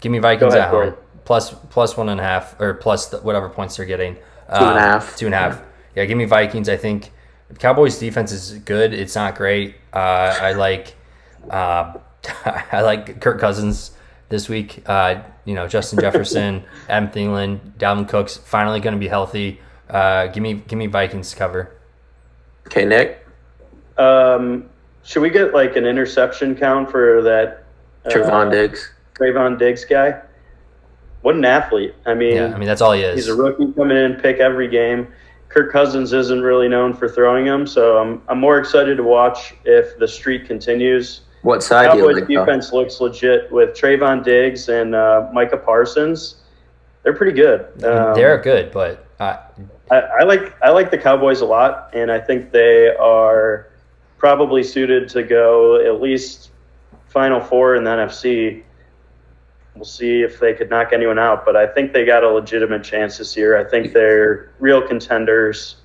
Give 0.00 0.10
me 0.10 0.18
Vikings 0.18 0.54
ahead, 0.54 0.68
at 0.68 0.70
home. 0.70 0.94
Plus, 1.24 1.54
plus 1.70 1.96
one 1.96 2.08
and 2.08 2.20
a 2.20 2.22
half, 2.22 2.60
or 2.60 2.74
plus 2.74 3.06
the, 3.06 3.18
whatever 3.18 3.48
points 3.48 3.76
they're 3.76 3.86
getting. 3.86 4.16
Two 4.58 4.64
and 4.64 4.78
a 4.78 4.80
uh, 4.80 4.80
half. 4.80 5.16
Two 5.16 5.26
and 5.26 5.34
a 5.34 5.38
half. 5.38 5.56
Yeah. 5.56 6.02
yeah, 6.02 6.04
give 6.06 6.18
me 6.18 6.24
Vikings. 6.24 6.68
I 6.68 6.76
think 6.76 7.10
Cowboys 7.58 7.98
defense 7.98 8.32
is 8.32 8.58
good. 8.58 8.94
It's 8.94 9.14
not 9.14 9.34
great. 9.34 9.76
Uh, 9.92 10.36
I 10.40 10.52
like, 10.52 10.94
uh, 11.50 11.94
I 12.44 12.82
like 12.82 13.20
Kirk 13.20 13.40
Cousins 13.40 13.92
this 14.28 14.48
week. 14.48 14.82
Uh, 14.86 15.22
you 15.44 15.54
know, 15.54 15.68
Justin 15.68 16.00
Jefferson, 16.00 16.64
Adam 16.88 17.10
Thielen, 17.10 17.60
Dalvin 17.78 18.08
Cook's 18.08 18.36
finally 18.36 18.80
going 18.80 18.94
to 18.94 19.00
be 19.00 19.08
healthy. 19.08 19.60
Uh, 19.88 20.26
give 20.28 20.42
me, 20.42 20.54
give 20.54 20.78
me 20.78 20.86
Vikings 20.86 21.34
cover. 21.34 21.76
Okay, 22.66 22.84
Nick. 22.84 23.26
Um, 23.98 24.70
should 25.02 25.20
we 25.20 25.30
get 25.30 25.52
like 25.52 25.76
an 25.76 25.84
interception 25.84 26.56
count 26.56 26.90
for 26.90 27.22
that? 27.22 27.64
Trevon 28.06 28.50
Diggs. 28.50 28.90
Trevon 29.14 29.58
Diggs 29.58 29.84
guy. 29.84 30.20
What 31.22 31.36
an 31.36 31.44
athlete! 31.44 31.94
I 32.04 32.14
mean, 32.14 32.36
yeah, 32.36 32.54
I 32.54 32.58
mean 32.58 32.66
that's 32.66 32.80
all 32.80 32.92
he 32.92 33.02
is. 33.02 33.14
He's 33.16 33.28
a 33.28 33.34
rookie 33.34 33.72
coming 33.72 33.96
in, 33.96 34.14
pick 34.16 34.38
every 34.38 34.68
game. 34.68 35.08
Kirk 35.48 35.70
Cousins 35.70 36.12
isn't 36.12 36.40
really 36.40 36.68
known 36.68 36.94
for 36.94 37.08
throwing 37.08 37.44
them, 37.44 37.66
so 37.66 37.98
I'm 37.98 38.22
I'm 38.28 38.40
more 38.40 38.58
excited 38.58 38.96
to 38.96 39.02
watch 39.02 39.54
if 39.64 39.98
the 39.98 40.08
streak 40.08 40.46
continues. 40.46 41.22
What 41.42 41.62
side? 41.62 41.90
Cowboys 41.90 42.16
like 42.16 42.28
defense 42.28 42.70
though? 42.70 42.78
looks 42.78 43.00
legit 43.00 43.50
with 43.52 43.70
Trevon 43.70 44.24
Diggs 44.24 44.68
and 44.68 44.94
uh, 44.94 45.28
Micah 45.32 45.58
Parsons. 45.58 46.36
They're 47.02 47.14
pretty 47.14 47.32
good. 47.32 47.62
Um, 47.84 48.14
they're 48.14 48.40
good, 48.40 48.70
but 48.72 49.06
I, 49.20 49.38
I 50.20 50.24
like 50.24 50.54
I 50.62 50.70
like 50.70 50.90
the 50.90 50.98
Cowboys 50.98 51.40
a 51.40 51.46
lot, 51.46 51.90
and 51.92 52.10
I 52.10 52.18
think 52.18 52.50
they 52.50 52.88
are 52.96 53.68
probably 54.18 54.62
suited 54.62 55.08
to 55.10 55.22
go 55.22 55.84
at 55.84 56.00
least 56.00 56.50
Final 57.08 57.40
Four 57.40 57.76
in 57.76 57.84
the 57.84 57.90
NFC. 57.90 58.62
We'll 59.74 59.84
see 59.84 60.20
if 60.20 60.38
they 60.38 60.52
could 60.52 60.68
knock 60.68 60.92
anyone 60.92 61.18
out, 61.18 61.44
but 61.46 61.56
I 61.56 61.66
think 61.66 61.92
they 61.92 62.04
got 62.04 62.24
a 62.24 62.28
legitimate 62.28 62.84
chance 62.84 63.18
this 63.18 63.36
year. 63.36 63.56
I 63.56 63.64
think 63.64 63.92
they're 63.92 64.50
real 64.58 64.86
contenders. 64.86 65.76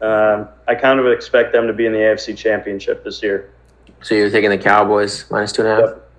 Um, 0.00 0.48
I 0.68 0.76
kind 0.76 1.00
of 1.00 1.06
expect 1.06 1.52
them 1.52 1.66
to 1.66 1.72
be 1.72 1.86
in 1.86 1.92
the 1.92 1.98
AFC 1.98 2.36
Championship 2.36 3.02
this 3.02 3.22
year. 3.22 3.50
So 4.02 4.14
you're 4.14 4.30
taking 4.30 4.50
the 4.50 4.58
Cowboys 4.58 5.28
minus 5.30 5.50
two 5.52 5.62
and 5.62 5.70
a 5.70 5.74
half. 5.74 5.90
Yep. 5.90 6.10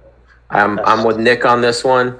I'm 0.49 0.79
I'm 0.79 1.03
with 1.05 1.17
Nick 1.17 1.45
on 1.45 1.61
this 1.61 1.83
one. 1.83 2.19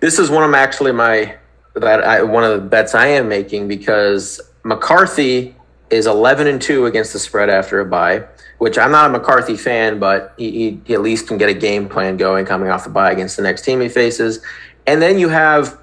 This 0.00 0.18
is 0.18 0.30
one 0.30 0.42
of 0.42 0.54
actually 0.54 0.92
my 0.92 1.36
that 1.74 2.02
I, 2.02 2.22
one 2.22 2.42
of 2.42 2.50
the 2.60 2.66
bets 2.66 2.94
I 2.94 3.06
am 3.06 3.28
making 3.28 3.68
because 3.68 4.40
McCarthy 4.64 5.54
is 5.90 6.06
11 6.06 6.46
and 6.46 6.62
two 6.62 6.86
against 6.86 7.12
the 7.12 7.18
spread 7.18 7.50
after 7.50 7.80
a 7.80 7.84
bye 7.84 8.26
which 8.60 8.76
I'm 8.76 8.92
not 8.92 9.08
a 9.08 9.08
McCarthy 9.08 9.56
fan, 9.56 9.98
but 9.98 10.34
he, 10.36 10.78
he, 10.84 10.92
at 10.92 11.00
least 11.00 11.26
can 11.26 11.38
get 11.38 11.48
a 11.48 11.54
game 11.54 11.88
plan 11.88 12.18
going 12.18 12.44
coming 12.44 12.68
off 12.68 12.84
the 12.84 12.90
bye 12.90 13.10
against 13.10 13.38
the 13.38 13.42
next 13.42 13.62
team 13.64 13.80
he 13.80 13.88
faces. 13.88 14.44
And 14.86 15.00
then 15.00 15.18
you 15.18 15.30
have 15.30 15.80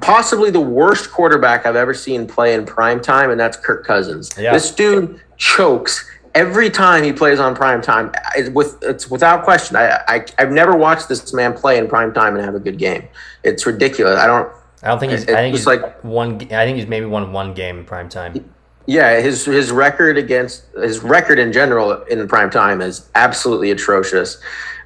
possibly 0.00 0.50
the 0.50 0.60
worst 0.60 1.12
quarterback 1.12 1.66
I've 1.66 1.76
ever 1.76 1.94
seen 1.94 2.26
play 2.26 2.54
in 2.54 2.66
prime 2.66 3.00
time, 3.00 3.30
and 3.30 3.38
that's 3.38 3.56
Kirk 3.56 3.86
Cousins. 3.86 4.30
Yeah. 4.36 4.52
This 4.52 4.72
dude 4.72 5.20
chokes 5.36 6.10
every 6.34 6.68
time 6.68 7.04
he 7.04 7.12
plays 7.12 7.38
on 7.38 7.54
prime 7.54 7.80
time. 7.80 8.10
It's, 8.34 8.50
with, 8.50 8.76
it's 8.82 9.08
without 9.08 9.44
question. 9.44 9.76
I, 9.76 10.00
I 10.08 10.26
have 10.38 10.50
never 10.50 10.74
watched 10.74 11.08
this 11.08 11.32
man 11.32 11.54
play 11.54 11.78
in 11.78 11.86
prime 11.86 12.12
time 12.12 12.34
and 12.34 12.44
have 12.44 12.56
a 12.56 12.60
good 12.60 12.76
game. 12.76 13.06
It's 13.44 13.64
ridiculous. 13.66 14.18
I 14.18 14.26
don't. 14.26 14.52
I 14.82 14.88
don't 14.88 14.98
think 14.98 15.12
he's. 15.12 15.22
It, 15.22 15.30
I 15.30 15.42
think 15.42 15.54
he's 15.54 15.66
like 15.66 16.02
one. 16.02 16.34
I 16.34 16.64
think 16.64 16.76
he's 16.76 16.88
maybe 16.88 17.06
won 17.06 17.32
one 17.32 17.54
game 17.54 17.78
in 17.78 17.84
prime 17.84 18.08
time. 18.08 18.50
Yeah, 18.86 19.20
his 19.20 19.44
his 19.44 19.70
record 19.70 20.18
against 20.18 20.64
his 20.74 21.00
record 21.00 21.38
in 21.38 21.52
general 21.52 22.02
in 22.04 22.26
prime 22.28 22.50
time 22.50 22.80
is 22.80 23.08
absolutely 23.14 23.70
atrocious. 23.70 24.40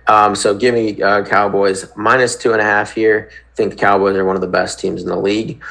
Um, 0.06 0.34
so 0.34 0.54
give 0.54 0.74
me 0.74 1.02
uh, 1.02 1.24
Cowboys 1.24 1.86
minus 1.96 2.36
two 2.36 2.52
and 2.52 2.60
a 2.60 2.64
half 2.64 2.92
here. 2.92 3.30
I 3.30 3.54
think 3.56 3.70
the 3.70 3.76
Cowboys 3.76 4.16
are 4.16 4.24
one 4.24 4.36
of 4.36 4.40
the 4.40 4.48
best 4.48 4.78
teams 4.78 5.02
in 5.02 5.08
the 5.08 5.18
league. 5.18 5.62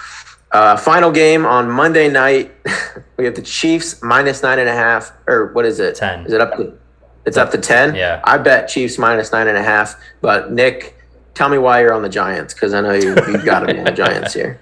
Uh, 0.51 0.77
final 0.77 1.11
game 1.11 1.45
on 1.45 1.69
Monday 1.69 2.09
night, 2.09 2.51
we 3.17 3.25
have 3.25 3.35
the 3.35 3.41
Chiefs 3.41 4.01
minus 4.01 4.43
nine 4.43 4.59
and 4.59 4.69
a 4.69 4.73
half, 4.73 5.11
or 5.27 5.51
what 5.53 5.65
is 5.65 5.79
it? 5.79 5.95
Ten. 5.95 6.25
Is 6.25 6.33
it 6.33 6.41
up 6.41 6.55
to? 6.57 6.77
It's 7.25 7.37
up 7.37 7.51
to 7.51 7.57
ten. 7.57 7.95
Yeah. 7.95 8.21
I 8.23 8.37
bet 8.37 8.69
Chiefs 8.69 8.97
minus 8.97 9.31
nine 9.31 9.47
and 9.47 9.57
a 9.57 9.63
half. 9.63 9.95
But 10.21 10.51
Nick, 10.51 10.97
tell 11.33 11.49
me 11.49 11.57
why 11.57 11.81
you're 11.81 11.93
on 11.93 12.01
the 12.01 12.09
Giants 12.09 12.53
because 12.53 12.73
I 12.73 12.81
know 12.81 12.93
you, 12.93 13.15
you've 13.27 13.45
got 13.45 13.61
to 13.61 13.73
be 13.73 13.79
on 13.79 13.85
the 13.85 13.91
Giants 13.91 14.33
here. 14.33 14.59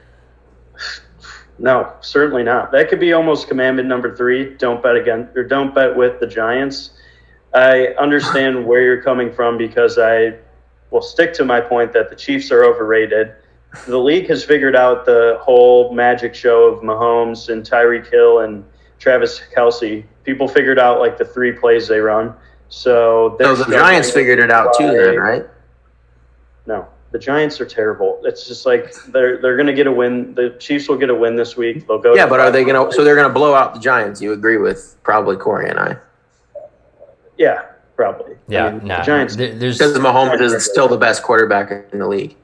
No, 1.57 1.93
certainly 2.01 2.43
not. 2.43 2.71
That 2.71 2.89
could 2.89 2.99
be 2.99 3.13
almost 3.13 3.47
commandment 3.47 3.87
number 3.87 4.15
three. 4.15 4.55
Don't 4.55 4.83
bet 4.83 4.95
again 4.95 5.29
or 5.35 5.43
don't 5.43 5.73
bet 5.73 5.95
with 5.95 6.19
the 6.19 6.27
Giants. 6.27 6.91
I 7.53 7.87
understand 7.99 8.65
where 8.65 8.81
you're 8.81 9.01
coming 9.01 9.31
from 9.31 9.57
because 9.57 9.97
I 9.97 10.35
will 10.91 11.01
stick 11.01 11.33
to 11.33 11.45
my 11.45 11.61
point 11.61 11.93
that 11.93 12.09
the 12.09 12.15
Chiefs 12.15 12.51
are 12.51 12.65
overrated. 12.65 13.33
The 13.87 13.97
league 13.97 14.27
has 14.27 14.43
figured 14.43 14.75
out 14.75 15.05
the 15.05 15.39
whole 15.41 15.93
magic 15.93 16.35
show 16.35 16.65
of 16.65 16.81
Mahomes 16.81 17.49
and 17.49 17.63
Tyreek 17.63 18.09
Hill 18.09 18.39
and 18.39 18.65
Travis 18.99 19.41
Kelce. 19.55 20.03
People 20.23 20.47
figured 20.47 20.79
out 20.79 20.99
like 20.99 21.17
the 21.17 21.25
three 21.25 21.51
plays 21.53 21.87
they 21.87 21.99
run. 21.99 22.33
So, 22.67 23.37
so 23.39 23.55
the 23.55 23.65
Giants 23.65 24.11
figured 24.11 24.39
it 24.39 24.51
out 24.51 24.73
too, 24.77 24.87
then, 24.87 25.17
right? 25.17 25.45
No, 26.65 26.87
the 27.15 27.19
Giants 27.19 27.61
are 27.61 27.65
terrible. 27.65 28.19
It's 28.25 28.45
just 28.45 28.65
like 28.65 28.93
they're 29.07 29.41
they're 29.41 29.55
going 29.55 29.67
to 29.67 29.73
get 29.73 29.87
a 29.87 29.91
win. 29.91 30.35
The 30.35 30.49
Chiefs 30.59 30.89
will 30.89 30.97
get 30.97 31.09
a 31.09 31.15
win 31.15 31.37
this 31.37 31.55
week. 31.55 31.87
They'll 31.87 31.97
go. 31.97 32.13
Yeah, 32.13 32.27
but 32.27 32.41
are 32.41 32.51
they 32.51 32.65
going 32.65 32.75
to? 32.75 32.93
So 32.93 33.05
they're 33.05 33.15
going 33.15 33.29
to 33.29 33.33
blow 33.33 33.53
out 33.53 33.73
the 33.73 33.79
Giants. 33.79 34.21
You 34.21 34.33
agree 34.33 34.57
with 34.57 34.97
probably 35.01 35.37
Corey 35.37 35.69
and 35.69 35.79
I? 35.79 35.95
Yeah, 37.37 37.67
probably. 37.95 38.35
Yeah, 38.49 38.65
I 38.65 38.71
mean, 38.73 38.85
nah, 38.85 38.97
the 38.97 39.03
Giants. 39.03 39.37
There's 39.37 39.77
because 39.77 39.97
Mahomes 39.97 40.41
is 40.41 40.65
still 40.65 40.89
the 40.89 40.97
best 40.97 41.23
quarterback 41.23 41.71
in 41.93 41.99
the 41.99 42.07
league. 42.07 42.35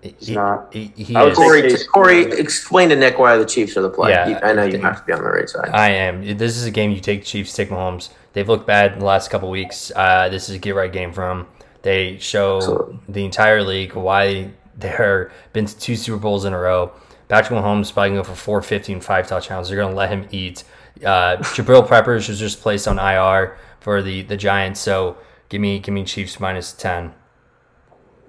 He's 0.00 0.28
he, 0.28 0.34
not. 0.36 0.72
He, 0.72 0.92
he 0.94 1.16
is. 1.16 1.36
Corey, 1.36 1.74
Corey, 1.92 2.22
explain 2.30 2.88
to 2.90 2.96
Nick 2.96 3.18
why 3.18 3.36
the 3.36 3.44
Chiefs 3.44 3.76
are 3.76 3.82
the 3.82 3.90
play. 3.90 4.10
Yeah, 4.10 4.38
I 4.44 4.52
know 4.52 4.62
you 4.62 4.78
have 4.78 5.00
to 5.00 5.04
be 5.04 5.12
on 5.12 5.24
the 5.24 5.28
right 5.28 5.48
side. 5.48 5.70
I 5.70 5.90
am. 5.90 6.38
This 6.38 6.56
is 6.56 6.66
a 6.66 6.70
game 6.70 6.92
you 6.92 7.00
take 7.00 7.24
Chiefs, 7.24 7.52
take 7.52 7.70
Mahomes. 7.70 8.10
They've 8.32 8.48
looked 8.48 8.68
bad 8.68 8.92
in 8.92 9.00
the 9.00 9.04
last 9.06 9.28
couple 9.28 9.50
weeks. 9.50 9.90
Uh, 9.96 10.28
this 10.28 10.48
is 10.48 10.54
a 10.54 10.58
get 10.58 10.76
right 10.76 10.92
game 10.92 11.12
for 11.12 11.26
them. 11.26 11.48
They 11.82 12.18
show 12.18 12.58
Absolutely. 12.58 12.98
the 13.08 13.24
entire 13.24 13.62
league 13.62 13.94
why 13.94 14.50
they're 14.76 15.30
been 15.52 15.66
to 15.66 15.78
two 15.78 15.96
Super 15.96 16.18
Bowls 16.18 16.44
in 16.44 16.52
a 16.52 16.58
row. 16.58 16.92
Patrick 17.28 17.58
Mahomes 17.58 17.82
is 17.82 17.92
probably 17.92 18.10
going 18.10 18.22
to 18.22 18.28
go 18.28 18.34
for 18.34 18.40
450 18.40 18.92
and 18.94 19.04
five 19.04 19.28
touchdowns. 19.28 19.68
They're 19.68 19.76
going 19.76 19.92
to 19.92 19.96
let 19.96 20.10
him 20.10 20.26
eat. 20.30 20.64
Uh, 20.98 21.36
Jabril 21.40 21.88
Peppers 21.88 22.28
was 22.28 22.38
just 22.38 22.60
placed 22.60 22.88
on 22.88 22.98
IR 22.98 23.56
for 23.78 24.02
the, 24.02 24.22
the 24.22 24.36
Giants. 24.36 24.80
So 24.80 25.16
give 25.48 25.60
me 25.60 25.78
give 25.78 25.94
me 25.94 26.04
Chiefs 26.04 26.40
minus 26.40 26.72
10. 26.72 27.14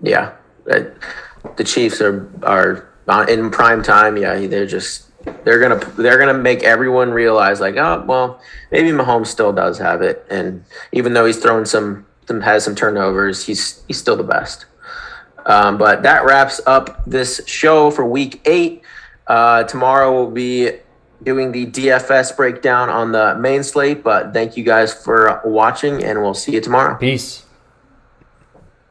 Yeah. 0.04 0.34
The 0.66 1.64
Chiefs 1.64 2.02
are 2.02 2.32
are 2.43 2.88
in 3.28 3.49
prime 3.49 3.82
time. 3.82 4.18
Yeah, 4.18 4.47
they're 4.47 4.68
just 4.68 5.12
they're 5.43 5.60
gonna 5.60 5.80
they're 5.97 6.18
gonna 6.18 6.34
make 6.34 6.64
everyone 6.64 7.12
realize 7.12 7.60
like 7.60 7.76
oh 7.78 8.04
well 8.08 8.41
maybe 8.72 8.89
Mahomes 8.89 9.28
still 9.28 9.54
does 9.54 9.78
have 9.78 10.02
it 10.02 10.26
and 10.30 10.64
even 10.91 11.14
though 11.14 11.26
he's 11.26 11.38
throwing 11.38 11.66
some 11.66 12.06
some 12.28 12.42
has 12.42 12.64
some 12.64 12.76
turnovers. 12.76 13.46
He's 13.46 13.84
he's 13.88 14.00
still 14.00 14.16
the 14.16 14.24
best. 14.24 14.66
Um, 15.46 15.78
but 15.78 16.04
that 16.04 16.24
wraps 16.24 16.62
up 16.68 17.04
this 17.06 17.42
show 17.48 17.92
for 17.92 18.06
week 18.06 18.42
eight. 18.46 18.84
Uh, 19.28 19.64
tomorrow 19.64 20.14
we'll 20.14 20.32
be 20.32 20.72
doing 21.24 21.52
the 21.52 21.66
DFS 21.66 22.36
breakdown 22.36 22.90
on 22.90 23.12
the 23.12 23.36
main 23.36 23.64
slate. 23.64 24.04
But 24.04 24.34
thank 24.34 24.58
you 24.58 24.64
guys 24.64 24.94
for 24.94 25.42
watching, 25.46 26.04
and 26.04 26.22
we'll 26.22 26.34
see 26.34 26.54
you 26.54 26.62
tomorrow. 26.62 26.98
Peace. 26.98 27.46